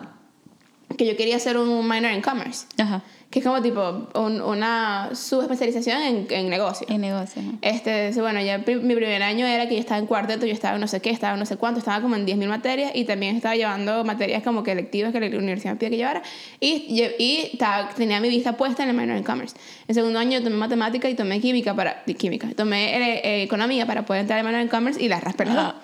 que 0.99 1.07
yo 1.07 1.17
quería 1.17 1.37
hacer 1.37 1.57
un 1.57 1.89
minor 1.89 2.11
en 2.11 2.21
commerce. 2.23 2.67
Ajá. 2.79 3.03
Que 3.31 3.39
es 3.39 3.45
como 3.45 3.63
tipo 3.63 4.09
un- 4.17 4.41
una 4.43 5.11
subespecialización 5.15 6.03
en, 6.03 6.27
en 6.31 6.49
negocio. 6.51 6.85
En 6.91 7.01
negocio. 7.01 7.41
ajá. 7.41 7.53
Este, 7.63 8.11
bueno, 8.21 8.41
ya 8.41 8.59
pri- 8.65 8.81
mi 8.81 8.97
primer 8.97 9.23
año 9.23 9.47
era 9.47 9.69
que 9.69 9.75
yo 9.75 9.81
estaba 9.81 9.99
en 10.01 10.07
cuarteto, 10.07 10.47
yo 10.47 10.53
estaba 10.53 10.75
en 10.75 10.81
no 10.81 10.89
sé 10.89 11.01
qué, 11.01 11.11
estaba 11.11 11.35
en 11.35 11.39
no 11.39 11.47
sé 11.47 11.57
cuánto, 11.57 11.79
estaba 11.79 12.01
como 12.03 12.17
en 12.17 12.27
10.000 12.27 12.49
materias 12.49 12.91
y 12.93 13.05
también 13.05 13.37
estaba 13.37 13.55
llevando 13.55 14.03
materias 14.05 14.43
como 14.43 14.65
que 14.65 14.73
electivas 14.73 15.13
que 15.13 15.21
la 15.21 15.27
universidad 15.39 15.75
me 15.75 15.79
pide 15.79 15.91
que 15.91 15.97
llevara 15.99 16.23
y, 16.59 16.89
lle- 16.97 17.15
y 17.21 17.51
estaba- 17.53 17.91
tenía 17.91 18.21
mi 18.21 18.29
vista 18.31 18.57
puesta 18.57 18.83
en 18.83 18.89
el 18.91 18.97
minor 18.97 19.17
in 19.17 19.23
commerce. 19.23 19.55
En 19.87 19.95
segundo 19.95 20.19
año 20.19 20.43
tomé 20.43 20.57
matemática 20.57 21.09
y 21.09 21.15
tomé 21.15 21.41
química 21.41 21.73
para, 21.75 22.03
química, 22.05 22.49
tomé 22.57 22.97
eh, 22.97 23.21
eh, 23.23 23.43
economía 23.45 23.87
para 23.87 24.05
poder 24.05 24.23
entrar 24.23 24.41
al 24.41 24.45
minor 24.47 24.61
in 24.63 24.69
commerce 24.69 25.01
y 25.01 25.09
las 25.09 25.23
raspé 25.23 25.45
las 25.45 25.55
dos. 25.55 25.75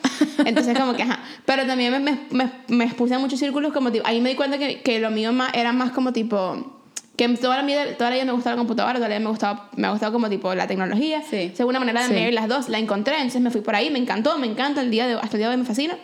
Entonces 0.45 0.77
como 0.77 0.95
que, 0.95 1.05
ajá. 1.05 1.21
Pero 1.45 1.65
también 1.65 1.93
me, 1.93 2.01
me, 2.01 2.19
me, 2.31 2.51
me 2.69 2.85
expuse 2.87 3.15
a 3.15 3.21
muchos 3.21 3.39
círculos 3.39 3.73
como 3.73 3.93
tipo, 3.93 4.05
ahí 4.05 4.21
me 4.21 4.31
di 4.31 4.35
cuenta 4.35 4.59
que, 4.59 4.81
que 4.81 4.99
lo 4.99 5.11
mío 5.11 5.33
más, 5.33 5.55
era 5.55 5.73
más 5.73 5.93
como 5.93 6.13
tipo 6.13 6.73
que 7.17 7.29
toda 7.29 7.57
la 7.57 7.63
vida, 7.67 7.97
toda 7.97 8.11
la 8.11 8.17
vida 8.17 8.25
me 8.27 8.33
gustaba 8.33 8.57
la 8.57 8.61
computadora, 8.61 8.95
toda 8.95 9.09
la 9.09 9.17
vida 9.17 9.25
me 9.25 9.31
gustaba, 9.31 9.71
me 9.77 9.87
ha 9.87 9.91
gustado 9.91 10.13
como 10.13 10.29
tipo 10.29 10.55
la 10.55 10.67
tecnología. 10.67 11.23
Sí. 11.29 11.53
Según 11.55 11.71
una 11.71 11.81
manera 11.81 12.03
de 12.03 12.09
Sí. 12.09 12.15
medir 12.15 12.35
las 12.35 12.49
dos, 12.49 12.69
la 12.69 12.79
encontré, 12.79 13.15
entonces 13.17 13.41
me 13.41 13.51
fui 13.51 13.61
por 13.63 13.75
ahí, 13.75 13.91
me 13.91 13.99
encantó, 13.99 14.39
me 14.39 14.47
encanta, 14.47 14.81
el 14.83 14.91
día 14.91 15.07
de, 15.07 15.15
hasta 15.15 15.37
el 15.37 15.39
día 15.39 15.49
de 15.49 15.55
hoy 15.55 15.61
me 15.61 15.67
fascina. 15.67 15.97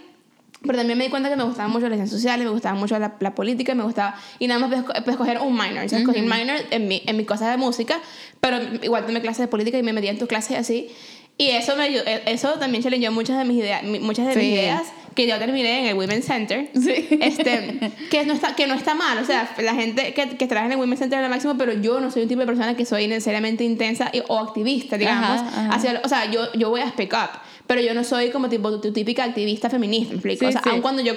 Pero 0.64 0.78
también 0.78 0.96
me 0.96 1.02
di 1.04 1.10
cuenta 1.10 1.28
que 1.28 1.34
me 1.34 1.42
gustaban 1.42 1.72
mucho 1.72 1.88
las 1.88 1.96
ciencias 1.96 2.10
sociales, 2.16 2.44
me 2.46 2.52
gustaba 2.52 2.76
mucho 2.76 2.96
la, 2.96 3.14
la 3.18 3.34
política, 3.34 3.74
me 3.74 3.82
gustaba... 3.82 4.14
Y 4.38 4.46
nada 4.46 4.60
más 4.60 4.70
pude, 4.70 4.78
esco- 4.84 5.02
pude 5.02 5.10
escoger 5.10 5.38
un 5.40 5.54
minor. 5.54 5.70
Entonces 5.82 6.00
escogí 6.02 6.20
un 6.20 6.28
minor 6.28 6.56
en 6.70 6.86
mi, 6.86 7.02
en 7.04 7.16
mi 7.16 7.24
cosa 7.24 7.50
de 7.50 7.56
música, 7.56 7.98
pero 8.40 8.58
igual 8.80 9.04
tomé 9.04 9.20
clases 9.20 9.40
de 9.40 9.48
política 9.48 9.76
y 9.78 9.82
me 9.82 9.92
metí 9.92 10.06
en 10.06 10.18
tus 10.18 10.28
clases 10.28 10.56
así. 10.56 10.86
Y 11.42 11.50
eso, 11.50 11.76
me 11.76 11.84
ayudó, 11.84 12.04
e, 12.06 12.22
eso 12.26 12.50
también 12.58 12.82
challengeó 12.84 13.10
muchas 13.12 13.38
de 13.38 13.44
mis 13.44 13.58
ideas, 13.58 13.82
muchas 13.82 14.26
de 14.28 14.36
mis 14.36 14.52
ideas 14.54 14.82
que 15.14 15.26
yo 15.26 15.38
terminé 15.38 15.80
en 15.80 15.86
el 15.86 15.94
Women's 15.94 16.24
Center. 16.24 16.68
Sí. 16.74 17.06
Este, 17.20 17.92
que, 18.10 18.24
no 18.24 18.32
está, 18.32 18.54
que 18.54 18.66
no 18.66 18.74
está 18.74 18.94
mal. 18.94 19.18
O 19.18 19.24
sea, 19.24 19.54
la 19.58 19.74
gente 19.74 20.14
que, 20.14 20.36
que 20.36 20.46
trabaja 20.46 20.66
en 20.66 20.72
el 20.72 20.78
Women's 20.78 21.00
Center 21.00 21.18
es 21.18 21.24
lo 21.24 21.28
máximo, 21.30 21.56
pero 21.58 21.72
yo 21.74 22.00
no 22.00 22.10
soy 22.10 22.22
un 22.22 22.28
tipo 22.28 22.40
de 22.40 22.46
persona 22.46 22.74
que 22.76 22.84
soy 22.86 23.08
necesariamente 23.08 23.64
intensa 23.64 24.10
y- 24.12 24.22
o 24.28 24.38
activista, 24.38 24.96
digamos. 24.96 25.40
Ajá, 25.40 25.60
ajá. 25.66 25.74
Hacia, 25.74 26.00
o 26.04 26.08
sea, 26.08 26.30
yo, 26.30 26.52
yo 26.54 26.70
voy 26.70 26.80
a 26.80 26.88
speak 26.88 27.12
up. 27.12 27.40
Pero 27.66 27.80
yo 27.80 27.94
no 27.94 28.04
soy 28.04 28.30
como 28.30 28.48
tipo 28.48 28.80
tu 28.80 28.92
típica 28.92 29.24
activista 29.24 29.70
feminista, 29.70 30.10
¿me 30.10 30.14
explico? 30.16 30.40
Sí, 30.40 30.46
o 30.46 30.52
sea, 30.52 30.62
sí. 30.62 30.68
aun, 30.70 30.82
cuando 30.82 31.00
yo, 31.02 31.14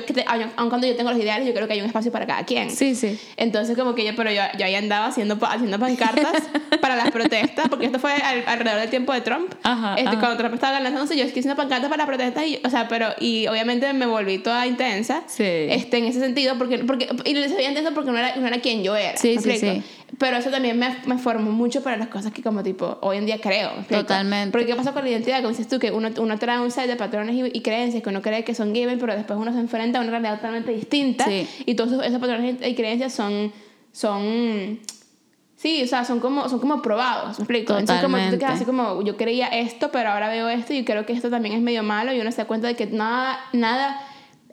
aun 0.56 0.70
cuando 0.70 0.88
yo 0.88 0.96
tengo 0.96 1.10
los 1.12 1.20
ideales, 1.20 1.48
yo 1.48 1.54
creo 1.54 1.68
que 1.68 1.74
hay 1.74 1.82
un 1.82 1.88
espacio 1.88 2.12
para 2.12 2.26
cada 2.26 2.46
quien. 2.46 2.70
Sí, 2.70 2.96
sí. 2.96 3.20
Entonces, 3.36 3.76
como 3.78 3.94
que 3.96 4.06
yo, 4.06 4.16
pero 4.16 4.32
yo, 4.32 4.42
yo 4.58 4.66
ahí 4.66 4.76
andaba 4.76 5.08
haciendo, 5.08 5.38
haciendo 5.42 5.80
pancartas 5.80 6.44
para 6.82 6.96
las 6.96 7.12
protestas, 7.12 7.68
porque 7.70 7.88
esto 7.88 8.00
fue 8.00 8.14
al- 8.14 8.44
alrededor 8.48 8.80
del 8.82 8.90
tiempo 8.90 9.12
de 9.14 9.22
Trump. 9.22 9.54
Ajá, 9.64 9.96
Este, 9.96 10.08
ajá. 10.10 10.20
Cuando 10.20 10.38
Trump 10.38 10.54
estaba 10.54 10.80
lanzándose, 10.80 11.18
yo 11.18 11.24
estoy 11.26 11.40
haciendo 11.40 11.56
pancartas 11.58 11.90
para 11.90 12.06
las 12.06 12.08
protestas, 12.08 12.46
y, 12.48 12.60
o 12.64 12.70
sea, 12.70 12.88
pero, 12.88 13.08
y 13.20 13.48
obviamente 13.48 13.92
me 13.94 14.06
volví 14.06 14.38
toda 14.38 14.66
intensa, 14.68 15.24
Sí. 15.28 15.44
este, 15.44 15.98
en 15.98 16.06
ese 16.06 16.20
sentido, 16.20 16.58
porque, 16.58 16.80
porque 16.80 17.10
y 17.26 17.34
lo 17.34 17.50
sabía 17.50 17.70
intensa 17.70 17.92
porque 17.92 18.12
no 18.12 18.18
era, 18.18 18.36
no 18.38 18.48
era 18.48 18.60
quien 18.62 18.84
yo 18.84 18.96
era. 18.96 19.18
Sí, 19.18 19.36
¿me 19.36 19.42
sí, 19.42 19.58
sí. 19.60 19.84
Pero 20.18 20.38
eso 20.38 20.50
también 20.50 20.78
me, 20.78 20.96
me 21.06 21.18
formó 21.18 21.52
mucho 21.52 21.82
para 21.84 21.98
las 21.98 22.08
cosas 22.08 22.32
que 22.32 22.42
como 22.42 22.64
tipo 22.64 22.98
hoy 23.02 23.18
en 23.18 23.26
día 23.26 23.40
creo. 23.42 23.72
Totalmente. 23.90 24.52
Porque 24.52 24.68
¿qué 24.68 24.76
pasa 24.76 24.94
con 24.94 25.04
la 25.04 25.10
identidad? 25.10 25.38
Como 25.38 25.50
dices 25.50 25.68
tú, 25.68 25.80
que 25.80 25.92
uno, 25.92 26.10
uno 26.18 26.40
trae 26.40 26.60
un 26.60 26.72
set 26.72 26.88
de 26.88 26.96
patrones 26.96 27.36
y, 27.36 27.58
y 27.58 27.62
creencias 27.62 28.04
que 28.04 28.10
uno 28.10 28.22
cree 28.22 28.44
que 28.44 28.56
son 28.56 28.74
given, 28.74 29.00
pero 29.00 29.16
después 29.16 29.40
uno 29.40 29.52
se 29.52 29.60
enfrenta 29.60 30.00
a 30.00 30.02
una 30.02 30.12
realidad 30.12 30.36
totalmente 30.36 30.72
distinta. 30.72 31.26
Sí. 31.26 31.48
Y 31.66 31.76
todos 31.76 31.92
esos, 31.92 32.06
esos 32.06 32.20
patrones 32.20 32.56
y 32.66 32.76
creencias 32.76 33.14
son... 33.14 33.52
son 33.92 34.80
Sí, 35.58 35.82
o 35.84 35.88
sea, 35.88 36.04
son 36.04 36.20
como, 36.20 36.50
son 36.50 36.60
como 36.60 36.82
probados, 36.82 37.40
¿me 37.40 37.44
explico? 37.44 37.78
Entonces, 37.78 38.04
como 38.04 38.18
tú 38.18 38.32
te 38.32 38.38
quedas 38.38 38.56
así 38.56 38.66
como, 38.66 39.02
yo 39.04 39.16
creía 39.16 39.48
esto, 39.48 39.90
pero 39.90 40.10
ahora 40.10 40.28
veo 40.28 40.50
esto 40.50 40.74
y 40.74 40.84
creo 40.84 41.06
que 41.06 41.14
esto 41.14 41.30
también 41.30 41.56
es 41.56 41.62
medio 41.62 41.82
malo 41.82 42.14
y 42.14 42.20
uno 42.20 42.30
se 42.32 42.40
da 42.40 42.46
cuenta 42.46 42.68
de 42.68 42.76
que 42.76 42.88
nada, 42.88 43.40
nada, 43.54 44.00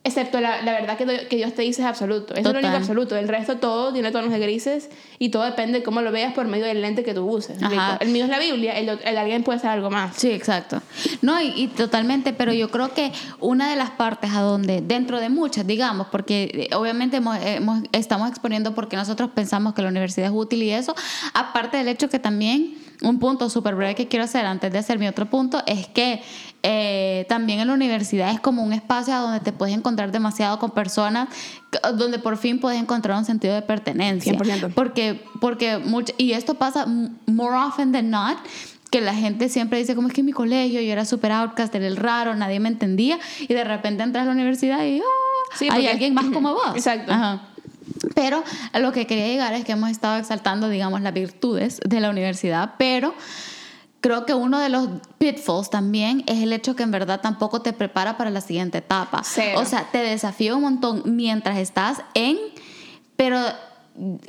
excepto 0.05 0.41
la, 0.41 0.63
la 0.63 0.73
verdad 0.73 0.99
que, 0.99 1.29
que 1.29 1.37
Dios 1.37 1.55
te 1.55 1.63
dice 1.63 1.83
es 1.83 1.87
absoluto. 1.87 2.35
Eso 2.35 2.49
es 2.49 2.55
lo 2.55 2.59
único 2.59 2.67
absoluto. 2.77 3.17
El 3.17 3.29
resto 3.29 3.59
todo 3.59 3.93
tiene 3.93 4.11
tonos 4.11 4.31
de 4.33 4.39
grises 4.41 4.91
y 5.21 5.29
todo 5.29 5.45
depende 5.45 5.79
de 5.79 5.85
cómo 5.85 6.03
lo 6.03 6.11
veas 6.11 6.35
por 6.35 6.47
medio 6.49 6.65
del 6.67 6.83
lente 6.83 7.05
que 7.05 7.15
tú 7.15 7.25
uses. 7.25 7.57
El 8.01 8.09
mío 8.09 8.25
es 8.25 8.31
la 8.31 8.41
Biblia, 8.41 8.73
el, 8.77 8.89
el 8.89 9.17
alguien 9.19 9.45
puede 9.45 9.61
ser 9.61 9.71
algo 9.71 9.91
más. 9.91 10.17
Sí, 10.17 10.31
exacto. 10.33 10.83
No, 11.23 11.41
y, 11.41 11.53
y 11.57 11.69
totalmente, 11.69 12.33
pero 12.33 12.53
yo 12.53 12.69
creo 12.71 12.93
que 12.95 13.13
una 13.39 13.71
de 13.71 13.77
las 13.77 13.91
partes 13.91 14.33
a 14.33 14.41
donde, 14.41 14.81
dentro 14.81 15.21
de 15.21 15.29
muchas, 15.29 15.67
digamos, 15.67 16.09
porque 16.09 16.69
eh, 16.71 16.75
obviamente 16.75 17.19
hemos- 17.19 17.39
hemos- 17.45 17.83
estamos 17.93 18.29
exponiendo 18.29 18.75
porque 18.75 18.97
nosotros 18.97 19.31
pensamos 19.35 19.73
que 19.75 19.83
la 19.83 19.89
universidad 19.89 20.27
es 20.29 20.33
útil 20.35 20.63
y 20.65 20.71
eso, 20.71 20.95
aparte 21.33 21.77
del 21.77 21.87
hecho 21.89 22.09
que 22.09 22.19
también, 22.19 22.75
un 23.03 23.19
punto 23.19 23.49
súper 23.51 23.75
breve 23.77 23.95
que 23.95 24.09
quiero 24.09 24.25
hacer 24.25 24.47
antes 24.47 24.73
de 24.73 24.79
hacer 24.79 24.99
mi 24.99 25.07
otro 25.09 25.27
punto, 25.27 25.63
es 25.67 25.87
que 25.89 26.23
eh, 26.63 27.27
también 27.29 27.61
en 27.61 27.69
la 27.69 27.75
universidad 27.75 28.31
es 28.31 28.41
como 28.41 28.63
un 28.63 28.73
espacio 28.73 29.15
a 29.15 29.19
donde 29.19 29.41
te 29.41 29.53
puedes 29.53 29.77
encontrar 29.77 30.13
demasiado 30.13 30.59
con 30.59 30.71
personas, 30.71 31.29
donde 31.95 32.19
por 32.19 32.37
fin 32.37 32.61
puedes 32.61 32.81
encontrar 32.81 33.19
un 33.19 33.25
sentido 33.25 33.55
de 33.55 33.63
pertenencia. 33.63 34.33
100%. 34.33 34.73
Porque, 34.75 35.25
porque 35.41 35.79
mucho, 35.79 36.15
y 36.19 36.33
esto 36.33 36.55
pasa 36.55 36.87
more 37.27 37.57
often 37.57 37.91
than 37.93 38.11
not, 38.11 38.39
que 38.91 39.01
la 39.01 39.15
gente 39.15 39.49
siempre 39.49 39.79
dice, 39.79 39.95
como 39.95 40.09
es 40.09 40.15
que 40.15 40.21
en 40.21 40.27
mi 40.27 40.33
colegio 40.33 40.81
yo 40.81 40.93
era 40.93 41.05
súper 41.05 41.33
outcast, 41.33 41.75
era 41.75 41.87
el 41.87 41.97
raro, 41.97 42.35
nadie 42.37 42.61
me 42.61 42.69
entendía, 42.69 43.19
y 43.41 43.53
de 43.53 43.65
repente 43.65 44.03
entras 44.03 44.23
a 44.23 44.27
la 44.27 44.33
universidad 44.33 44.85
y 44.85 45.01
¡ah! 45.01 45.57
Sí, 45.57 45.69
hay 45.71 45.87
alguien 45.89 46.15
más 46.15 46.27
como 46.33 46.55
vos. 46.55 46.77
exacto. 46.77 47.11
Ajá. 47.11 47.49
Pero 48.15 48.45
a 48.73 48.79
lo 48.79 48.93
que 48.93 49.07
quería 49.07 49.27
llegar 49.27 49.55
es 49.55 49.65
que 49.65 49.73
hemos 49.73 49.91
estado 49.91 50.19
exaltando, 50.19 50.69
digamos, 50.69 51.01
las 51.01 51.13
virtudes 51.13 51.81
de 51.85 52.01
la 52.01 52.11
universidad, 52.11 52.75
pero 52.79 53.15
creo 54.03 54.27
que 54.27 54.35
uno 54.35 54.59
de 54.59 54.69
los 54.69 54.89
pitfalls 55.17 55.71
también 55.71 56.25
es 56.27 56.43
el 56.43 56.53
hecho 56.53 56.77
que 56.77 56.83
en 56.83 56.91
verdad 56.91 57.21
tampoco 57.23 57.63
te 57.63 57.73
prepara 57.73 58.19
para 58.19 58.29
la 58.31 58.43
siguiente 58.43 58.79
etapa. 58.79 59.23
Cero. 59.25 59.61
O 59.61 59.65
sea, 59.65 59.89
te 59.91 59.99
desafía 59.99 60.55
un 60.55 60.63
montón 60.63 61.03
mientras 61.07 61.57
estás 61.57 62.03
en, 62.13 62.37
pero 63.17 63.39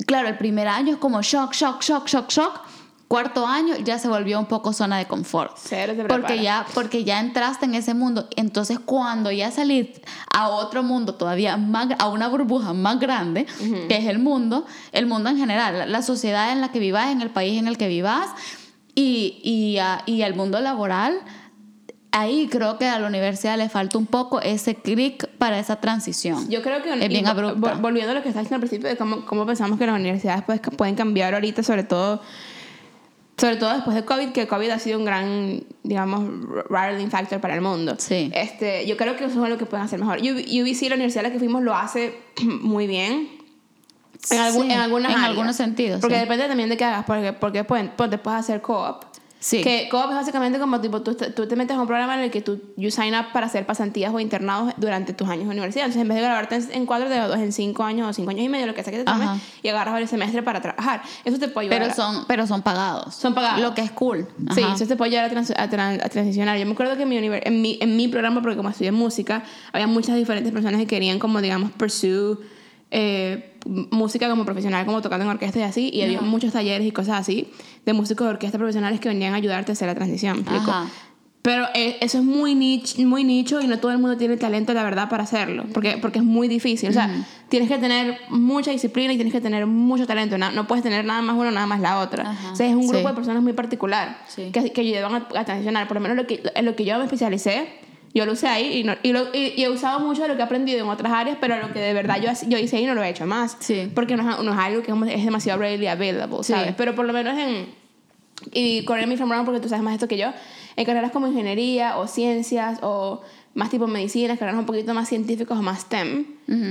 claro, 0.06 0.28
el 0.28 0.38
primer 0.38 0.68
año 0.68 0.92
es 0.94 0.98
como 0.98 1.20
shock, 1.20 1.52
shock, 1.52 1.82
shock, 1.82 2.06
shock, 2.06 2.30
shock. 2.30 2.60
Cuarto 3.08 3.46
año 3.46 3.76
ya 3.76 3.98
se 3.98 4.08
volvió 4.08 4.40
un 4.40 4.46
poco 4.46 4.72
zona 4.72 4.96
de 4.96 5.06
confort. 5.06 5.56
Cero 5.58 5.92
te 5.94 6.04
Porque 6.04 6.42
ya, 6.42 6.66
porque 6.72 7.04
ya 7.04 7.20
entraste 7.20 7.66
en 7.66 7.74
ese 7.74 7.94
mundo. 7.94 8.28
Entonces, 8.34 8.78
cuando 8.78 9.30
ya 9.30 9.50
salís 9.50 9.88
a 10.32 10.48
otro 10.48 10.82
mundo 10.82 11.14
todavía 11.14 11.56
más, 11.56 11.88
a 11.98 12.08
una 12.08 12.28
burbuja 12.28 12.72
más 12.72 12.98
grande, 12.98 13.46
que 13.88 13.96
es 13.96 14.06
el 14.06 14.20
mundo, 14.20 14.64
el 14.92 15.06
mundo 15.06 15.30
en 15.30 15.36
general, 15.36 15.78
la, 15.78 15.86
la 15.86 16.02
sociedad 16.02 16.50
en 16.50 16.60
la 16.60 16.72
que 16.72 16.78
vivas, 16.78 17.10
en 17.10 17.20
el 17.20 17.30
país 17.30 17.58
en 17.58 17.68
el 17.68 17.76
que 17.76 17.88
vivas, 17.88 18.30
y, 18.94 19.40
y, 19.42 19.78
a- 19.78 20.02
y 20.06 20.22
el 20.22 20.34
mundo 20.34 20.60
laboral, 20.60 21.18
ahí 22.12 22.46
creo 22.50 22.78
que 22.78 22.86
a 22.86 22.98
la 22.98 23.08
universidad 23.08 23.58
le 23.58 23.68
falta 23.68 23.98
un 23.98 24.06
poco 24.06 24.40
ese 24.40 24.76
clic 24.76 25.26
para 25.38 25.58
esa 25.58 25.80
transición. 25.80 26.48
Yo 26.48 26.62
creo 26.62 26.82
que 26.82 26.92
Es 26.92 27.08
bien 27.08 27.26
abrupta. 27.26 27.74
vo- 27.74 27.80
Volviendo 27.80 28.12
a 28.12 28.14
lo 28.14 28.22
que 28.22 28.28
estás 28.28 28.44
diciendo 28.44 28.62
al 28.64 28.68
principio 28.68 28.88
de 28.88 28.96
cómo, 28.96 29.26
cómo 29.26 29.44
pensamos 29.46 29.78
que 29.78 29.86
las 29.86 29.98
universidades 29.98 30.42
pues, 30.44 30.60
pueden 30.76 30.94
cambiar 30.94 31.34
ahorita, 31.34 31.62
sobre 31.62 31.82
todo 31.84 32.20
sobre 33.36 33.56
todo 33.56 33.74
después 33.74 33.96
de 33.96 34.04
COVID, 34.04 34.28
que 34.28 34.46
COVID 34.46 34.70
ha 34.70 34.78
sido 34.78 34.96
un 34.96 35.04
gran, 35.04 35.64
digamos, 35.82 36.24
rattling 36.70 37.10
factor 37.10 37.40
para 37.40 37.56
el 37.56 37.62
mundo. 37.62 37.96
Sí. 37.98 38.30
Este, 38.32 38.86
yo 38.86 38.96
creo 38.96 39.16
que 39.16 39.24
eso 39.24 39.42
es 39.42 39.50
lo 39.50 39.58
que 39.58 39.66
pueden 39.66 39.84
hacer 39.84 39.98
mejor. 39.98 40.18
UBC, 40.20 40.88
la 40.88 40.94
universidad 40.94 41.24
a 41.24 41.28
la 41.28 41.32
que 41.32 41.40
fuimos, 41.40 41.60
lo 41.64 41.74
hace 41.74 42.14
muy 42.44 42.86
bien. 42.86 43.28
En, 44.30 44.52
Sí, 44.52 44.60
en 44.70 44.80
algunas 44.80 45.10
en 45.12 45.16
áreas. 45.18 45.30
algunos 45.30 45.56
sentidos, 45.56 46.00
Porque 46.00 46.16
sí. 46.16 46.20
depende 46.22 46.48
también 46.48 46.68
de 46.68 46.76
qué 46.76 46.84
hagas, 46.84 47.04
porque, 47.04 47.32
porque 47.32 47.64
pueden, 47.64 47.88
ponte, 47.90 48.18
puedes 48.18 48.40
hacer 48.40 48.60
co-op. 48.62 49.04
Sí. 49.38 49.60
Que 49.62 49.88
co-op 49.90 50.08
es 50.08 50.16
básicamente 50.16 50.58
como 50.58 50.80
tipo, 50.80 51.02
tú, 51.02 51.14
tú 51.14 51.46
te 51.46 51.54
metes 51.54 51.76
a 51.76 51.80
un 51.82 51.86
programa 51.86 52.14
en 52.14 52.20
el 52.20 52.30
que 52.30 52.40
tú 52.40 52.62
you 52.78 52.90
sign 52.90 53.14
up 53.14 53.26
para 53.34 53.44
hacer 53.44 53.66
pasantías 53.66 54.10
o 54.14 54.18
internados 54.18 54.72
durante 54.78 55.12
tus 55.12 55.28
años 55.28 55.44
de 55.44 55.50
universidad. 55.50 55.84
Entonces, 55.84 56.00
en 56.00 56.08
vez 56.08 56.16
de 56.16 56.22
graduarte 56.22 56.54
en, 56.56 56.72
en 56.72 56.86
cuatro, 56.86 57.08
te 57.08 57.14
gradúas 57.16 57.40
en 57.40 57.52
cinco 57.52 57.82
años 57.84 58.08
o 58.08 58.12
cinco 58.14 58.30
años 58.30 58.42
y 58.42 58.48
medio, 58.48 58.64
lo 58.66 58.72
que 58.74 58.82
sea 58.82 58.90
que 58.90 59.00
te 59.00 59.04
tome, 59.04 59.24
Ajá. 59.26 59.38
y 59.62 59.68
agarras 59.68 59.92
varios 59.92 60.08
semestres 60.08 60.42
para 60.42 60.62
trabajar. 60.62 61.02
Eso 61.26 61.38
te 61.38 61.48
puede 61.48 61.66
ayudar. 61.66 61.80
Pero 61.82 61.92
a- 61.92 61.94
son, 61.94 62.24
pero 62.26 62.46
son 62.46 62.62
pagados. 62.62 63.14
Son 63.16 63.34
pagados. 63.34 63.60
Lo 63.60 63.74
que 63.74 63.82
es 63.82 63.90
cool. 63.90 64.26
Sí, 64.54 64.62
Ajá. 64.62 64.76
eso 64.76 64.86
te 64.86 64.96
puede 64.96 65.10
ayudar 65.10 65.26
a, 65.26 65.28
trans- 65.28 65.50
a 65.50 65.68
tran- 65.68 66.02
a 66.02 66.08
transicionar. 66.08 66.56
Yo 66.58 66.64
me 66.64 66.72
acuerdo 66.72 66.96
que 66.96 67.02
en 67.02 67.08
mi, 67.10 67.18
en, 67.18 67.60
mi, 67.60 67.76
en 67.82 67.96
mi 67.98 68.08
programa, 68.08 68.40
porque 68.40 68.56
como 68.56 68.70
estudié 68.70 68.92
música, 68.92 69.42
había 69.74 69.86
muchas 69.86 70.16
diferentes 70.16 70.50
personas 70.54 70.80
que 70.80 70.86
querían 70.86 71.18
como, 71.18 71.42
digamos, 71.42 71.70
pursue 71.72 72.38
eh, 72.90 73.53
música 73.64 74.28
como 74.28 74.44
profesional, 74.44 74.84
como 74.86 75.00
tocando 75.02 75.24
en 75.24 75.30
orquesta 75.30 75.58
y 75.58 75.62
así, 75.62 75.90
y 75.92 76.02
había 76.02 76.20
muchos 76.20 76.52
talleres 76.52 76.86
y 76.86 76.92
cosas 76.92 77.20
así 77.20 77.48
de 77.86 77.92
músicos 77.92 78.26
de 78.26 78.32
orquesta 78.34 78.58
profesionales 78.58 79.00
que 79.00 79.08
venían 79.08 79.32
a 79.34 79.36
ayudarte 79.36 79.72
a 79.72 79.74
hacer 79.74 79.88
la 79.88 79.94
transición. 79.94 80.44
Ajá. 80.46 80.86
Pero 81.42 81.66
eh, 81.74 81.98
eso 82.00 82.16
es 82.18 82.24
muy 82.24 82.54
niche, 82.54 83.04
muy 83.04 83.22
nicho 83.22 83.60
y 83.60 83.66
no 83.66 83.78
todo 83.78 83.90
el 83.92 83.98
mundo 83.98 84.16
tiene 84.16 84.32
el 84.32 84.40
talento, 84.40 84.72
la 84.72 84.82
verdad, 84.82 85.10
para 85.10 85.24
hacerlo. 85.24 85.64
Porque, 85.74 85.98
porque 86.00 86.20
es 86.20 86.24
muy 86.24 86.48
difícil. 86.48 86.88
O 86.88 86.92
sea, 86.94 87.10
tienes 87.50 87.68
que 87.68 87.76
tener 87.76 88.18
mucha 88.30 88.70
disciplina 88.70 89.12
y 89.12 89.16
tienes 89.16 89.30
que 89.34 89.42
tener 89.42 89.66
mucho 89.66 90.06
talento. 90.06 90.38
No, 90.38 90.50
no 90.52 90.66
puedes 90.66 90.82
tener 90.82 91.04
nada 91.04 91.20
más 91.20 91.36
uno, 91.36 91.50
nada 91.50 91.66
más 91.66 91.80
la 91.80 91.98
otra. 92.00 92.30
Ajá. 92.30 92.52
O 92.52 92.56
sea, 92.56 92.66
es 92.66 92.74
un 92.74 92.86
grupo 92.86 93.00
Sí. 93.00 93.06
de 93.08 93.12
personas 93.14 93.42
muy 93.42 93.52
particular 93.52 94.16
Sí. 94.26 94.48
que, 94.54 94.72
que 94.72 94.80
ayudaban 94.80 95.26
a, 95.34 95.38
a 95.38 95.44
transicionar. 95.44 95.86
Por 95.86 95.96
lo 95.96 96.00
menos 96.00 96.16
lo 96.16 96.26
que, 96.26 96.42
en 96.54 96.64
lo 96.64 96.74
que 96.76 96.86
yo 96.86 96.96
me 96.96 97.04
especialicé, 97.04 97.68
yo 98.14 98.24
lo 98.26 98.32
usé 98.32 98.46
ahí 98.48 98.78
y, 98.78 98.84
no- 98.84 98.94
y, 99.02 99.12
lo- 99.12 99.34
y- 99.34 99.54
y 99.56 99.64
he 99.64 99.68
usado 99.68 99.98
mucho 100.00 100.22
de 100.22 100.28
lo 100.28 100.34
que 100.36 100.40
he 100.40 100.44
aprendido 100.44 100.80
en 100.84 100.88
otras 100.88 101.12
áreas, 101.12 101.36
pero 101.40 101.58
lo 101.60 101.72
que 101.72 101.80
de 101.80 101.92
verdad 101.92 102.18
yo, 102.22 102.30
yo 102.48 102.58
hice 102.58 102.76
ahí 102.76 102.86
no 102.86 102.94
lo 102.94 103.02
he 103.02 103.08
hecho 103.10 103.26
más. 103.26 103.56
Sí. 103.60 103.90
Porque 103.94 104.16
no 104.16 104.30
es, 104.30 104.38
no 104.42 104.52
es 104.52 104.58
algo 104.58 104.82
que 104.82 105.14
es 105.14 105.24
demasiado 105.24 105.58
readily 105.60 105.88
available, 105.88 106.38
Sí. 106.42 106.52
¿sabes? 106.52 106.74
Pero 106.76 106.94
por 106.94 107.04
lo 107.06 107.12
menos 107.12 107.36
en 107.38 107.66
y 108.52 108.84
correr 108.84 109.06
mi 109.06 109.16
porque 109.16 109.60
tú 109.60 109.68
sabes 109.68 109.82
más 109.84 109.94
esto 109.94 110.08
que 110.08 110.18
yo, 110.18 110.28
en 110.76 110.84
carreras 110.84 111.10
como 111.12 111.26
ingeniería 111.28 111.96
o 111.98 112.06
ciencias 112.06 112.78
o 112.82 113.22
más 113.54 113.70
tipo 113.70 113.86
medicina, 113.86 114.36
carreras 114.36 114.58
un 114.58 114.66
poquito 114.66 114.92
más 114.94 115.08
científicas 115.08 115.56
o 115.56 115.62
más 115.62 115.82
STEM, 115.82 116.24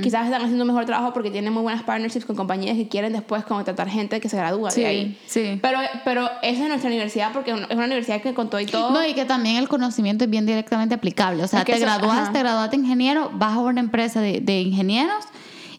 quizás 0.03 0.25
están 0.25 0.41
haciendo 0.41 0.63
un 0.63 0.67
mejor 0.67 0.85
trabajo 0.85 1.13
porque 1.13 1.31
tienen 1.31 1.53
muy 1.53 1.63
buenas 1.63 1.81
partnerships 1.83 2.25
con 2.25 2.35
compañías 2.35 2.75
que 2.75 2.89
quieren 2.89 3.13
después 3.13 3.45
contratar 3.45 3.89
gente 3.89 4.19
que 4.19 4.27
se 4.27 4.35
gradúa 4.37 4.69
Sí, 4.69 4.81
de 4.81 4.87
ahí. 4.87 5.19
sí. 5.25 5.59
Pero, 5.61 5.79
pero 6.03 6.29
esa 6.41 6.63
es 6.63 6.67
nuestra 6.67 6.89
universidad 6.89 7.31
porque 7.31 7.51
es 7.51 7.57
una 7.75 7.85
universidad 7.85 8.21
que 8.21 8.33
con 8.33 8.49
todo 8.49 8.59
y 8.59 8.65
todo... 8.65 8.91
No, 8.91 9.07
y 9.07 9.13
que 9.13 9.23
también 9.23 9.55
el 9.55 9.69
conocimiento 9.69 10.25
es 10.25 10.29
bien 10.29 10.45
directamente 10.45 10.93
aplicable. 10.95 11.41
O 11.43 11.47
sea, 11.47 11.63
te 11.63 11.79
gradúas, 11.79 12.33
te 12.33 12.39
graduaste 12.39 12.75
ingeniero, 12.75 13.31
vas 13.33 13.53
a 13.53 13.59
una 13.59 13.79
empresa 13.79 14.19
de, 14.19 14.41
de 14.41 14.61
ingenieros 14.61 15.23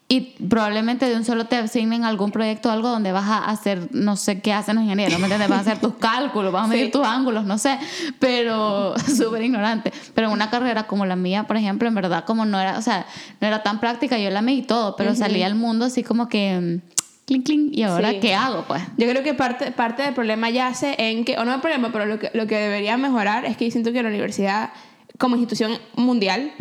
y 0.07 0.21
probablemente 0.49 1.09
de 1.09 1.17
un 1.17 1.25
solo 1.25 1.47
te 1.47 1.57
asignen 1.57 2.05
algún 2.05 2.31
proyecto 2.31 2.69
o 2.69 2.73
algo 2.73 2.91
donde 2.91 3.11
vas 3.11 3.25
a 3.25 3.39
hacer, 3.47 3.89
no 3.93 4.17
sé 4.17 4.41
qué 4.43 4.53
hacen 4.53 4.77
los 4.77 4.85
ingenieros, 4.85 5.19
¿me 5.19 5.25
entiendes? 5.25 5.49
Vas 5.49 5.61
a 5.61 5.63
hacer 5.63 5.81
tus 5.81 5.95
cálculos, 5.99 6.53
vas 6.53 6.65
a 6.65 6.67
medir 6.69 6.87
Sí. 6.87 6.91
tus 6.93 7.07
ángulos, 7.07 7.45
no 7.47 7.57
sé, 7.57 7.79
pero 8.19 8.95
súper 9.17 9.43
ignorante. 9.43 9.93
Pero 10.15 10.27
en 10.29 10.35
una 10.35 10.51
carrera 10.51 10.87
como 10.87 11.07
la 11.07 11.17
mía, 11.17 11.45
por 11.45 11.57
ejemplo, 11.57 11.89
en 11.89 11.95
verdad, 11.95 12.25
como 12.25 12.45
no 12.45 12.61
era, 12.61 12.79
o 12.79 12.83
sea, 12.83 13.07
no 13.41 13.47
era 13.47 13.63
tan 13.63 13.81
práctica, 13.81 14.19
yo 14.19 14.31
la 14.31 14.43
medí 14.43 14.63
todo, 14.63 14.95
pero 14.97 15.15
salí 15.15 15.43
al 15.43 15.55
mundo 15.55 15.87
así 15.87 16.03
como 16.03 16.29
que, 16.29 16.61
mm, 16.61 16.91
clink, 17.27 17.47
clink, 17.47 17.75
y 17.75 17.83
ahora, 17.83 18.11
Sí. 18.11 18.19
¿qué 18.21 18.35
hago, 18.35 18.65
pues? 18.69 18.83
Yo 18.99 19.09
creo 19.09 19.23
que 19.23 19.33
parte, 19.33 19.73
parte 19.73 20.03
del 20.03 20.13
problema 20.13 20.51
yace 20.51 20.95
en 20.99 21.25
que, 21.25 21.39
o 21.39 21.45
no 21.47 21.55
el 21.55 21.61
problema, 21.63 21.91
pero 21.93 22.05
lo 22.05 22.19
que, 22.19 22.31
lo 22.35 22.47
que 22.47 22.57
debería 22.57 22.99
mejorar 22.99 23.47
es 23.47 23.57
que 23.57 23.65
yo 23.65 23.71
siento 23.71 23.91
que 23.91 24.03
la 24.03 24.11
universidad, 24.11 24.71
como 25.19 25.35
institución 25.37 25.79
mundial, 25.97 26.53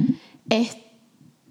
es. 0.50 0.78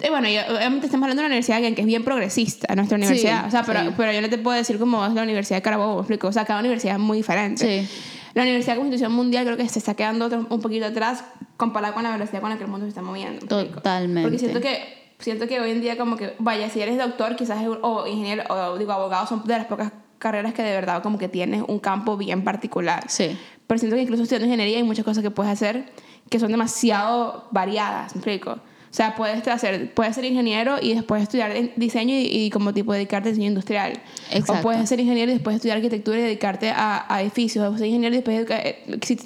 Eh, 0.03 0.11
bueno, 0.11 0.29
yo- 0.29 0.41
obviamente 0.57 0.87
estamos 0.87 1.05
hablando 1.05 1.23
de 1.23 1.27
una 1.27 1.35
universidad 1.35 1.61
que 1.61 1.75
que 1.75 1.81
es 1.81 1.87
bien 1.87 2.05
progresista, 2.05 2.75
nuestra 2.75 2.97
universidad. 2.99 3.47
o 3.47 3.51
sea, 3.51 3.63
pero, 3.65 3.81
sí. 3.81 3.89
pero 3.97 4.13
yo 4.13 4.21
no 4.21 4.29
te 4.29 4.39
puedo 4.39 4.57
decir 4.57 4.79
como 4.79 5.05
es 5.07 5.13
la 5.15 5.23
Universidad 5.23 5.59
de 5.59 5.63
Carabobo, 5.63 5.95
¿me 5.97 6.01
explico? 6.01 6.29
O 6.29 6.33
sea, 6.33 6.45
cada 6.45 6.61
universidad 6.61 6.95
es 6.97 7.01
muy 7.01 7.19
diferente. 7.19 7.87
Sí. 7.87 7.89
La 8.35 8.43
universidad 8.43 8.77
como 8.77 8.87
institución 8.87 9.13
mundial 9.13 9.45
creo 9.45 9.57
que 9.57 9.69
se 9.69 9.79
está 9.79 9.95
quedando 9.95 10.27
otro- 10.27 10.47
un 10.49 10.61
poquito 10.61 10.87
atrás 10.87 11.25
comparado 11.57 11.95
con 11.95 12.03
la 12.03 12.13
velocidad 12.13 12.41
con 12.41 12.51
la 12.51 12.57
que 12.57 12.65
el 12.65 12.71
mundo 12.71 12.87
se 12.87 12.91
está 12.91 13.03
moviendo. 13.03 13.47
Totalmente. 13.47 14.23
Porque 14.23 14.39
siento 14.39 14.61
que, 14.61 15.13
siento 15.19 15.47
que 15.47 15.61
hoy 15.61 15.71
en 15.73 15.81
día 15.83 15.97
como 15.99 16.17
que, 16.17 16.35
vaya, 16.39 16.69
si 16.71 16.81
eres 16.81 16.97
doctor 16.99 17.37
quizás 17.37 17.59
o 17.83 18.07
ingeniero 18.07 18.43
o 18.49 18.79
digo 18.79 18.93
abogado 18.93 19.27
son 19.27 19.45
de 19.45 19.59
las 19.59 19.67
pocas 19.67 19.93
carreras 20.19 20.55
que 20.55 20.63
de 20.63 20.73
verdad 20.73 21.03
como 21.03 21.19
que 21.19 21.29
tienes 21.29 21.63
un 21.67 21.79
campo 21.79 22.17
bien 22.17 22.43
particular. 22.43 23.05
Sí. 23.09 23.37
Pero 23.67 23.79
siento 23.79 23.97
que 23.97 24.03
incluso 24.03 24.23
estudiando 24.23 24.47
ingeniería 24.47 24.79
hay 24.79 24.83
muchas 24.85 25.05
cosas 25.05 25.23
que 25.23 25.31
puedes 25.31 25.53
hacer 25.53 25.93
que 26.31 26.39
son 26.39 26.51
demasiado 26.51 27.49
variadas, 27.51 28.15
¿me 28.15 28.21
explico? 28.21 28.59
O 28.93 28.95
sea, 28.95 29.17
puedes 29.17 29.49
hacer, 29.49 29.95
puedes 29.95 30.15
ser 30.15 30.27
ingeniero 30.27 30.77
y 30.79 30.93
después 30.93 31.23
estudiar 31.23 31.55
diseño 31.77 32.15
y, 32.15 32.27
y 32.27 32.51
como 32.51 32.75
tipo 32.75 32.93
dedicarte 32.93 33.31
a 33.31 33.33
diseño 33.33 33.49
industrial. 33.49 33.95
Exacto. 34.31 34.53
O 34.53 34.61
puedes 34.61 34.87
ser 34.87 35.01
ingeniero 35.01 35.31
y 35.31 35.35
después 35.35 35.57
estudiar 35.57 35.79
arquitectura 35.79 36.19
y 36.19 36.21
dedicarte 36.21 36.69
a, 36.69 37.07
a 37.09 37.23
edificios. 37.23 37.67
O 37.75 37.79
ser 37.79 37.87
ingeniero 37.87 38.15
y 38.15 38.19
después... 38.19 38.47
eh, 38.51 38.85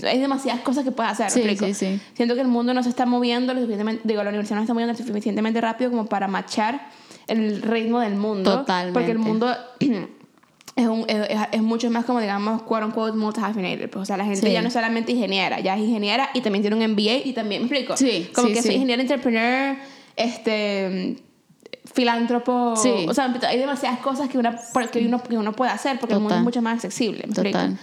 Hay 0.09 0.21
demasiadas 0.21 0.61
cosas 0.61 0.85
que 0.85 0.93
puedes 0.93 1.11
hacer, 1.11 1.45
¿me 1.45 1.57
Sí, 1.57 1.75
sí, 1.75 1.75
sí. 1.75 2.01
Siento 2.15 2.37
que 2.37 2.43
el 2.43 2.47
mundo 2.47 2.75
no 2.75 2.83
se 2.85 2.91
está 2.91 3.07
moviendo 3.07 3.55
lo 3.55 3.61
suficientemente... 3.61 4.03
Digo, 4.05 4.23
la 4.23 4.29
universidad 4.29 4.55
no 4.55 4.63
está 4.63 4.73
moviendo 4.73 4.93
lo 4.97 5.05
suficientemente 5.05 5.61
rápido 5.61 5.91
como 5.91 6.07
para 6.07 6.29
machar 6.29 6.89
el 7.27 7.61
ritmo 7.61 7.99
del 7.99 8.15
mundo. 8.15 8.59
Totalmente. 8.59 8.93
Porque 8.97 9.11
el 9.11 9.19
mundo... 9.19 9.53
Es, 10.77 10.87
un, 10.87 11.07
es, 11.09 11.63
mucho 11.63 11.91
más 11.91 12.05
como, 12.05 12.21
digamos, 12.21 12.61
quote 12.63 12.85
unquote, 12.85 13.17
multi-hyphenated. 13.17 13.89
Pues, 13.89 14.03
o 14.03 14.05
sea, 14.05 14.19
la 14.19 14.25
gente 14.27 14.47
Sí. 14.47 14.53
ya 14.53 14.61
no 14.61 14.69
es 14.69 14.75
solamente 14.75 15.13
ingeniera, 15.13 15.59
ya 15.61 15.75
es 15.75 15.81
ingeniera 15.81 16.29
y 16.35 16.43
también 16.43 16.63
tiene 16.63 16.77
un 16.77 16.93
MBA 16.93 17.25
y 17.25 17.33
también, 17.33 17.63
¿me 17.63 17.67
explico? 17.69 17.97
Sí, 17.97 18.29
Como 18.35 18.49
sí, 18.49 18.53
que 18.55 18.63
soy 18.63 18.75
ingeniero 18.75 19.01
entrepreneur, 19.01 19.77
este 20.17 21.17
filántropo, 21.95 22.75
Sí. 22.77 23.07
o 23.09 23.15
sea, 23.15 23.33
hay 23.49 23.59
demasiadas 23.59 24.01
cosas 24.01 24.29
que, 24.29 24.37
una, 24.37 24.59
que, 24.93 25.07
uno, 25.07 25.23
que 25.23 25.39
uno 25.39 25.53
puede 25.53 25.71
hacer 25.71 25.99
porque 25.99 26.15
el 26.15 26.21
mundo 26.21 26.35
es 26.37 26.43
mucho 26.43 26.61
más 26.61 26.75
accesible. 26.75 27.21
¿me 27.27 27.33
explico? 27.33 27.59
Total. 27.59 27.79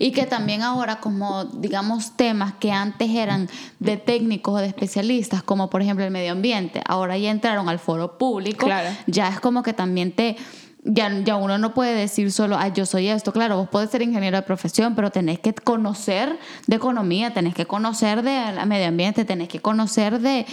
Y 0.00 0.10
que 0.10 0.26
también 0.26 0.62
ahora 0.62 0.96
como, 1.00 1.44
digamos, 1.44 2.16
temas 2.16 2.54
que 2.54 2.72
antes 2.72 3.10
eran 3.10 3.48
de 3.78 3.96
técnicos 3.98 4.54
o 4.54 4.56
de 4.58 4.66
especialistas, 4.66 5.42
como 5.44 5.70
por 5.70 5.80
ejemplo 5.82 6.04
el 6.04 6.10
medio 6.10 6.32
ambiente, 6.32 6.82
ahora 6.86 7.16
ya 7.18 7.30
entraron 7.30 7.68
al 7.68 7.78
foro 7.78 8.18
público, 8.18 8.66
Claro. 8.66 8.88
ya 9.06 9.28
es 9.28 9.38
como 9.38 9.62
que 9.62 9.72
también 9.72 10.10
te... 10.12 10.36
Ya, 10.84 11.16
ya 11.20 11.36
uno 11.36 11.58
no 11.58 11.74
puede 11.74 11.94
decir 11.94 12.32
solo, 12.32 12.56
ah, 12.58 12.66
yo 12.66 12.86
soy 12.86 13.06
esto. 13.06 13.32
Claro, 13.32 13.56
vos 13.56 13.68
podés 13.68 13.90
ser 13.90 14.02
ingeniero 14.02 14.36
de 14.36 14.42
profesión, 14.42 14.96
pero 14.96 15.10
tenés 15.12 15.38
que 15.38 15.54
conocer 15.54 16.36
de 16.66 16.74
economía, 16.74 17.32
tenés 17.32 17.54
que 17.54 17.66
conocer 17.66 18.22
de 18.22 18.52
medio 18.66 18.88
ambiente, 18.88 19.24
tenés 19.24 19.46
que 19.48 19.60
conocer 19.60 20.18
de, 20.18 20.44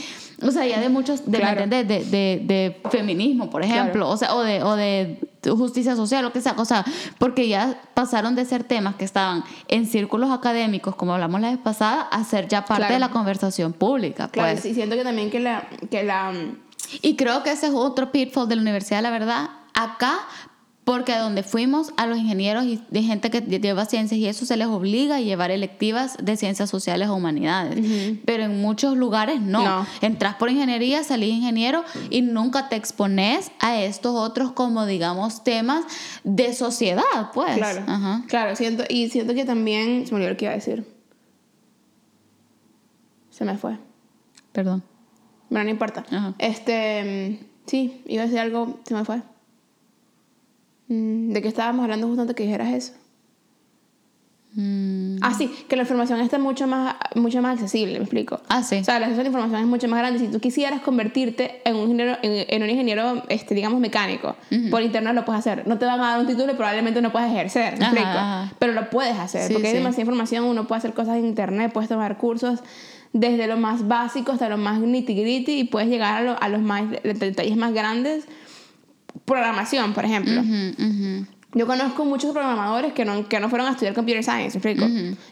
o 0.44 0.52
sea, 0.52 0.68
ya 0.68 0.80
de 0.80 0.90
muchos, 0.90 1.26
de, 1.26 1.32
¿me 1.32 1.40
Claro. 1.40 1.66
de, 1.68 1.84
de, 1.84 2.04
de 2.46 2.82
feminismo, 2.92 3.50
por 3.50 3.64
ejemplo, 3.64 4.08
o 4.08 4.18
sea, 4.18 4.36
o 4.36 4.42
de, 4.44 4.62
o 4.62 4.76
de 4.76 5.20
justicia 5.48 5.96
social, 5.96 6.24
lo 6.24 6.32
que 6.32 6.42
sea, 6.42 6.54
o 6.58 6.66
sea, 6.66 6.86
porque 7.18 7.48
ya 7.48 7.82
pasaron 7.96 8.36
de 8.36 8.46
ser 8.46 8.64
temas 8.64 8.94
que 8.98 9.06
estaban 9.06 9.44
en 9.68 9.88
círculos 9.88 10.30
académicos, 10.30 10.96
como 10.96 11.16
hablamos 11.16 11.42
la 11.42 11.50
vez 11.50 11.58
pasada, 11.58 12.04
a 12.04 12.24
ser 12.24 12.48
ya 12.48 12.66
parte 12.66 12.82
Claro. 12.82 12.94
de 12.94 13.00
la 13.00 13.10
conversación 13.10 13.74
pública. 13.74 14.28
Claro, 14.28 14.52
pues. 14.54 14.64
y 14.66 14.76
siento 14.76 14.96
que 14.96 15.04
también 15.04 15.32
que 15.32 15.40
la... 15.40 15.68
Que 15.90 16.04
la 16.04 16.34
Y 17.02 17.16
creo 17.16 17.42
que 17.42 17.52
ese 17.52 17.66
es 17.66 17.74
otro 17.74 18.12
pitfall 18.12 18.48
de 18.48 18.58
la 18.58 18.62
universidad, 18.62 19.02
la 19.02 19.10
verdad, 19.10 19.50
acá, 19.74 20.20
porque 20.90 21.14
a 21.14 21.20
donde 21.20 21.44
fuimos, 21.44 21.94
a 21.98 22.08
los 22.08 22.18
ingenieros 22.18 22.66
y 22.66 22.82
de 22.90 23.04
gente 23.04 23.30
que 23.30 23.42
lleva 23.42 23.86
ciencias 23.86 24.20
y 24.20 24.26
eso 24.26 24.48
se 24.48 24.58
les 24.58 24.66
obliga 24.66 25.18
a 25.18 25.22
llevar 25.22 25.52
electivas 25.52 26.18
de 26.20 26.36
ciencias 26.36 26.68
sociales 26.68 27.10
o 27.10 27.16
humanidades. 27.16 28.18
Pero 28.26 28.46
en 28.46 28.60
muchos 28.60 28.98
lugares 28.98 29.40
no. 29.40 29.64
No. 29.64 29.88
Entras 30.02 30.34
por 30.38 30.50
ingeniería, 30.50 31.04
salís 31.04 31.30
ingeniero 31.30 31.84
y 32.10 32.24
nunca 32.24 32.70
te 32.70 32.76
expones 32.76 33.52
a 33.60 33.80
estos 33.80 34.16
otros 34.16 34.54
como 34.54 34.88
digamos 34.88 35.44
temas 35.44 35.86
de 36.24 36.56
sociedad, 36.56 37.04
pues. 37.36 37.56
claro, 37.56 37.84
Ajá. 37.86 38.24
claro, 38.28 38.56
siento, 38.56 38.84
y 38.90 39.10
siento 39.10 39.36
que 39.36 39.46
también... 39.46 40.08
Se 40.08 40.12
me 40.12 40.16
olvidó 40.16 40.32
lo 40.32 40.38
que 40.38 40.46
iba 40.46 40.54
a 40.54 40.56
decir. 40.56 40.88
Se 43.30 43.46
me 43.46 43.60
fue. 43.60 43.78
Perdón. 44.54 44.82
Bueno, 45.52 45.66
no 45.66 45.70
importa. 45.70 46.04
Ajá. 46.12 46.34
Este, 46.40 47.38
mm, 47.40 47.46
sí, 47.68 48.02
iba 48.08 48.24
a 48.24 48.26
decir 48.26 48.40
algo, 48.40 48.80
se 48.86 48.96
me 48.96 49.06
fue. 49.06 49.22
Mm, 50.90 51.32
¿De 51.32 51.42
qué 51.42 51.48
estábamos 51.48 51.84
hablando 51.84 52.08
justo 52.08 52.22
antes 52.22 52.36
que 52.36 52.44
dijeras 52.44 52.74
eso? 52.74 52.94
Mm. 54.56 55.18
Ah, 55.22 55.34
sí, 55.38 55.48
que 55.68 55.76
la 55.76 55.84
información 55.84 56.20
está 56.22 56.40
mucho 56.40 56.66
más, 56.66 56.96
mucho 57.14 57.40
más 57.42 57.54
accesible, 57.54 57.94
me 58.00 58.06
explico. 58.06 58.42
Ah, 58.50 58.64
sí. 58.64 58.78
O 58.80 58.84
sea, 58.84 58.98
el 58.98 59.04
acceso 59.04 59.20
a 59.22 59.24
la 59.24 59.30
información 59.30 59.62
es 59.62 59.68
mucho 59.68 59.88
más 59.88 60.00
grande. 60.00 60.18
Si 60.20 60.28
tú 60.28 60.40
quisieras 60.40 60.82
convertirte 60.82 61.62
en 61.66 61.76
un 61.76 61.84
ingeniero, 61.84 62.18
en, 62.24 62.46
en 62.50 62.64
un 62.64 62.70
ingeniero 62.72 63.24
este, 63.30 63.54
digamos, 63.54 63.80
mecánico, 63.80 64.36
por 64.72 64.82
internet 64.82 65.14
lo 65.14 65.24
puedes 65.24 65.40
hacer. 65.42 65.68
No 65.68 65.78
te 65.78 65.86
van 65.86 66.00
a 66.00 66.10
dar 66.12 66.20
un 66.22 66.26
título 66.28 66.52
y 66.52 66.56
probablemente 66.56 67.00
no 67.02 67.12
puedes 67.12 67.30
ejercer, 67.32 67.78
¿me 67.78 67.86
Ajá, 67.86 67.94
explico? 67.94 68.10
ajá. 68.18 68.54
Pero 68.58 68.74
lo 68.74 68.90
puedes 68.90 69.20
hacer, 69.20 69.48
Sí, 69.50 69.54
porque 69.54 69.68
hay 69.68 69.74
sí. 69.74 69.78
demasiada 69.78 70.02
información, 70.02 70.46
uno 70.46 70.66
puede 70.68 70.80
hacer 70.80 70.94
cosas 70.96 71.18
en 71.18 71.26
internet, 71.26 71.72
puedes 71.72 71.88
tomar 71.88 72.18
cursos 72.18 72.62
desde 73.14 73.46
lo 73.46 73.58
más 73.58 73.88
básico 73.88 74.32
hasta 74.32 74.50
lo 74.50 74.58
más 74.58 74.80
nitty 74.80 75.14
gritty 75.14 75.60
y 75.60 75.64
puedes 75.66 75.90
llegar 75.90 76.16
a, 76.18 76.22
lo- 76.22 76.42
a 76.42 76.50
los 76.50 76.62
más, 76.62 76.86
detalles 77.04 77.56
más 77.56 77.72
grandes. 77.74 78.26
Programación, 79.30 79.94
por 79.94 80.06
ejemplo. 80.06 80.42
Yo 81.54 81.66
conozco 81.66 82.06
muchos 82.06 82.32
programadores 82.32 82.94
que 82.94 83.06
no, 83.06 83.28
que 83.28 83.40
no 83.40 83.50
fueron 83.50 83.68
a 83.68 83.72
estudiar 83.72 83.94
computer 83.94 84.24
science, 84.24 84.60
¿me 84.60 84.72
explico? 84.72 84.86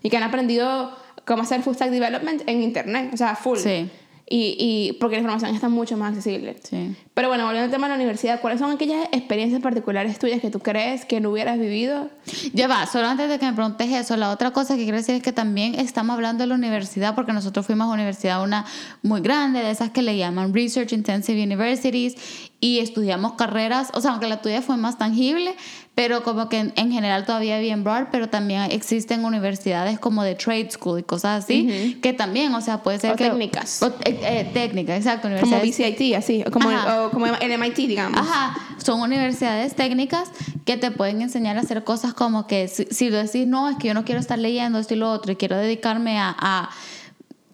Y 0.03 0.10
que 0.10 0.17
han 0.17 0.23
aprendido 0.23 0.95
cómo 1.25 1.43
hacer 1.43 1.62
full 1.62 1.73
stack 1.73 1.89
development 1.89 2.43
en 2.47 2.62
internet, 2.62 3.12
o 3.13 3.17
sea, 3.17 3.36
full. 3.36 3.57
Sí. 3.57 3.89
Y, 4.29 4.57
y 4.60 4.93
porque 4.99 5.15
la 5.15 5.21
información 5.21 5.55
está 5.55 5.69
mucho 5.69 5.95
más 5.95 6.10
accesible. 6.10 6.57
Sí. 6.62 6.93
Pero 7.13 7.29
bueno, 7.29 7.45
volviendo 7.45 7.65
al 7.65 7.71
tema 7.71 7.88
de 7.88 7.91
la 7.91 7.95
universidad, 7.95 8.41
¿cuáles 8.41 8.60
son 8.60 8.71
aquellas 8.71 9.07
experiencias 9.13 9.62
particulares 9.62 10.19
tuyas 10.19 10.41
que 10.41 10.49
tú 10.49 10.60
crees 10.60 11.05
que 11.05 11.21
no 11.21 11.29
hubieras 11.29 11.57
vivido? 11.57 12.10
Ya 12.53 12.67
va, 12.67 12.86
solo 12.88 13.07
antes 13.07 13.29
de 13.29 13.39
que 13.39 13.45
me 13.45 13.53
preguntes 13.53 13.89
eso, 13.89 14.17
la 14.17 14.31
otra 14.31 14.51
cosa 14.51 14.75
que 14.75 14.83
quiero 14.83 14.97
decir 14.97 15.15
es 15.15 15.23
que 15.23 15.31
también 15.31 15.75
estamos 15.75 16.13
hablando 16.13 16.43
de 16.43 16.47
la 16.47 16.55
universidad 16.55 17.15
porque 17.15 17.31
nosotros 17.31 17.65
fuimos 17.65 17.86
a 17.86 17.88
una 17.88 17.93
universidad 17.95 18.43
una 18.43 18.65
muy 19.01 19.21
grande, 19.21 19.60
de 19.60 19.71
esas 19.71 19.91
que 19.91 20.01
le 20.01 20.17
llaman 20.17 20.53
Research 20.53 20.91
Intensive 20.91 21.41
Universities 21.41 22.15
y 22.59 22.79
estudiamos 22.79 23.33
carreras, 23.33 23.89
o 23.93 24.01
sea, 24.01 24.11
aunque 24.11 24.27
la 24.27 24.41
tuya 24.41 24.63
fue 24.63 24.77
más 24.77 24.97
tangible, 24.97 25.55
pero 25.93 26.23
como 26.23 26.49
que 26.49 26.57
en, 26.57 26.73
en 26.75 26.91
general 26.91 27.23
todavía 27.23 27.59
bien 27.59 27.83
broad, 27.83 28.05
pero 28.11 28.29
también 28.29 28.63
existen 28.71 29.25
universidades 29.25 29.99
como 29.99 30.23
de 30.23 30.33
trade 30.33 30.71
school 30.71 30.99
y 30.99 31.03
cosas 31.03 31.43
así, 31.43 31.99
que 32.01 32.13
también, 32.13 32.53
o 32.55 32.61
sea, 32.61 32.81
puede 32.81 32.97
ser 32.97 33.11
O 33.11 33.15
que... 33.15 33.25
técnicas. 33.29 33.83
o, 33.83 33.87
eh, 34.05 34.19
eh, 34.23 34.49
técnicas, 34.53 34.97
exacto. 34.97 35.27
Como 35.39 35.55
universidades- 35.57 35.95
BCIT, 35.97 36.15
así, 36.15 36.43
o 36.47 36.51
como, 36.51 36.69
Ajá. 36.71 37.05
o 37.05 37.11
como 37.11 37.27
el 37.27 37.51
MIT, 37.59 37.75
digamos. 37.87 38.19
Ajá, 38.19 38.57
son 38.83 39.01
universidades 39.01 39.75
técnicas 39.75 40.29
que 40.65 40.77
te 40.77 40.89
pueden 40.89 41.21
enseñar 41.21 41.57
a 41.57 41.61
hacer 41.61 41.83
cosas 41.83 42.15
como 42.15 42.47
que 42.47 42.67
si, 42.69 42.85
si 42.85 43.09
decís, 43.11 43.45
no, 43.45 43.69
es 43.69 43.77
que 43.77 43.87
yo 43.89 43.93
no 43.93 44.03
quiero 44.03 44.19
estar 44.19 44.39
leyendo 44.39 44.79
esto 44.79 44.95
y 44.95 44.97
lo 44.97 45.11
otro 45.11 45.31
y 45.31 45.35
quiero 45.35 45.57
dedicarme 45.57 46.17
a, 46.19 46.35
a 46.39 46.69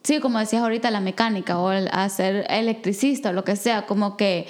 sí, 0.03 0.19
como 0.21 0.39
decías 0.39 0.61
ahorita, 0.63 0.91
la 0.91 1.01
mecánica 1.01 1.59
o 1.59 1.71
el- 1.73 1.89
a 1.91 2.07
ser 2.07 2.45
electricista 2.49 3.31
o 3.31 3.33
lo 3.33 3.43
que 3.43 3.55
sea, 3.57 3.85
como 3.85 4.15
que 4.17 4.47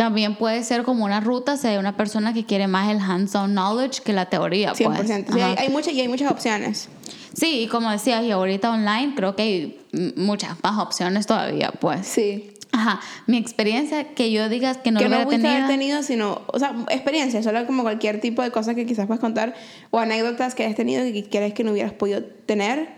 también 0.00 0.34
puede 0.34 0.64
ser 0.64 0.82
como 0.82 1.04
una 1.04 1.20
ruta 1.20 1.58
si 1.58 1.66
hay 1.66 1.76
una 1.76 1.94
persona 1.94 2.32
que 2.32 2.46
quiere 2.46 2.66
más 2.66 2.90
el 2.90 3.00
hands-on 3.00 3.52
knowledge 3.52 4.00
que 4.00 4.14
la 4.14 4.30
teoría. 4.30 4.72
100%. 4.72 4.96
Pues. 4.96 5.08
Sí, 5.30 5.40
hay, 5.42 5.68
muchas, 5.68 5.92
y 5.92 6.00
hay 6.00 6.08
muchas 6.08 6.30
opciones. 6.30 6.88
Sí, 7.34 7.60
y 7.60 7.66
como 7.66 7.90
decías, 7.90 8.24
y 8.24 8.30
ahorita 8.30 8.70
online 8.70 9.12
creo 9.14 9.36
que 9.36 9.42
hay 9.42 10.12
muchas 10.16 10.56
más 10.62 10.78
opciones 10.78 11.26
todavía, 11.26 11.70
pues. 11.78 12.06
Sí. 12.06 12.54
Ajá, 12.72 12.98
mi 13.26 13.36
experiencia 13.36 14.14
que 14.14 14.32
yo 14.32 14.48
diga 14.48 14.74
que 14.76 14.90
no 14.90 15.00
que 15.00 15.04
no 15.04 15.10
hubiera 15.10 15.24
pudiste 15.26 15.46
tenido. 15.46 15.64
haber 15.66 15.78
tenido, 15.78 16.02
sino, 16.02 16.40
o 16.46 16.58
sea, 16.58 16.74
experiencia, 16.88 17.42
solo 17.42 17.66
como 17.66 17.82
cualquier 17.82 18.22
tipo 18.22 18.40
de 18.40 18.50
cosas 18.50 18.76
que 18.76 18.86
quizás 18.86 19.06
puedas 19.06 19.20
contar 19.20 19.52
o 19.90 19.98
anécdotas 19.98 20.54
que 20.54 20.64
hayas 20.64 20.76
tenido 20.76 21.02
que 21.02 21.28
crees 21.28 21.52
que 21.52 21.62
no 21.62 21.72
hubieras 21.72 21.92
podido 21.92 22.24
tener 22.24 22.88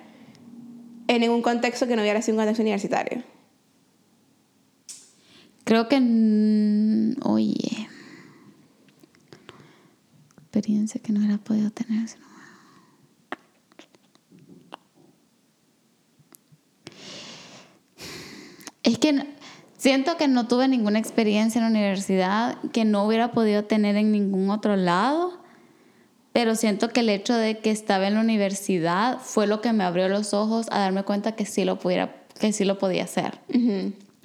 en 1.08 1.20
ningún 1.20 1.42
contexto 1.42 1.88
que 1.88 1.96
no 1.96 2.02
hubiera 2.02 2.22
sido 2.22 2.36
un 2.36 2.42
contexto 2.42 2.62
universitario. 2.62 3.24
Creo 5.72 5.88
que. 5.88 7.16
Oye. 7.22 7.88
Experiencia 10.36 11.00
que 11.00 11.14
no 11.14 11.20
hubiera 11.20 11.38
podido 11.38 11.70
tener. 11.70 12.10
Es 18.82 18.98
que 18.98 19.26
siento 19.78 20.18
que 20.18 20.28
no 20.28 20.46
tuve 20.46 20.68
ninguna 20.68 20.98
experiencia 20.98 21.58
en 21.58 21.64
la 21.64 21.70
universidad 21.70 22.58
que 22.72 22.84
no 22.84 23.06
hubiera 23.06 23.32
podido 23.32 23.64
tener 23.64 23.96
en 23.96 24.12
ningún 24.12 24.50
otro 24.50 24.76
lado. 24.76 25.42
Pero 26.34 26.54
siento 26.54 26.90
que 26.90 27.00
el 27.00 27.08
hecho 27.08 27.34
de 27.34 27.60
que 27.60 27.70
estaba 27.70 28.08
en 28.08 28.16
la 28.16 28.20
universidad 28.20 29.20
fue 29.20 29.46
lo 29.46 29.62
que 29.62 29.72
me 29.72 29.84
abrió 29.84 30.06
los 30.08 30.34
ojos 30.34 30.66
a 30.70 30.80
darme 30.80 31.04
cuenta 31.04 31.32
que 31.32 31.46
sí 31.46 31.64
lo 31.64 31.78
pudiera, 31.78 32.14
que 32.38 32.52
sí 32.52 32.66
lo 32.66 32.76
podía 32.76 33.04
hacer. 33.04 33.40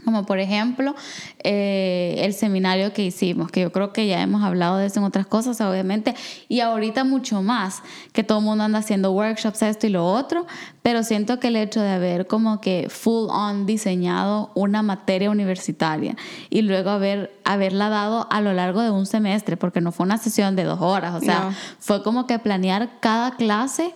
Como 0.08 0.26
por 0.26 0.40
ejemplo 0.40 0.96
eh, 1.44 2.16
el 2.20 2.34
seminario 2.34 2.94
que 2.94 3.04
hicimos, 3.04 3.52
que 3.52 3.60
yo 3.60 3.74
creo 3.74 3.92
que 3.92 4.08
ya 4.08 4.22
hemos 4.22 4.42
hablado 4.42 4.78
de 4.78 4.86
eso 4.86 5.02
en 5.02 5.06
otras 5.06 5.28
cosas, 5.28 5.60
obviamente, 5.60 6.16
y 6.48 6.62
ahorita 6.62 7.04
mucho 7.04 7.42
más, 7.42 7.84
que 8.14 8.24
todo 8.24 8.38
el 8.38 8.46
mundo 8.46 8.64
anda 8.64 8.80
haciendo 8.80 9.12
workshops, 9.12 9.62
esto 9.64 9.86
y 9.86 9.90
lo 9.90 10.06
otro, 10.06 10.48
pero 10.82 11.04
siento 11.04 11.42
que 11.42 11.50
el 11.50 11.58
hecho 11.58 11.82
de 11.82 11.90
haber 11.90 12.26
como 12.26 12.62
que 12.62 12.88
full 12.90 13.28
on 13.30 13.66
diseñado 13.66 14.52
una 14.56 14.82
materia 14.82 15.30
universitaria 15.30 16.16
y 16.50 16.62
luego 16.62 16.90
haber, 16.92 17.38
haberla 17.44 17.90
dado 17.90 18.30
a 18.32 18.40
lo 18.40 18.54
largo 18.54 18.82
de 18.82 18.92
un 18.92 19.06
semestre, 19.08 19.58
porque 19.58 19.82
no 19.82 19.92
fue 19.92 20.06
una 20.06 20.18
sesión 20.18 20.56
de 20.56 20.64
dos 20.64 20.80
horas, 20.80 21.16
o 21.16 21.20
sea, 21.20 21.50
No. 21.50 21.56
fue 21.80 22.02
como 22.02 22.28
que 22.28 22.40
planear 22.40 23.02
cada 23.02 23.32
clase 23.36 23.94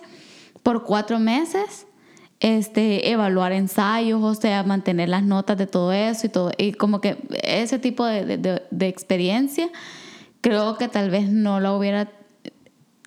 por 0.62 0.84
cuatro 0.84 1.18
meses 1.18 1.86
este, 2.44 3.10
evaluar 3.10 3.52
ensayos, 3.52 4.20
o 4.22 4.34
sea, 4.34 4.64
mantener 4.64 5.08
las 5.08 5.22
notas 5.22 5.56
de 5.56 5.66
todo 5.68 5.92
eso 5.92 6.26
y 6.26 6.30
todo, 6.30 6.50
y 6.58 6.72
como 6.72 7.00
que 7.00 7.16
ese 7.42 7.78
tipo 7.78 8.04
de, 8.04 8.24
de- 8.26 8.36
de- 8.36 8.62
de 8.70 8.88
experiencia, 8.88 9.68
creo 10.40 10.76
que 10.76 10.88
tal 10.88 11.08
vez 11.08 11.30
no 11.30 11.60
lo 11.60 11.76
hubiera, 11.78 12.10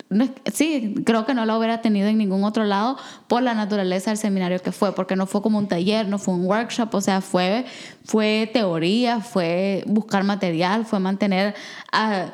no 0.09 0.29
sí, 0.53 0.95
creo 1.05 1.25
que 1.25 1.33
no 1.33 1.45
lo 1.45 1.57
hubiera 1.57 1.81
tenido 1.81 2.07
en 2.07 2.17
ningún 2.17 2.45
otro 2.45 2.63
lado 2.63 2.97
por 3.27 3.43
la 3.43 3.53
naturaleza 3.55 4.11
del 4.11 4.17
seminario 4.17 4.61
que 4.61 4.71
fue, 4.71 4.95
porque 4.95 5.17
no 5.17 5.25
fue 5.25 5.41
como 5.41 5.57
un 5.57 5.67
taller, 5.67 6.07
no 6.07 6.17
fue 6.17 6.33
un 6.33 6.45
workshop, 6.45 6.95
o 6.95 7.01
sea, 7.01 7.19
fue, 7.19 7.65
fue 8.05 8.49
teoría, 8.53 9.19
fue 9.19 9.83
buscar 9.85 10.23
material, 10.23 10.85
fue 10.85 10.99
mantener 10.99 11.55
a... 11.91 12.27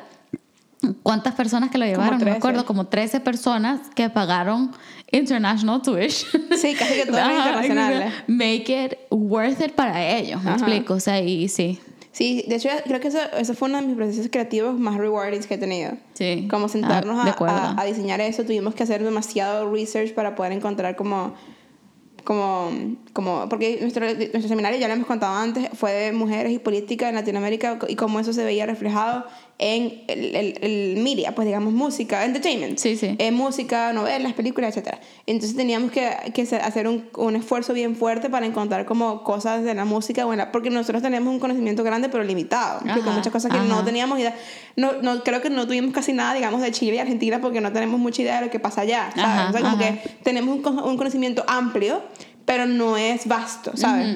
¿Cuántas 1.04 1.34
personas 1.34 1.70
que 1.70 1.78
lo 1.78 1.84
llevaron? 1.84 2.14
No 2.18 2.18
me 2.18 2.24
13. 2.32 2.38
acuerdo, 2.38 2.64
como 2.66 2.86
13 2.86 3.20
personas 3.20 3.80
que 3.94 4.10
pagaron 4.10 4.72
international 5.12 5.80
tuition. 5.82 6.42
Sí, 6.56 6.74
casi 6.74 6.94
que 6.94 7.06
todas 7.06 7.30
internacionales. 7.30 8.12
Make 8.26 8.84
it 8.84 8.98
worth 9.10 9.60
it 9.60 9.72
para 9.72 10.04
ellos, 10.18 10.42
me 10.42 10.50
Ajá. 10.50 10.58
explico. 10.58 10.94
O 10.94 11.00
sea, 11.00 11.20
y 11.20 11.48
sí. 11.48 11.78
Sí, 12.12 12.44
de 12.46 12.56
hecho 12.56 12.68
creo 12.84 13.00
que 13.00 13.08
eso, 13.08 13.18
eso 13.38 13.54
fue 13.54 13.68
uno 13.70 13.80
de 13.80 13.86
mis 13.86 13.96
procesos 13.96 14.28
creativos 14.30 14.78
más 14.78 14.96
rewarding 14.98 15.40
que 15.40 15.54
he 15.54 15.58
tenido. 15.58 15.92
Sí. 16.12 16.46
Como 16.50 16.68
sentarnos 16.68 17.18
Ah, 17.26 17.34
a- 17.38 17.74
a, 17.78 17.80
a 17.80 17.84
diseñar 17.84 18.20
eso, 18.20 18.42
tuvimos 18.44 18.74
que 18.74 18.82
hacer 18.82 19.02
demasiado 19.02 19.72
research 19.72 20.12
para 20.12 20.34
poder 20.34 20.52
encontrar 20.52 20.94
como 20.96 21.34
como, 22.24 22.70
como 23.12 23.48
porque 23.48 23.78
nuestro, 23.80 24.06
nuestro 24.06 24.48
seminario, 24.48 24.78
ya 24.78 24.88
lo 24.88 24.94
hemos 24.94 25.06
contado 25.06 25.36
antes, 25.36 25.68
fue 25.74 25.92
de 25.92 26.12
mujeres 26.12 26.52
y 26.52 26.58
política 26.58 27.08
en 27.08 27.14
Latinoamérica 27.14 27.78
y 27.88 27.96
cómo 27.96 28.20
eso 28.20 28.32
se 28.32 28.44
veía 28.44 28.64
reflejado 28.66 29.26
en 29.58 30.02
el, 30.08 30.34
el, 30.34 30.58
el 30.60 31.02
media, 31.02 31.34
pues 31.36 31.46
digamos 31.46 31.72
música, 31.72 32.24
entertainment, 32.24 32.78
Sí, 32.78 32.96
sí. 32.96 33.14
Eh, 33.18 33.30
música, 33.30 33.92
novelas, 33.92 34.32
películas, 34.32 34.76
etc. 34.76 34.96
Entonces 35.26 35.56
teníamos 35.56 35.92
que, 35.92 36.10
que 36.34 36.42
hacer 36.56 36.88
un, 36.88 37.08
un 37.16 37.36
esfuerzo 37.36 37.72
bien 37.72 37.94
fuerte 37.94 38.28
para 38.28 38.44
encontrar 38.44 38.86
como 38.86 39.22
cosas 39.22 39.62
de 39.62 39.74
la 39.74 39.84
música, 39.84 40.24
buena, 40.24 40.50
porque 40.50 40.70
nosotros 40.70 41.00
tenemos 41.02 41.32
un 41.32 41.38
conocimiento 41.38 41.84
grande 41.84 42.08
pero 42.08 42.24
limitado, 42.24 42.80
Ajá, 42.84 43.10
muchas 43.12 43.32
cosas 43.32 43.52
que 43.52 43.58
ajá. 43.58 43.66
no 43.68 43.84
teníamos 43.84 44.18
idea, 44.18 44.34
no, 44.74 44.94
no, 45.00 45.22
creo 45.22 45.40
que 45.40 45.50
no 45.50 45.66
tuvimos 45.66 45.92
casi 45.92 46.12
nada, 46.12 46.34
digamos, 46.34 46.60
de 46.60 46.72
Chile 46.72 46.96
y 46.96 46.98
Argentina 46.98 47.40
porque 47.40 47.60
no 47.60 47.72
tenemos 47.72 48.00
mucha 48.00 48.22
idea 48.22 48.40
de 48.40 48.46
lo 48.46 48.50
que 48.50 48.58
pasa 48.58 48.80
allá, 48.80 49.10
¿sabes? 49.14 49.24
Ajá, 49.24 49.48
o 49.48 49.52
sea, 49.52 49.60
como 49.60 49.78
que 49.78 50.16
tenemos 50.24 50.58
un, 50.58 50.78
un 50.80 50.96
conocimiento 50.96 51.44
amplio, 51.46 52.02
pero 52.52 52.66
no 52.66 52.98
es 52.98 53.26
vasto, 53.26 53.72
¿sabes? 53.74 54.14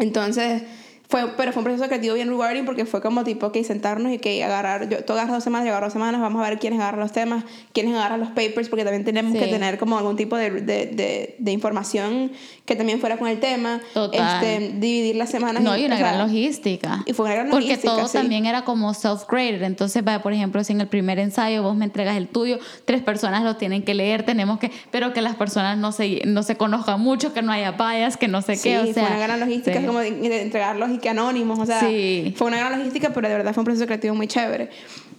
Entonces, 0.00 0.64
fue, 1.12 1.28
pero 1.36 1.52
fue 1.52 1.60
un 1.60 1.64
proceso 1.64 1.86
creativo 1.86 2.14
bien 2.14 2.28
rewarding 2.28 2.64
porque 2.64 2.86
fue 2.86 3.02
como 3.02 3.22
tipo 3.22 3.52
que 3.52 3.62
sentarnos 3.64 4.10
y 4.12 4.18
que 4.18 4.42
agarrar, 4.42 4.88
yo, 4.88 5.04
tú 5.04 5.12
agarras 5.12 5.32
dos 5.34 5.44
semanas, 5.44 5.66
yo 5.66 5.72
agarro 5.72 5.86
dos 5.86 5.92
semanas, 5.92 6.20
vamos 6.22 6.42
a 6.44 6.48
ver 6.48 6.58
quiénes 6.58 6.80
agarran 6.80 7.00
los 7.00 7.12
temas, 7.12 7.44
quiénes 7.74 7.94
agarran 7.94 8.18
los 8.18 8.30
papers, 8.30 8.68
porque 8.70 8.82
también 8.84 9.04
tenemos 9.04 9.32
Sí. 9.34 9.38
que 9.38 9.46
tener 9.46 9.76
como 9.78 9.98
algún 9.98 10.16
tipo 10.16 10.36
de, 10.36 10.50
de, 10.50 10.86
de, 10.86 11.36
de 11.38 11.52
información 11.52 12.32
que 12.64 12.76
también 12.76 12.98
fuera 12.98 13.18
con 13.18 13.28
el 13.28 13.38
tema, 13.40 13.80
Total. 13.92 14.42
Este, 14.42 14.70
dividir 14.78 15.16
las 15.16 15.28
semanas. 15.30 15.62
No, 15.62 15.76
y 15.76 15.84
una 15.84 15.96
o 15.96 15.98
sea, 15.98 16.06
gran 16.14 16.18
logística. 16.26 17.02
y 17.06 17.12
fue 17.12 17.26
una 17.26 17.34
gran 17.34 17.50
Porque 17.50 17.66
logística, 17.66 17.94
todo 17.94 18.08
sí. 18.08 18.16
también 18.16 18.46
era 18.46 18.64
como 18.64 18.94
self-graded. 18.94 19.62
Entonces, 19.64 20.02
vaya, 20.02 20.22
por 20.22 20.32
ejemplo, 20.32 20.64
si 20.64 20.72
en 20.72 20.80
el 20.80 20.88
primer 20.88 21.18
ensayo 21.18 21.62
vos 21.62 21.76
me 21.76 21.84
entregas 21.84 22.16
el 22.16 22.28
tuyo, 22.28 22.58
tres 22.86 23.02
personas 23.02 23.42
lo 23.42 23.56
tienen 23.56 23.82
que 23.82 23.92
leer, 23.94 24.22
tenemos 24.24 24.58
que, 24.58 24.70
pero 24.90 25.12
que 25.12 25.20
las 25.20 25.36
personas 25.36 25.76
no 25.76 25.92
se, 25.92 26.22
no 26.24 26.42
se 26.42 26.56
conozcan 26.56 27.00
mucho, 27.00 27.34
que 27.34 27.42
no 27.42 27.52
haya 27.52 27.72
bias, 27.72 28.16
que 28.16 28.28
no 28.28 28.40
sé 28.40 28.56
Sí, 28.56 28.70
qué. 28.70 28.78
O 28.78 28.84
fue 28.84 28.94
sea, 28.94 29.06
una 29.08 29.18
gran 29.18 29.40
logística, 29.40 29.78
sí. 29.78 29.84
como 29.86 30.00
entregarlos 30.00 30.90
y 30.90 30.98
que 31.02 31.10
anónimos, 31.10 31.58
o 31.58 31.66
sea, 31.66 31.80
Sí. 31.80 32.32
fue 32.36 32.46
una 32.46 32.56
gran 32.56 32.78
logística, 32.78 33.10
pero 33.12 33.28
de 33.28 33.34
verdad 33.34 33.52
fue 33.52 33.60
un 33.60 33.64
proceso 33.66 33.84
creativo 33.84 34.14
muy 34.14 34.26
chévere. 34.28 34.70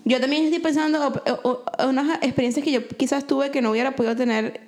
Yo 0.05 0.19
también 0.19 0.45
estoy 0.45 0.59
pensando 0.59 1.07
o- 1.07 1.31
o- 1.31 1.63
o- 1.77 1.87
unas 1.87 2.17
experiencias 2.23 2.63
que 2.65 2.71
yo 2.71 2.87
quizás 2.87 3.27
tuve 3.27 3.51
que 3.51 3.61
no 3.61 3.69
hubiera 3.71 3.91
podido 3.95 4.15
tener 4.15 4.59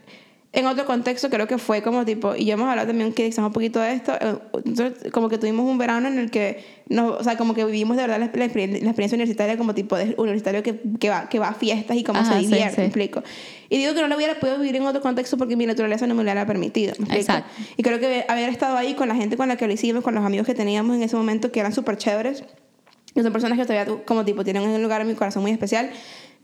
en 0.55 0.65
otro 0.65 0.85
contexto, 0.85 1.29
creo 1.29 1.47
que 1.47 1.57
fue 1.57 1.81
como 1.83 2.05
tipo, 2.05 2.35
y 2.35 2.45
ya 2.45 2.53
hemos 2.53 2.67
hablado 2.69 2.87
también 2.87 3.13
que 3.13 3.25
quizás 3.25 3.45
un 3.45 3.51
poquito 3.53 3.79
de 3.79 3.93
esto, 3.93 4.13
eh, 4.19 4.35
nosotros 4.63 5.11
como 5.11 5.29
que 5.29 5.37
tuvimos 5.37 5.69
un 5.69 5.77
verano 5.77 6.07
en 6.07 6.17
el 6.17 6.31
que, 6.31 6.63
no, 6.89 7.09
o 7.09 7.23
sea, 7.23 7.37
como 7.37 7.53
que 7.53 7.63
vivimos 7.65 7.97
de 7.97 8.03
verdad 8.03 8.19
la, 8.19 8.25
la 8.33 8.45
experien- 8.45 8.81
la 8.81 8.89
experiencia 8.89 9.15
universitaria 9.15 9.57
como 9.57 9.75
tipo 9.75 9.95
de 9.97 10.15
universitario 10.17 10.63
que, 10.63 10.79
que, 10.99 11.09
va, 11.09 11.29
que 11.29 11.39
va 11.39 11.49
a 11.49 11.53
fiestas 11.53 11.97
y 11.97 12.03
cómo 12.03 12.19
Ajá, 12.19 12.33
se 12.33 12.39
sí, 12.39 12.45
divierte, 12.47 12.75
sí. 12.75 12.81
¿me 12.81 12.85
explico? 12.87 13.23
Y 13.69 13.77
digo 13.77 13.93
que 13.93 14.01
no 14.01 14.07
lo 14.07 14.15
hubiera 14.15 14.39
podido 14.39 14.57
vivir 14.57 14.75
en 14.77 14.83
otro 14.83 15.01
contexto 15.01 15.37
porque 15.37 15.55
mi 15.55 15.65
naturaleza 15.65 16.07
no 16.07 16.15
me 16.15 16.23
lo 16.23 16.27
hubiera 16.31 16.45
permitido, 16.47 16.93
¿me? 16.99 17.15
Exacto. 17.17 17.49
Y 17.77 17.83
creo 17.83 17.99
que 17.99 18.25
haber 18.27 18.49
estado 18.49 18.77
ahí 18.77 18.93
con 18.93 19.07
la 19.07 19.15
gente 19.15 19.37
con 19.37 19.47
la 19.47 19.57
que 19.57 19.67
lo 19.67 19.73
hicimos, 19.73 20.03
con 20.03 20.15
los 20.15 20.23
amigos 20.23 20.47
que 20.47 20.53
teníamos 20.53 20.95
en 20.95 21.03
ese 21.03 21.15
momento 21.15 21.51
que 21.51 21.59
eran 21.59 21.73
súper 21.73 21.97
chéveres, 21.97 22.43
que 23.13 23.23
son 23.23 23.31
personas 23.31 23.57
que 23.57 23.65
todavía 23.65 23.93
como 24.05 24.25
tipo 24.25 24.43
tienen 24.43 24.63
un 24.63 24.81
lugar 24.81 25.01
en 25.01 25.07
mi 25.07 25.15
corazón 25.15 25.41
muy 25.41 25.51
especial, 25.51 25.89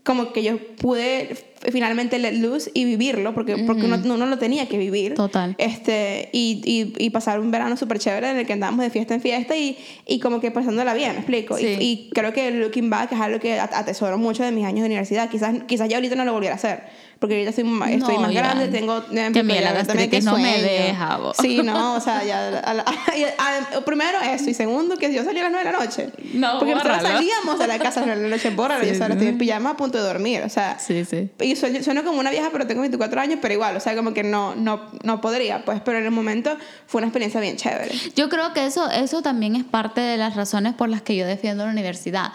como 0.04 0.32
que 0.32 0.42
yo 0.42 0.58
pude 0.76 1.36
finalmente 1.70 2.18
let 2.18 2.32
loose 2.32 2.72
y 2.74 2.84
vivirlo, 2.84 3.34
porque, 3.34 3.56
porque 3.58 3.84
uno, 3.84 3.96
uno 4.04 4.26
lo 4.26 4.36
tenía 4.36 4.66
que 4.66 4.76
vivir. 4.76 5.14
Total. 5.14 5.54
Este, 5.58 6.28
y, 6.32 6.60
y, 6.64 6.92
y 7.04 7.10
pasar 7.10 7.38
un 7.38 7.52
verano 7.52 7.76
súper 7.76 8.00
chévere 8.00 8.30
en 8.30 8.38
el 8.38 8.46
que 8.46 8.52
andábamos 8.52 8.82
de 8.84 8.90
fiesta 8.90 9.14
en 9.14 9.20
fiesta 9.20 9.56
y, 9.56 9.78
y 10.06 10.18
como 10.18 10.40
que 10.40 10.50
pasándola 10.50 10.92
bien, 10.92 11.12
me 11.12 11.18
explico. 11.18 11.56
Sí. 11.56 11.76
Y, 11.78 12.10
creo 12.12 12.32
que 12.32 12.50
looking 12.50 12.90
back 12.90 13.12
es 13.12 13.20
algo 13.20 13.38
que 13.38 13.60
at- 13.60 13.74
atesoro 13.74 14.18
mucho 14.18 14.42
de 14.42 14.50
mis 14.50 14.64
años 14.64 14.80
de 14.80 14.86
universidad. 14.86 15.30
Quizás, 15.30 15.54
quizás 15.68 15.88
ya 15.88 15.98
ahorita 15.98 16.16
no 16.16 16.24
lo 16.24 16.32
volviera 16.32 16.54
a 16.54 16.58
hacer. 16.58 16.82
Porque 17.22 17.38
ahorita 17.46 17.62
ma- 17.62 17.88
estoy 17.88 18.16
No, 18.16 18.20
más 18.22 18.32
Iván. 18.32 18.44
grande, 18.44 18.66
tengo... 18.66 19.04
Mí 19.08 19.60
la 19.60 19.72
gastritis 19.72 20.24
no 20.24 20.36
me 20.36 20.60
deja, 20.60 21.18
vos. 21.18 21.36
Sí, 21.40 21.62
no, 21.62 21.94
o 21.98 22.00
sea, 22.00 22.24
ya... 22.24 22.48
a 22.58 22.74
la- 22.74 22.82
a- 23.38 23.76
a- 23.76 23.80
primero 23.84 24.18
eso, 24.20 24.50
y 24.50 24.54
segundo 24.54 24.96
que 24.96 25.14
yo 25.14 25.22
salí 25.22 25.38
a 25.38 25.44
las 25.44 25.52
9 25.52 25.66
de 25.66 25.72
la 25.72 25.78
noche. 25.84 26.10
No, 26.34 26.58
Porque 26.58 26.74
nosotros 26.74 26.96
bórralo. 26.98 27.16
salíamos 27.18 27.58
de 27.60 27.66
la 27.68 27.78
casa 27.78 28.00
a 28.02 28.06
las 28.06 28.16
9 28.16 28.22
de 28.22 28.28
la 28.28 28.36
noche, 28.36 28.50
bórralo, 28.50 28.82
Sí, 28.84 28.90
yo 28.96 29.02
ahora 29.04 29.14
estoy 29.14 29.28
en 29.28 29.38
pijama 29.38 29.70
a 29.70 29.76
punto 29.76 29.98
de 29.98 30.04
dormir, 30.04 30.42
o 30.44 30.48
sea... 30.48 30.80
Sí, 30.80 31.04
sí. 31.04 31.30
Y 31.40 31.54
sueno, 31.54 31.80
sueno 31.84 32.02
como 32.02 32.18
una 32.18 32.30
vieja, 32.30 32.48
pero 32.50 32.66
tengo 32.66 32.80
24 32.80 33.20
años, 33.20 33.38
pero 33.40 33.54
igual, 33.54 33.76
o 33.76 33.80
sea, 33.80 33.94
como 33.94 34.12
que 34.12 34.24
no, 34.24 34.56
no, 34.56 34.90
no 35.04 35.20
podría, 35.20 35.64
pues, 35.64 35.80
pero 35.80 35.98
en 35.98 36.04
el 36.06 36.10
momento 36.10 36.56
fue 36.88 36.98
una 36.98 37.06
experiencia 37.06 37.40
bien 37.40 37.56
chévere. 37.56 37.94
Yo 38.16 38.28
creo 38.28 38.52
que 38.52 38.66
eso, 38.66 38.90
eso 38.90 39.22
también 39.22 39.54
es 39.54 39.62
parte 39.62 40.00
de 40.00 40.16
las 40.16 40.34
razones 40.34 40.74
por 40.74 40.88
las 40.88 41.02
que 41.02 41.14
yo 41.14 41.24
defiendo 41.24 41.64
la 41.64 41.70
universidad. 41.70 42.32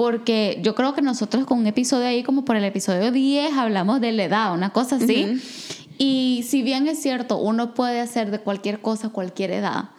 Porque 0.00 0.58
yo 0.62 0.74
creo 0.74 0.94
que 0.94 1.02
nosotros 1.02 1.44
con 1.44 1.58
un 1.58 1.66
episodio 1.66 2.06
ahí, 2.06 2.22
como 2.22 2.46
por 2.46 2.56
el 2.56 2.64
episodio 2.64 3.12
10, 3.12 3.52
hablamos 3.52 4.00
de 4.00 4.12
la 4.12 4.24
edad, 4.24 4.54
una 4.54 4.70
cosa 4.70 4.96
así. 4.96 5.38
Y 5.98 6.42
si 6.48 6.62
bien 6.62 6.88
es 6.88 7.02
cierto, 7.02 7.36
uno 7.36 7.74
puede 7.74 8.00
hacer 8.00 8.30
de 8.30 8.40
cualquier 8.40 8.80
cosa 8.80 9.10
cualquier 9.10 9.50
edad. 9.50 9.90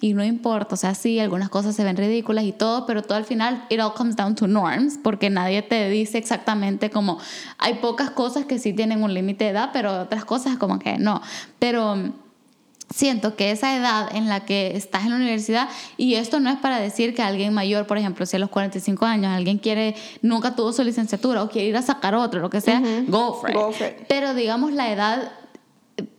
Y 0.00 0.14
no 0.14 0.22
importa, 0.22 0.76
o 0.76 0.78
sea, 0.78 0.94
sí, 0.94 1.18
algunas 1.18 1.48
cosas 1.48 1.74
se 1.74 1.82
ven 1.82 1.96
ridículas 1.96 2.44
y 2.44 2.52
todo, 2.52 2.86
pero 2.86 3.02
todo 3.02 3.18
al 3.18 3.24
final, 3.24 3.64
it 3.68 3.80
all 3.80 3.94
comes 3.94 4.14
down 4.14 4.36
to 4.36 4.46
norms, 4.46 4.96
porque 5.02 5.28
nadie 5.28 5.60
te 5.62 5.90
dice 5.90 6.18
exactamente 6.18 6.88
como, 6.88 7.18
hay 7.58 7.74
pocas 7.80 8.10
cosas 8.10 8.44
que 8.44 8.60
sí 8.60 8.72
tienen 8.72 9.02
un 9.02 9.12
límite 9.12 9.42
de 9.42 9.50
edad, 9.50 9.70
pero 9.72 10.02
otras 10.02 10.24
cosas 10.24 10.56
como 10.56 10.78
que 10.78 10.98
no. 10.98 11.20
Pero 11.58 12.12
siento 12.94 13.36
que 13.36 13.50
esa 13.50 13.76
edad 13.76 14.14
en 14.14 14.28
la 14.28 14.44
que 14.44 14.76
estás 14.76 15.04
en 15.04 15.10
la 15.10 15.16
universidad, 15.16 15.68
y 15.96 16.14
esto 16.14 16.40
no 16.40 16.50
es 16.50 16.56
para 16.56 16.80
decir 16.80 17.14
que 17.14 17.22
alguien 17.22 17.52
mayor, 17.52 17.86
por 17.86 17.98
ejemplo, 17.98 18.26
si 18.26 18.36
a 18.36 18.38
los 18.38 18.50
45 18.50 19.04
años 19.04 19.32
alguien 19.32 19.58
quiere, 19.58 19.94
nunca 20.22 20.54
tuvo 20.56 20.72
su 20.72 20.82
licenciatura 20.82 21.42
o 21.42 21.48
quiere 21.48 21.68
ir 21.68 21.76
a 21.76 21.82
sacar 21.82 22.14
otro, 22.14 22.40
lo 22.40 22.50
que 22.50 22.60
sea, 22.60 22.80
go 23.06 23.34
for 23.34 23.50
it. 23.50 23.56
Go 23.56 23.72
for 23.72 23.86
it. 23.86 24.06
Pero 24.08 24.34
digamos 24.34 24.72
la 24.72 24.92
edad 24.92 25.32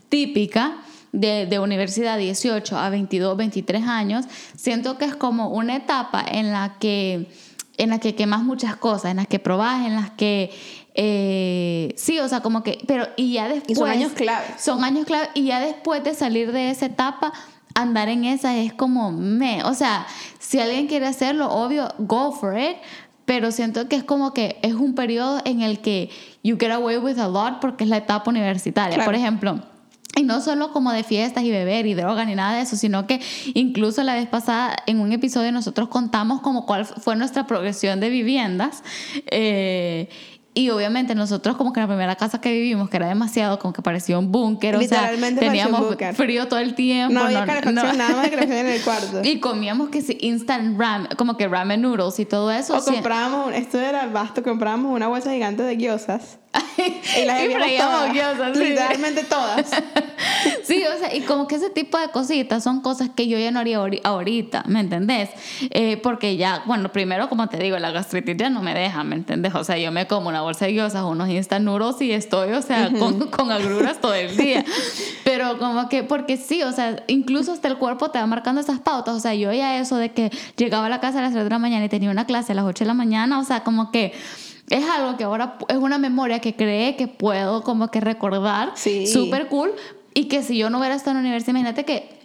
típica 0.10 0.78
de, 1.12 1.46
de 1.48 1.60
universidad 1.60 2.18
18 2.18 2.78
a 2.78 2.90
22, 2.90 3.36
23 3.38 3.84
años, 3.84 4.26
siento 4.56 4.98
que 4.98 5.06
es 5.06 5.16
como 5.16 5.50
una 5.50 5.76
etapa 5.76 6.24
en 6.28 6.52
la 6.52 6.78
que 6.80 7.28
en 7.80 7.92
la 7.92 8.00
que 8.00 8.14
quemas 8.14 8.44
muchas 8.44 8.76
cosas, 8.76 9.12
en 9.12 9.18
las 9.18 9.28
que 9.28 9.40
probas, 9.40 9.86
en 9.86 9.96
las 9.96 10.10
que 10.12 10.52
eh, 11.02 11.94
sí, 11.96 12.20
o 12.20 12.28
sea, 12.28 12.42
como 12.42 12.62
que, 12.62 12.80
pero 12.86 13.08
y 13.16 13.32
ya 13.32 13.48
después... 13.48 13.70
Y 13.70 13.76
son 13.76 13.90
años 13.90 14.12
clave. 14.12 14.46
Son 14.58 14.84
años 14.84 15.06
clave 15.06 15.30
y 15.34 15.46
ya 15.46 15.62
después 15.62 16.04
de 16.04 16.14
salir 16.14 16.52
de 16.52 16.72
esa 16.72 16.88
etapa, 16.88 17.32
andar 17.74 18.10
en 18.10 18.26
esa 18.26 18.58
es 18.58 18.74
como 18.74 19.10
me, 19.14 19.64
o 19.64 19.74
sea, 19.74 20.06
si 20.40 20.60
alguien 20.60 20.88
quiere 20.88 21.08
hacerlo, 21.08 21.50
obvio, 21.52 21.88
go 22.00 22.34
for 22.34 22.60
it, 22.60 22.76
pero 23.24 23.54
siento 23.54 23.88
que 23.88 23.96
es 23.96 24.04
como 24.04 24.34
que 24.34 24.60
es 24.62 24.74
un 24.74 24.94
periodo 24.94 25.40
en 25.46 25.62
el 25.62 25.80
que 25.80 26.10
you 26.44 26.58
get 26.60 26.72
away 26.72 26.98
with 26.98 27.18
a 27.18 27.30
lot 27.30 27.62
porque 27.62 27.86
es 27.86 27.90
la 27.90 27.96
etapa 27.96 28.30
universitaria. 28.30 28.96
Claro. 28.96 29.08
Por 29.08 29.16
ejemplo, 29.16 29.62
y 30.18 30.24
no 30.24 30.42
solo 30.42 30.74
como 30.74 30.92
de 30.92 31.06
fiestas 31.06 31.46
y 31.46 31.52
beber 31.52 31.86
y 31.86 31.94
droga 31.94 32.26
ni 32.26 32.36
nada 32.36 32.58
de 32.58 32.64
eso, 32.64 32.76
sino 32.76 33.08
que 33.08 33.22
incluso 33.54 34.04
la 34.04 34.16
vez 34.16 34.28
pasada 34.28 34.76
en 34.86 35.00
un 35.00 35.14
episodio 35.14 35.54
nosotros 35.54 35.88
contamos 35.88 36.42
como 36.42 36.66
cuál 36.66 36.86
fue 36.86 37.16
nuestra 37.16 37.48
progresión 37.48 38.02
de 38.02 38.10
viviendas. 38.10 38.84
eh, 39.28 40.10
y 40.54 40.70
obviamente 40.72 41.16
nosotros 41.16 41.56
como 41.56 41.72
que 41.74 41.80
en 41.80 41.84
la 41.84 41.88
primera 41.88 42.16
casa 42.16 42.42
que 42.42 42.52
vivimos, 42.52 42.90
que 42.90 42.98
era 42.98 43.08
demasiado, 43.08 43.60
como 43.60 43.74
que 43.74 43.82
parecía 43.82 44.18
un 44.18 44.32
búnker, 44.32 44.76
o 44.76 44.82
sea, 44.82 45.12
teníamos 45.40 45.96
frío 46.16 46.48
todo 46.48 46.60
el 46.60 46.74
tiempo. 46.76 47.14
No 47.14 47.24
había 47.26 47.42
no- 47.42 47.46
calefacción, 47.46 47.76
no- 47.76 47.94
nada 47.94 48.16
más 48.16 48.30
calefacción 48.30 48.58
en 48.58 48.68
el 48.68 48.82
cuarto. 48.82 49.22
Y 49.24 49.40
comíamos 49.40 49.90
que 49.90 50.02
sí, 50.02 50.18
instant 50.22 50.80
ramen, 50.80 51.10
como 51.18 51.38
que 51.38 51.48
ramen 51.48 51.82
noodles 51.82 52.20
y 52.20 52.26
todo 52.26 52.52
eso. 52.52 52.76
O 52.78 52.84
comprábamos, 52.84 53.54
esto 53.54 53.80
era 53.80 54.08
vasto, 54.08 54.42
comprábamos 54.44 54.94
una 54.94 55.08
bolsa 55.08 55.32
gigante 55.32 55.64
de 55.64 55.78
gyozas. 55.78 56.40
Y 57.22 57.26
las 57.26 57.42
bebíamos 57.48 58.38
todas. 58.38 58.58
sí. 58.58 58.64
Literalmente 58.64 59.24
todas. 59.24 59.70
Sí, 60.64 60.84
o 60.84 60.98
sea, 61.00 61.14
y 61.16 61.22
como 61.22 61.48
que 61.48 61.56
ese 61.56 61.70
tipo 61.70 61.98
de 61.98 62.10
cositas 62.10 62.64
son 62.64 62.82
cosas 62.82 63.10
que 63.16 63.28
yo 63.28 63.40
ya 63.40 63.50
no 63.52 63.60
haría 63.60 63.80
ahori- 63.80 64.02
ahorita, 64.04 64.64
¿me 64.68 64.80
entendés? 64.80 65.30
Eh, 65.72 65.98
porque 65.98 66.38
ya, 66.38 66.62
bueno, 66.66 66.92
primero, 66.92 67.28
como 67.30 67.48
te 67.48 67.58
digo, 67.58 67.78
la 67.80 67.92
gastritis 67.92 68.38
ya 68.38 68.50
no 68.50 68.62
me 68.62 68.74
deja, 68.76 69.04
¿me 69.04 69.16
entendés? 69.16 69.56
O 69.56 69.64
sea, 69.64 69.78
yo 69.78 69.92
me 69.92 70.06
como 70.08 70.30
una 70.30 70.42
bolsa 70.42 70.66
de 70.66 70.74
guiosas, 70.74 71.04
unos 71.04 71.28
instant 71.30 71.66
noodles 71.66 72.00
y 72.02 72.12
estoy, 72.12 72.52
o 72.54 72.62
sea, 72.62 72.90
con, 72.92 73.20
con 73.32 73.52
agruras 73.52 74.00
todo 74.00 74.14
el 74.14 74.38
día. 74.38 74.64
Pero 75.24 75.58
como 75.58 75.90
que, 75.90 76.04
porque 76.04 76.38
sí, 76.38 76.62
o 76.64 76.72
sea, 76.72 77.04
incluso 77.08 77.52
hasta 77.54 77.68
el 77.68 77.78
cuerpo 77.78 78.12
te 78.12 78.20
va 78.20 78.28
marcando 78.28 78.62
esas 78.62 78.80
pautas. 78.80 79.16
O 79.16 79.20
sea, 79.20 79.34
yo 79.34 79.52
ya 79.52 79.80
eso 79.80 79.96
de 79.98 80.12
que 80.12 80.30
llegaba 80.58 80.86
a 80.86 80.90
la 80.90 81.00
casa 81.00 81.20
a 81.20 81.22
las 81.24 81.32
3 81.32 81.44
de 81.46 81.50
la 81.50 81.60
mañana 81.60 81.86
y 81.86 81.90
tenía 81.90 82.12
una 82.12 82.26
clase 82.26 82.52
a 82.52 82.56
las 82.56 82.66
8 82.66 82.84
de 82.84 82.88
la 82.88 82.94
mañana, 82.94 83.40
o 83.40 83.44
sea, 83.44 83.64
como 83.64 83.92
que... 83.92 84.14
Es 84.70 84.88
algo 84.88 85.18
que 85.18 85.24
ahora 85.24 85.58
es 85.68 85.78
una 85.78 85.98
memoria 85.98 86.40
que 86.40 86.56
cree 86.56 86.96
que 86.96 87.08
puedo 87.08 87.64
como 87.64 87.90
que 87.90 88.00
recordar. 88.02 88.72
Sí. 88.76 89.08
Súper 89.08 89.48
cool. 89.48 89.72
Y 90.14 90.26
que 90.26 90.44
si 90.44 90.58
yo 90.58 90.70
no 90.70 90.80
hubiera 90.80 90.96
estado 90.96 91.12
en 91.12 91.18
la 91.18 91.22
universidad, 91.22 91.52
imagínate 91.52 91.86
que. 91.86 92.20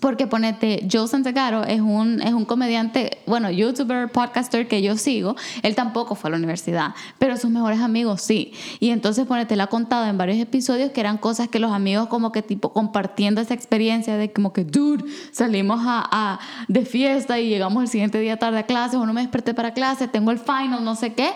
Porque 0.00 0.28
ponete, 0.28 0.86
Joe 0.90 1.08
Santagaro 1.08 1.64
es 1.64 1.80
un, 1.80 2.22
es 2.22 2.32
un 2.32 2.44
comediante, 2.44 3.18
bueno, 3.26 3.50
youtuber, 3.50 4.08
podcaster 4.10 4.68
que 4.68 4.82
yo 4.82 4.96
sigo. 4.96 5.34
Él 5.62 5.74
tampoco 5.74 6.14
fue 6.14 6.28
a 6.28 6.30
la 6.30 6.36
universidad, 6.36 6.94
pero 7.18 7.36
sus 7.36 7.50
mejores 7.50 7.80
amigos 7.80 8.22
sí. 8.22 8.52
Y 8.78 8.90
entonces 8.90 9.26
ponete, 9.26 9.54
él 9.54 9.60
ha 9.60 9.66
contado 9.66 10.06
en 10.06 10.16
varios 10.16 10.38
episodios 10.38 10.92
que 10.92 11.00
eran 11.00 11.18
cosas 11.18 11.48
que 11.48 11.58
los 11.58 11.72
amigos 11.72 12.06
como 12.06 12.30
que 12.30 12.40
tipo 12.40 12.72
compartiendo 12.72 13.40
esa 13.40 13.52
experiencia 13.52 14.16
de 14.16 14.32
como 14.32 14.52
que, 14.52 14.64
dude, 14.64 15.04
salimos 15.32 15.80
a, 15.84 16.08
a- 16.10 16.38
de 16.68 16.84
fiesta 16.86 17.40
y 17.40 17.48
llegamos 17.48 17.82
el 17.82 17.88
siguiente 17.88 18.20
día 18.20 18.36
tarde 18.38 18.60
a 18.60 18.66
clase 18.66 18.96
o 18.96 19.04
no 19.04 19.12
me 19.12 19.22
desperté 19.22 19.54
para 19.54 19.74
clase, 19.74 20.06
tengo 20.06 20.30
el 20.30 20.38
final, 20.38 20.84
no 20.84 20.94
sé 20.94 21.14
qué. 21.14 21.30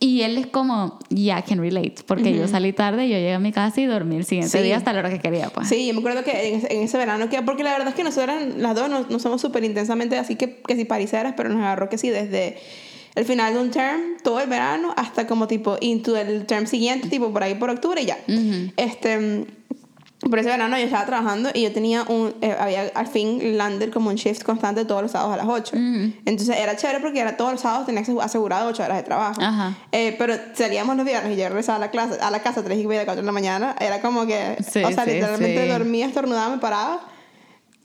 Y 0.00 0.22
él 0.22 0.38
es 0.38 0.46
como, 0.46 0.98
yeah, 1.08 1.40
I 1.40 1.42
can 1.42 1.58
relate, 1.58 1.96
porque 2.06 2.32
yo 2.36 2.46
salí 2.46 2.72
tarde, 2.72 3.08
yo 3.08 3.16
llegué 3.16 3.34
a 3.34 3.38
mi 3.40 3.50
casa 3.52 3.80
y 3.80 3.86
dormí 3.86 4.16
el 4.16 4.24
siguiente 4.24 4.56
Sí. 4.58 4.62
día 4.64 4.76
hasta 4.76 4.92
la 4.92 5.00
hora 5.00 5.10
que 5.10 5.18
quería, 5.18 5.48
pues. 5.50 5.68
Sí, 5.68 5.86
yo 5.88 5.92
me 5.94 5.98
acuerdo 6.00 6.22
que 6.22 6.48
en 6.48 6.54
ese, 6.56 6.72
en 6.72 6.82
ese 6.82 6.96
verano, 6.98 7.28
que, 7.28 7.42
porque 7.42 7.64
la 7.64 7.72
verdad 7.72 7.88
es 7.88 7.94
que 7.94 8.04
nosotras 8.04 8.36
las 8.56 8.74
dos 8.76 8.88
no, 8.88 9.06
no 9.08 9.18
somos 9.18 9.40
súper 9.40 9.64
intensamente 9.64 10.16
así 10.16 10.36
que, 10.36 10.60
que 10.66 10.76
sí 10.76 10.84
pariseras, 10.84 11.34
pero 11.36 11.48
nos 11.48 11.58
agarró 11.58 11.88
que 11.88 11.98
sí 11.98 12.10
desde 12.10 12.58
el 13.16 13.24
final 13.24 13.54
de 13.54 13.60
un 13.60 13.70
term, 13.72 14.00
todo 14.22 14.38
el 14.40 14.48
verano, 14.48 14.94
hasta 14.96 15.26
como 15.26 15.48
tipo 15.48 15.76
into 15.80 16.16
el 16.16 16.46
term 16.46 16.66
siguiente, 16.68 17.08
tipo 17.08 17.32
por 17.32 17.42
ahí 17.42 17.56
por 17.56 17.68
octubre 17.70 18.00
y 18.00 18.06
ya. 18.06 18.18
Este, 18.76 19.46
por 20.20 20.38
ese 20.38 20.48
verano 20.48 20.76
yo 20.76 20.84
estaba 20.84 21.06
trabajando 21.06 21.50
y 21.54 21.62
yo 21.62 21.72
tenía 21.72 22.02
un, 22.08 22.34
eh, 22.40 22.54
había 22.58 22.90
al 22.94 23.06
fin 23.06 23.56
landed 23.56 23.92
como 23.92 24.10
un 24.10 24.16
shift 24.16 24.42
constante 24.42 24.84
todos 24.84 25.00
los 25.02 25.12
sábados 25.12 25.34
a 25.34 25.36
las 25.36 25.46
8. 25.46 25.76
Entonces 25.76 26.56
era 26.56 26.76
chévere 26.76 27.00
porque 27.00 27.20
era 27.20 27.36
todos 27.36 27.52
los 27.52 27.60
sábados 27.60 27.86
tenía 27.86 28.02
asegurado 28.22 28.68
8 28.68 28.82
horas 28.82 28.96
de 28.96 29.02
trabajo. 29.04 29.40
Ajá. 29.40 29.74
Eh, 29.92 30.16
pero 30.18 30.34
salíamos 30.54 30.96
los 30.96 31.06
viernes 31.06 31.32
y 31.36 31.40
yo 31.40 31.48
regresaba 31.48 31.76
a 31.76 31.80
la, 31.80 31.90
clase, 31.90 32.18
a 32.20 32.30
la 32.30 32.40
casa 32.42 32.60
a 32.60 32.64
3 32.64 32.78
y 32.78 32.86
media, 32.86 33.04
4 33.04 33.22
de 33.22 33.26
la 33.26 33.32
mañana. 33.32 33.76
Era 33.78 34.00
como 34.00 34.26
que, 34.26 34.56
Sí, 34.68 34.82
o 34.82 34.90
sea, 34.90 35.04
sí, 35.04 35.12
literalmente 35.12 35.62
sí. 35.62 35.68
dormía, 35.68 36.06
estornudaba, 36.06 36.48
me 36.54 36.58
paraba. 36.60 37.00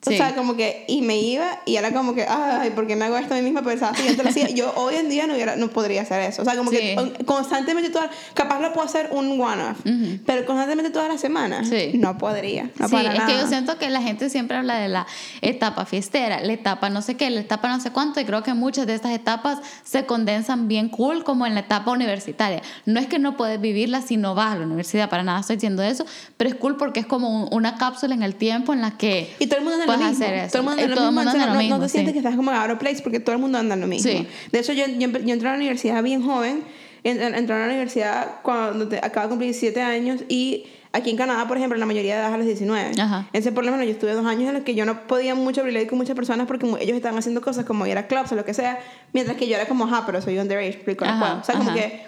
Sí. 0.05 0.15
O 0.15 0.17
sea, 0.17 0.35
como 0.35 0.55
que, 0.57 0.83
y 0.87 1.01
me 1.01 1.17
iba 1.17 1.61
y 1.65 1.77
era 1.77 1.93
como 1.93 2.13
que, 2.13 2.25
ay, 2.27 2.71
¿por 2.71 2.87
qué 2.87 2.95
me 2.95 3.05
hago 3.05 3.17
esto 3.17 3.33
a 3.33 3.37
mí 3.37 3.43
misma? 3.43 3.61
Pero 3.61 3.71
el 3.87 3.95
siguiente 3.95 4.21
lo 4.23 4.29
hacía. 4.29 4.49
Yo 4.49 4.73
hoy 4.75 4.95
en 4.95 5.07
día 5.09 5.27
no, 5.27 5.33
hubiera, 5.33 5.55
no 5.55 5.69
podría 5.69 6.01
hacer 6.01 6.21
eso. 6.21 6.41
O 6.41 6.45
sea, 6.45 6.57
como 6.57 6.71
Sí. 6.71 6.77
que 6.77 7.23
constantemente, 7.25 7.89
toda, 7.89 8.09
capaz 8.33 8.59
lo 8.59 8.73
puedo 8.73 8.85
hacer 8.85 9.09
un 9.11 9.39
one-off, 9.39 9.77
pero 10.25 10.45
constantemente 10.45 10.91
todas 10.91 11.07
las 11.09 11.21
semanas, 11.21 11.69
Sí. 11.69 11.91
no 11.95 12.17
podría. 12.17 12.69
No 12.77 12.87
sí, 12.89 12.95
para 12.95 13.13
es 13.13 13.19
que 13.23 13.31
yo 13.31 13.37
nada. 13.37 13.47
siento 13.49 13.77
que 13.77 13.89
la 13.89 14.01
gente 14.01 14.29
siempre 14.29 14.57
habla 14.57 14.75
de 14.77 14.89
la 14.89 15.07
etapa 15.41 15.85
fiestera, 15.85 16.41
la 16.41 16.53
etapa 16.53 16.89
no 16.89 17.01
sé 17.01 17.15
qué, 17.15 17.29
la 17.29 17.39
etapa 17.41 17.67
no 17.69 17.79
sé 17.79 17.91
cuánto, 17.91 18.19
y 18.19 18.25
creo 18.25 18.43
que 18.43 18.53
muchas 18.53 18.85
de 18.87 18.95
estas 18.95 19.11
etapas 19.13 19.59
se 19.83 20.05
condensan 20.05 20.67
bien 20.67 20.89
cool 20.89 21.23
como 21.23 21.45
en 21.45 21.53
la 21.53 21.61
etapa 21.61 21.91
universitaria. 21.91 22.61
No 22.85 22.99
es 22.99 23.07
que 23.07 23.19
no 23.19 23.37
puedes 23.37 23.59
vivirla 23.61 24.01
si 24.01 24.17
no 24.17 24.35
vas 24.35 24.53
a 24.53 24.59
la 24.59 24.65
universidad, 24.65 25.09
para 25.09 25.23
nada 25.23 25.39
estoy 25.39 25.55
diciendo 25.55 25.81
eso, 25.83 26.05
pero 26.37 26.49
es 26.49 26.55
cool 26.55 26.75
porque 26.77 26.99
es 26.99 27.05
como 27.05 27.29
un- 27.29 27.47
una 27.53 27.77
cápsula 27.77 28.13
en 28.15 28.23
el 28.23 28.35
tiempo 28.35 28.73
en 28.73 28.81
la 28.81 28.97
que 28.97 29.33
Y 29.39 29.47
todo 29.47 29.59
el 29.59 29.65
mundo 29.65 29.83
puedes 29.97 30.11
mismo. 30.11 30.25
hacer 30.25 30.37
eso. 30.39 30.51
Todo 30.51 30.61
el 30.61 30.65
mundo 30.67 30.81
anda 30.81 30.83
en 30.83 30.89
lo 30.89 30.95
todo 30.95 31.05
mismo. 31.11 31.21
mundo 31.21 31.31
anda 31.31 31.31
en 31.31 31.41
entonces 31.41 31.47
lo 31.47 31.53
no, 31.53 31.59
mismo, 31.59 31.77
no 31.77 31.83
te 31.83 31.89
sientes 31.89 32.09
sí. 32.09 32.13
que 32.13 32.19
estás 32.19 32.35
como 32.35 32.51
out 32.51 32.71
of 32.71 32.77
place 32.79 33.01
porque 33.01 33.19
todo 33.19 33.35
el 33.35 33.41
mundo 33.41 33.57
anda 33.57 33.73
en 33.75 33.81
lo 33.81 33.87
mismo. 33.87 34.11
Sí. 34.11 34.27
De 34.51 34.59
hecho, 34.59 34.73
yo, 34.73 34.85
yo, 34.87 35.07
yo 35.09 35.33
entré 35.33 35.47
a 35.47 35.51
la 35.51 35.57
universidad 35.57 36.01
bien 36.03 36.23
joven. 36.23 36.63
en- 37.05 37.21
en- 37.21 37.35
Entré 37.35 37.55
a 37.55 37.59
la 37.59 37.65
universidad 37.65 38.35
cuando 38.43 38.87
te, 38.87 38.97
acabo 38.97 39.23
de 39.25 39.29
cumplir 39.29 39.47
17 39.51 39.81
años 39.81 40.21
y 40.29 40.65
aquí 40.93 41.09
en 41.09 41.17
Canadá, 41.17 41.47
por 41.47 41.57
ejemplo, 41.57 41.77
la 41.77 41.85
mayoría 41.85 42.13
de 42.15 42.21
edad 42.21 42.33
a 42.33 42.37
los 42.37 42.45
19. 42.45 42.91
Ajá. 43.01 43.27
Ese 43.33 43.51
por 43.51 43.65
lo 43.65 43.71
menos 43.71 43.85
yo 43.87 43.91
estuve 43.91 44.13
dos 44.13 44.25
años 44.25 44.47
en 44.47 44.53
los 44.53 44.63
que 44.63 44.73
yo 44.75 44.85
no 44.85 45.05
podía 45.07 45.35
mucho 45.35 45.63
relate 45.63 45.87
con 45.87 45.97
muchas 45.97 46.15
personas 46.15 46.47
porque 46.47 46.65
ellos 46.79 46.95
estaban 46.95 47.17
haciendo 47.17 47.41
cosas 47.41 47.65
como 47.65 47.85
ir 47.87 47.97
a 47.97 48.07
clubs 48.07 48.31
o 48.31 48.35
lo 48.35 48.45
que 48.45 48.53
sea, 48.53 48.79
mientras 49.11 49.35
que 49.37 49.47
yo 49.49 49.55
era 49.55 49.65
como, 49.67 49.85
ah, 49.93 50.03
pero 50.05 50.21
soy 50.21 50.37
underage, 50.39 50.69
explico, 50.69 51.03
no 51.03 51.11
Ajá. 51.11 51.33
O 51.41 51.43
sea, 51.43 51.55
como 51.55 51.71
ajá. 51.71 51.79
que... 51.79 52.05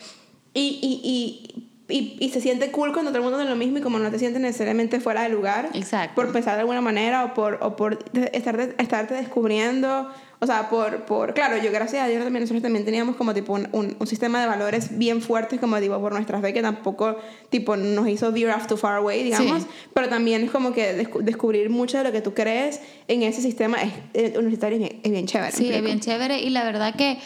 Y, 0.54 0.80
y, 0.82 1.02
y, 1.04 1.65
y, 1.88 2.18
y 2.20 2.30
se 2.32 2.42
siente 2.42 2.72
cool 2.72 2.94
cuando 2.94 3.12
todo 3.12 3.18
el 3.20 3.24
mundo 3.24 3.38
hace 3.40 3.48
lo 3.50 3.56
mismo 3.56 3.78
y 3.78 3.82
como 3.82 4.00
no 4.00 4.10
te 4.10 4.18
sientes 4.18 4.42
necesariamente 4.42 5.00
fuera 5.00 5.22
de 5.22 5.30
lugar 5.30 5.70
Exacto. 5.74 6.16
por 6.16 6.32
pensar 6.32 6.56
de 6.56 6.62
alguna 6.62 6.82
manera 6.82 7.24
o 7.26 7.34
por, 7.36 7.60
o 7.62 7.76
por 7.76 8.04
de- 8.12 8.32
estar 8.34 8.58
de- 8.58 8.76
estarte 8.82 9.14
descubriendo. 9.14 10.10
O 10.40 10.48
sea, 10.48 10.70
por, 10.70 11.06
por... 11.06 11.34
Claro, 11.34 11.58
yo 11.58 11.72
gracias 11.72 12.04
a 12.04 12.08
Dios 12.08 12.22
también, 12.24 12.44
nosotros 12.44 12.62
también 12.62 12.84
teníamos 12.84 13.16
como 13.16 13.34
tipo 13.34 13.54
un, 13.54 13.70
un, 13.72 13.96
un 13.98 14.08
sistema 14.08 14.42
de 14.42 14.48
valores 14.48 14.98
bien 14.98 15.22
fuertes, 15.22 15.60
como 15.62 15.80
digo, 15.80 16.00
por 16.02 16.12
nuestras 16.12 16.42
fe, 16.42 16.54
que 16.54 16.62
tampoco 16.62 17.16
tipo 17.50 17.78
nos 17.78 18.08
hizo 18.10 18.32
veer 18.34 18.50
off 18.52 18.68
too 18.68 18.76
far 18.78 18.98
away, 18.98 19.24
digamos. 19.24 19.64
Sí. 19.64 19.70
Pero 19.94 20.10
también 20.10 20.44
es 20.44 20.52
como 20.52 20.74
que 20.74 20.98
descu- 21.08 21.22
descubrir 21.22 21.70
mucho 21.70 21.98
de 22.00 22.04
lo 22.04 22.12
que 22.12 22.20
tú 22.22 22.34
crees 22.34 22.82
en 23.08 23.24
ese 23.24 23.42
sistema 23.42 23.78
es, 23.82 23.94
eh, 24.14 24.34
universitario 24.38 24.76
es 24.78 24.82
bien, 24.82 25.00
es 25.04 25.12
bien 25.12 25.26
chévere. 25.26 25.52
Sí, 25.54 25.70
¿me 25.70 25.78
es 25.78 25.84
bien 25.84 26.00
chévere 26.02 26.40
y 26.40 26.50
la 26.50 26.64
verdad 26.66 26.96
que, 26.96 27.18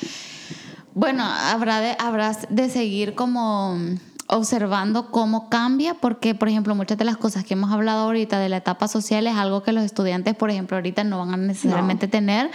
bueno, 0.94 1.24
habrá 1.26 1.82
de, 1.82 1.96
habrás 2.00 2.46
de 2.50 2.70
seguir 2.70 3.16
como 3.16 3.80
observando 4.30 5.10
cómo 5.12 5.50
cambia, 5.50 5.96
porque, 5.96 6.36
por 6.36 6.50
ejemplo, 6.50 6.76
muchas 6.76 6.98
de 6.98 7.06
las 7.06 7.18
cosas 7.18 7.44
que 7.44 7.56
hemos 7.56 7.72
hablado 7.72 8.02
ahorita 8.02 8.40
de 8.40 8.48
la 8.48 8.58
etapa 8.58 8.88
social 8.88 9.26
es 9.26 9.36
algo 9.36 9.64
que 9.64 9.72
los 9.74 9.84
estudiantes, 9.84 10.36
por 10.36 10.52
ejemplo, 10.52 10.78
ahorita 10.78 11.04
no 11.04 11.18
van 11.18 11.34
a 11.34 11.38
necesariamente 11.38 12.08
tener 12.08 12.52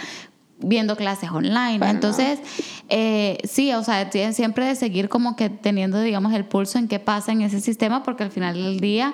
viendo 0.57 0.95
clases 0.95 1.29
online. 1.31 1.85
Entonces, 1.89 2.39
eh, 2.87 3.39
sí, 3.43 3.73
o 3.73 3.83
sea, 3.83 4.09
tienen 4.09 4.33
siempre 4.33 4.65
de 4.65 4.75
seguir 4.75 5.09
como 5.09 5.35
que 5.35 5.49
teniendo, 5.49 5.99
digamos, 5.99 6.33
el 6.33 6.45
pulso 6.45 6.79
en 6.79 6.87
qué 6.87 6.99
pasa 6.99 7.33
en 7.33 7.41
ese 7.41 7.59
sistema, 7.59 8.03
porque 8.03 8.23
al 8.23 8.31
final 8.31 8.55
del 8.55 8.79
día 8.79 9.13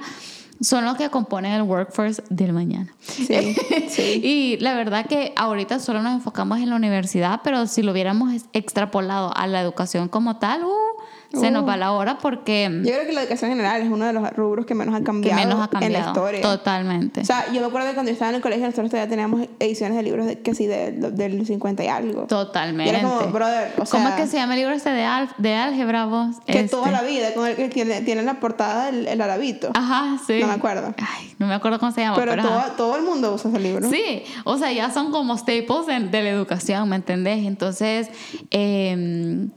son 0.61 0.85
los 0.85 0.95
que 0.95 1.09
componen 1.09 1.53
el 1.53 1.63
workforce 1.63 2.21
del 2.29 2.53
mañana. 2.53 2.93
Sí, 2.99 3.55
sí. 3.89 4.21
Y 4.23 4.57
la 4.59 4.75
verdad 4.75 5.07
que 5.07 5.33
ahorita 5.35 5.79
solo 5.79 6.03
nos 6.03 6.13
enfocamos 6.13 6.59
en 6.59 6.69
la 6.69 6.75
universidad, 6.75 7.41
pero 7.43 7.65
si 7.65 7.81
lo 7.81 7.91
hubiéramos 7.91 8.43
extrapolado 8.53 9.35
a 9.35 9.47
la 9.47 9.61
educación 9.61 10.07
como 10.07 10.37
tal, 10.37 10.63
uh, 10.63 11.00
se 11.33 11.49
nos 11.51 11.63
Uh. 11.63 11.65
va 11.65 11.77
la 11.77 11.91
hora 11.93 12.17
porque 12.17 12.69
Yo 12.83 12.91
creo 12.91 13.05
que 13.05 13.13
la 13.13 13.21
educación 13.21 13.51
general 13.51 13.81
es 13.81 13.89
uno 13.89 14.05
de 14.05 14.13
los 14.13 14.29
rubros 14.33 14.65
que 14.65 14.75
menos 14.75 14.93
ha 14.95 14.99
que 14.99 15.03
cambiado, 15.05 15.39
menos 15.39 15.59
ha 15.59 15.63
en 15.65 15.69
la 15.71 15.79
cambiado. 15.79 16.07
historia. 16.07 16.41
Totalmente. 16.41 17.21
O 17.21 17.25
sea, 17.25 17.45
yo 17.53 17.61
me 17.61 17.67
acuerdo 17.67 17.87
que 17.89 17.93
cuando 17.93 18.09
yo 18.09 18.13
estaba 18.13 18.29
en 18.29 18.35
el 18.35 18.41
colegio, 18.41 18.65
nosotros 18.65 18.89
todavía 18.89 19.09
teníamos 19.09 19.47
ediciones 19.59 19.95
de 19.97 20.03
libros 20.03 20.25
de, 20.25 20.39
que 20.39 20.53
sí, 20.55 20.67
de, 20.67 20.91
de- 20.91 21.11
del 21.11 21.45
50 21.45 21.83
y 21.83 21.87
algo. 21.87 22.23
Totalmente. 22.27 22.91
Y 22.91 22.95
era 22.95 23.01
como, 23.07 23.31
brother, 23.31 23.73
o 23.77 23.85
sea, 23.85 23.99
¿Cómo 23.99 24.09
es 24.09 24.15
que 24.15 24.27
se 24.27 24.37
llama 24.37 24.53
el 24.55 24.59
libro 24.59 24.75
este 24.75 24.89
de, 24.91 25.03
al- 25.03 25.29
de 25.37 25.53
álgebra 25.55 26.05
vos? 26.05 26.35
que 26.45 26.51
Este. 26.59 26.69
toda 26.69 26.91
la 26.91 27.01
vida, 27.01 27.33
con 27.33 27.47
el 27.47 27.55
que 27.55 27.69
tiene, 27.69 28.01
tiene 28.01 28.19
en 28.21 28.25
la 28.27 28.39
portada 28.39 28.89
el, 28.89 29.07
el 29.07 29.21
arabito. 29.21 29.71
Ajá, 29.73 30.17
sí. 30.27 30.39
No 30.41 30.47
me 30.47 30.53
acuerdo. 30.53 30.93
Ay, 30.97 31.33
no 31.39 31.47
me 31.47 31.53
acuerdo 31.53 31.79
cómo 31.79 31.91
se 31.91 32.01
llama. 32.01 32.15
pero 32.17 32.31
Pero, 32.31 32.43
todo, 32.43 32.61
todo 32.77 32.95
el 32.97 33.03
mundo 33.03 33.33
usa 33.33 33.49
ese 33.49 33.59
libro. 33.59 33.89
Sí, 33.89 34.23
o 34.43 34.57
sea, 34.57 34.71
ya 34.73 34.91
son 34.91 35.11
como 35.11 35.37
staples 35.37 35.87
en- 35.87 36.11
de 36.11 36.23
la 36.23 36.29
educación, 36.29 36.89
¿me 36.89 36.97
entendés? 36.97 37.45
Entonces, 37.45 38.09
eh, 38.51 39.47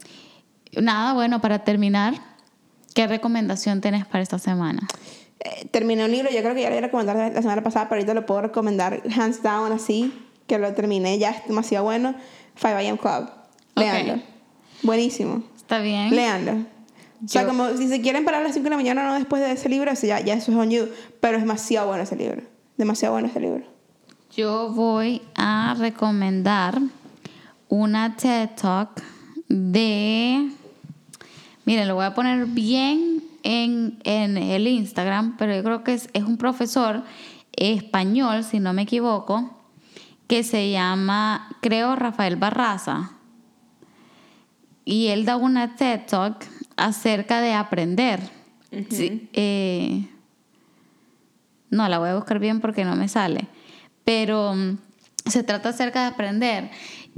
nada, 0.81 1.13
bueno, 1.13 1.41
para 1.41 1.61
terminar, 1.65 2.15
¿qué 2.95 3.07
recomendación 3.07 3.81
tenés 3.81 4.07
para 4.07 4.23
esta 4.23 4.39
semana? 4.39 4.87
eh, 5.45 5.67
terminé 5.71 6.05
un 6.05 6.11
libro, 6.11 6.31
yo 6.31 6.41
creo 6.41 6.55
que 6.55 6.63
ya 6.63 6.69
lo 6.69 6.75
había 6.75 6.87
recomendado 6.87 7.19
la 7.19 7.43
semana 7.43 7.63
pasada, 7.63 7.89
pero 7.89 8.01
ahorita 8.01 8.15
lo 8.15 8.27
puedo 8.27 8.43
recomendar 8.43 9.03
hands 9.17 9.43
down 9.43 9.73
así, 9.73 10.13
que 10.47 10.59
lo 10.59 10.73
terminé, 10.73 11.19
ya 11.19 11.31
es 11.31 11.47
demasiado 11.47 11.85
bueno. 11.85 12.15
5 12.57 12.69
AM 12.77 12.97
Club. 12.97 13.31
Leanlo. 13.77 14.23
Buenísimo. 14.83 15.43
Está 15.57 15.81
bien. 15.81 16.15
Leanlo. 16.15 16.53
O 17.25 17.29
sea, 17.29 17.47
como 17.47 17.69
si 17.71 17.89
se 17.89 18.01
quieren 18.01 18.25
parar 18.25 18.43
a 18.43 18.45
las 18.45 18.55
5 18.55 18.65
de 18.65 18.71
la 18.71 18.77
mañana 18.77 19.05
no 19.05 19.15
después 19.15 19.43
de 19.43 19.53
ese 19.53 19.69
libro, 19.69 19.91
eso 19.91 20.07
ya, 20.07 20.21
ya 20.21 20.35
eso 20.35 20.53
es 20.53 20.59
on 20.59 20.71
you. 20.71 20.89
Pero 21.21 21.37
es 21.37 21.43
demasiado 21.43 21.89
bueno 21.89 22.05
ese 22.05 22.17
libro. 22.17 22.43
Demasiado 22.77 23.15
bueno 23.15 23.29
ese 23.29 23.41
libro. 23.41 23.65
Yo 24.37 24.71
voy 24.71 25.23
a 25.35 25.75
recomendar 25.79 26.79
una 27.69 28.15
TED 28.17 28.51
Talk 28.61 29.03
de... 29.49 30.51
Miren, 31.65 31.89
lo 31.89 31.95
voy 31.95 32.05
a 32.05 32.15
poner 32.15 32.47
bien 32.47 33.23
en, 33.43 33.99
en 34.05 34.37
el 34.37 34.67
Instagram, 34.67 35.37
pero 35.37 35.55
yo 35.55 35.63
creo 35.63 35.85
que 35.85 35.95
es, 35.95 36.09
es 36.13 36.25
un 36.25 36.37
profesor 36.37 37.03
español, 37.53 38.45
si 38.45 38.61
no 38.61 38.73
me 38.73 38.83
equivoco, 38.83 39.51
que 40.27 40.43
se 40.43 40.71
llama, 40.71 41.49
creo, 41.61 41.97
Rafael 41.97 42.37
Barraza. 42.37 43.13
Y 44.85 45.09
él 45.09 45.25
da 45.25 45.37
una 45.37 45.77
TED 45.77 46.03
Talk 46.07 46.45
acerca 46.77 47.41
de 47.41 47.53
aprender. 47.53 48.21
Sí, 48.91 49.29
eh, 49.33 50.09
no, 51.71 51.89
la 51.89 51.99
voy 51.99 52.09
a 52.11 52.17
buscar 52.17 52.39
bien 52.39 52.61
porque 52.61 52.85
no 52.85 52.97
me 52.97 53.09
sale. 53.09 53.47
Pero 54.05 54.55
mm, 54.55 54.79
se 55.27 55.43
trata 55.43 55.71
acerca 55.71 56.03
de 56.03 56.07
aprender 56.09 56.71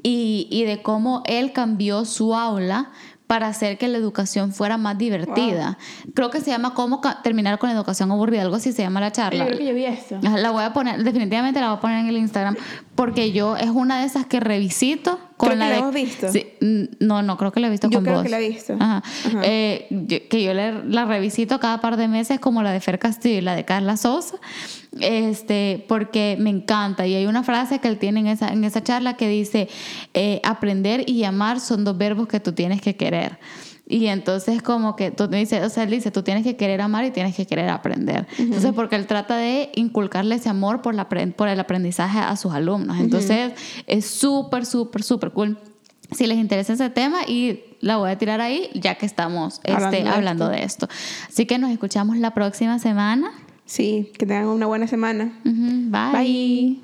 y, 0.03 0.47
y 0.51 0.65
de 0.65 0.83
cómo 0.83 1.23
él 1.27 1.53
cambió 1.53 2.05
su 2.05 2.35
aula 2.35 2.93
para 3.27 3.49
hacer 3.49 3.77
que 3.77 3.89
la 3.89 3.99
educación 3.99 4.53
fuera 4.53 4.77
más 4.79 4.97
divertida. 4.99 5.79
Creo 6.15 6.31
que 6.31 6.41
se 6.41 6.51
llama 6.51 6.75
Cómo 6.75 7.01
terminar 7.25 7.59
con 7.59 7.69
la 7.69 7.75
educación 7.75 8.11
aburrida, 8.13 8.43
algo 8.43 8.57
así 8.57 8.73
se 8.73 8.83
llama 8.83 9.01
la 9.01 9.09
Yo 9.09 9.15
charla. 9.15 9.47
creo 9.47 9.59
que 9.59 9.67
yo 9.67 9.75
vi. 9.75 9.85
Ajá, 9.87 10.37
La 10.39 10.51
voy 10.53 10.63
a 10.63 10.73
poner, 10.73 11.03
definitivamente 11.03 11.61
la 11.61 11.69
voy 11.71 11.79
a 11.79 11.81
poner 11.81 11.99
en 12.01 12.07
el 12.07 12.17
Instagram, 12.19 12.57
porque 12.95 13.33
yo 13.33 13.57
es 13.57 13.69
una 13.71 14.01
de 14.01 14.07
esas 14.07 14.27
que 14.27 14.39
revisito 14.39 15.19
con 15.37 15.49
Creo 15.49 15.51
que 15.51 15.57
la 15.59 15.65
la 15.69 15.73
de- 15.75 15.79
hemos 15.81 15.95
visto. 15.95 16.29
Sí, 16.33 16.47
no, 17.01 17.23
no 17.23 17.37
creo 17.37 17.51
que 17.53 17.61
la 17.61 17.67
he 17.67 17.71
visto 17.71 17.89
Yo 17.91 17.99
con 17.99 18.05
creo 18.05 18.17
vos. 18.17 18.23
que 18.23 18.29
la 18.31 18.41
he 18.41 18.49
visto. 18.49 18.75
Ajá. 18.79 19.03
Ajá. 19.27 19.41
Eh, 19.43 19.87
yo- 19.91 20.29
que 20.31 20.43
yo 20.45 20.55
le- 20.55 20.85
la 20.85 21.05
revisito 21.05 21.59
cada 21.61 21.81
par 21.81 21.97
de 21.97 22.07
meses 22.09 22.39
como 22.39 22.63
la 22.63 22.71
de 22.71 22.81
Fer 22.81 22.99
Castillo 23.01 23.39
y 23.39 23.41
la 23.43 23.55
de 23.57 23.65
Carla 23.65 23.97
Sosa, 23.97 24.37
este, 25.01 25.85
porque 25.89 26.37
me 26.39 26.51
encanta. 26.51 27.07
Y 27.07 27.15
hay 27.15 27.27
una 27.27 27.43
frase 27.43 27.79
que 27.79 27.89
él 27.89 27.99
tiene 27.99 28.21
en 28.21 28.27
esa, 28.29 28.49
en 28.49 28.65
esa 28.65 28.83
charla 28.83 29.17
que 29.17 29.29
dice, 29.29 29.69
eh, 30.15 30.41
aprender 30.45 31.09
y 31.09 31.25
amar 31.25 31.61
son 31.61 31.85
dos 31.85 31.97
verbos 31.97 32.29
que 32.29 32.41
tú 32.41 32.53
tienes 32.53 32.81
que 32.81 32.97
querer. 32.97 33.39
Y 33.89 34.07
entonces 34.07 34.63
como 34.63 34.97
que 34.97 35.13
tú 35.13 35.29
dices, 35.29 35.65
o 35.65 35.69
sea, 35.69 35.85
él 35.85 35.91
dice, 35.91 36.11
tú 36.11 36.23
tienes 36.23 36.43
que 36.43 36.57
querer 36.57 36.81
amar 36.81 37.05
y 37.05 37.13
tienes 37.13 37.37
que 37.37 37.47
querer 37.47 37.71
aprender. 37.71 38.27
Entonces, 38.37 38.73
porque 38.75 38.97
él 38.97 39.07
trata 39.07 39.37
de 39.37 39.71
inculcarle 39.77 40.35
ese 40.35 40.49
amor 40.49 40.83
por, 40.83 40.95
la, 40.95 41.09
por 41.09 41.49
el 41.49 41.61
aprendizaje 41.61 42.19
a 42.19 42.35
sus 42.35 42.53
alumnos. 42.53 42.99
Entonces, 42.99 43.53
es 43.87 44.07
súper, 44.07 44.67
súper, 44.67 45.05
súper 45.05 45.31
cool. 45.31 45.57
Si 46.11 46.27
les 46.27 46.39
interesa 46.39 46.73
ese 46.73 46.91
tema 46.91 47.19
y 47.29 47.61
la 47.81 47.97
voy 47.97 48.11
a 48.11 48.19
tirar 48.19 48.41
ahí 48.41 48.71
ya 48.75 48.97
que 48.97 49.07
estamos 49.07 49.61
Hablando 49.65 49.97
este, 49.97 50.05
de 50.05 50.11
hablando 50.11 50.49
de 50.49 50.65
esto. 50.65 50.89
Así 51.29 51.47
que 51.47 51.59
nos 51.59 51.71
escuchamos 51.71 52.17
la 52.17 52.35
próxima 52.35 52.79
semana. 52.81 53.31
Sí, 53.67 54.13
que 54.17 54.25
tengan 54.27 54.47
una 54.47 54.67
buena 54.67 54.87
semana. 54.87 55.33
Bye. 55.45 56.13
Bye. 56.13 56.81